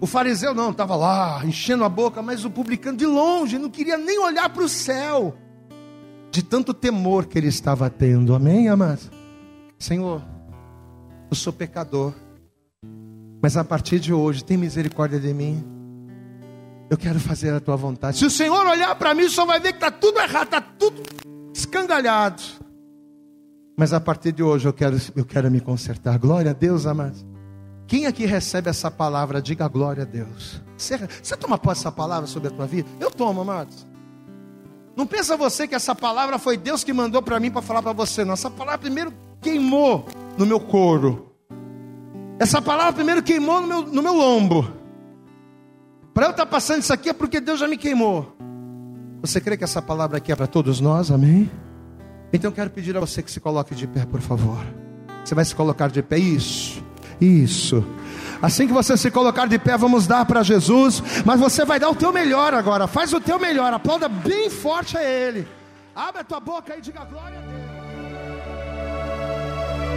O 0.00 0.06
fariseu 0.06 0.54
não, 0.54 0.70
estava 0.70 0.94
lá, 0.94 1.44
enchendo 1.44 1.82
a 1.82 1.88
boca, 1.88 2.22
mas 2.22 2.44
o 2.44 2.50
publicano 2.50 2.96
de 2.96 3.06
longe, 3.06 3.58
não 3.58 3.68
queria 3.68 3.98
nem 3.98 4.20
olhar 4.20 4.48
para 4.48 4.62
o 4.62 4.68
céu, 4.68 5.36
de 6.30 6.40
tanto 6.40 6.72
temor 6.72 7.26
que 7.26 7.36
ele 7.36 7.48
estava 7.48 7.90
tendo. 7.90 8.32
Amém, 8.32 8.68
amados? 8.68 9.10
Senhor, 9.76 10.22
eu 11.28 11.34
sou 11.34 11.52
pecador, 11.52 12.14
mas 13.42 13.56
a 13.56 13.64
partir 13.64 13.98
de 13.98 14.12
hoje, 14.12 14.44
tem 14.44 14.56
misericórdia 14.56 15.18
de 15.18 15.32
mim. 15.32 15.64
Eu 16.90 16.98
quero 16.98 17.20
fazer 17.20 17.54
a 17.54 17.60
tua 17.60 17.76
vontade. 17.76 18.18
Se 18.18 18.26
o 18.26 18.30
Senhor 18.30 18.66
olhar 18.66 18.94
para 18.96 19.14
mim, 19.14 19.28
só 19.28 19.46
vai 19.46 19.60
ver 19.60 19.72
que 19.72 19.78
está 19.78 19.90
tudo 19.90 20.18
errado, 20.18 20.46
está 20.46 20.60
tudo 20.60 21.02
escangalhado. 21.54 22.42
Mas 23.76 23.92
a 23.92 24.00
partir 24.00 24.32
de 24.32 24.42
hoje 24.42 24.66
eu 24.68 24.72
quero, 24.72 25.00
eu 25.16 25.24
quero 25.24 25.50
me 25.50 25.60
consertar. 25.60 26.18
Glória 26.18 26.50
a 26.50 26.54
Deus, 26.54 26.84
amados. 26.86 27.24
Quem 27.86 28.06
aqui 28.06 28.26
recebe 28.26 28.68
essa 28.68 28.90
palavra, 28.90 29.40
diga 29.40 29.66
glória 29.68 30.02
a 30.02 30.06
Deus. 30.06 30.60
Você, 30.76 30.98
você 31.22 31.36
toma 31.36 31.56
posse 31.56 31.80
dessa 31.80 31.92
palavra 31.92 32.26
sobre 32.26 32.48
a 32.48 32.50
tua 32.50 32.66
vida? 32.66 32.88
Eu 33.00 33.10
tomo, 33.10 33.40
amados. 33.40 33.86
Não 34.96 35.06
pensa 35.06 35.36
você 35.36 35.66
que 35.66 35.74
essa 35.74 35.94
palavra 35.94 36.38
foi 36.38 36.56
Deus 36.56 36.84
que 36.84 36.92
mandou 36.92 37.22
para 37.22 37.40
mim 37.40 37.50
para 37.50 37.62
falar 37.62 37.82
para 37.82 37.92
você, 37.92 38.24
não. 38.24 38.34
Essa 38.34 38.50
palavra 38.50 38.78
primeiro 38.78 39.12
queimou 39.40 40.06
no 40.36 40.44
meu 40.44 40.60
couro. 40.60 41.29
Essa 42.40 42.62
palavra 42.62 42.94
primeiro 42.94 43.22
queimou 43.22 43.60
no 43.60 43.66
meu, 43.66 43.82
no 43.82 44.02
meu 44.02 44.14
lombo. 44.14 44.66
Para 46.14 46.28
eu 46.28 46.30
estar 46.30 46.46
tá 46.46 46.50
passando 46.50 46.80
isso 46.80 46.90
aqui 46.90 47.10
é 47.10 47.12
porque 47.12 47.38
Deus 47.38 47.60
já 47.60 47.68
me 47.68 47.76
queimou. 47.76 48.34
Você 49.20 49.42
crê 49.42 49.58
que 49.58 49.64
essa 49.64 49.82
palavra 49.82 50.16
aqui 50.16 50.32
é 50.32 50.34
para 50.34 50.46
todos 50.46 50.80
nós? 50.80 51.10
Amém? 51.10 51.50
Então 52.32 52.50
quero 52.50 52.70
pedir 52.70 52.96
a 52.96 53.00
você 53.00 53.22
que 53.22 53.30
se 53.30 53.40
coloque 53.40 53.74
de 53.74 53.86
pé, 53.86 54.06
por 54.06 54.22
favor. 54.22 54.58
Você 55.22 55.34
vai 55.34 55.44
se 55.44 55.54
colocar 55.54 55.90
de 55.90 56.02
pé? 56.02 56.16
Isso. 56.16 56.82
Isso. 57.20 57.84
Assim 58.40 58.66
que 58.66 58.72
você 58.72 58.96
se 58.96 59.10
colocar 59.10 59.46
de 59.46 59.58
pé, 59.58 59.76
vamos 59.76 60.06
dar 60.06 60.24
para 60.24 60.42
Jesus. 60.42 61.02
Mas 61.26 61.38
você 61.38 61.66
vai 61.66 61.78
dar 61.78 61.90
o 61.90 61.94
teu 61.94 62.10
melhor 62.10 62.54
agora. 62.54 62.86
Faz 62.86 63.12
o 63.12 63.20
teu 63.20 63.38
melhor. 63.38 63.70
Aplauda 63.74 64.08
bem 64.08 64.48
forte 64.48 64.96
a 64.96 65.04
Ele. 65.04 65.46
Abre 65.94 66.22
a 66.22 66.24
tua 66.24 66.40
boca 66.40 66.74
e 66.74 66.80
diga 66.80 67.04
glória 67.04 67.38
a 67.38 67.42
Deus. 67.42 67.69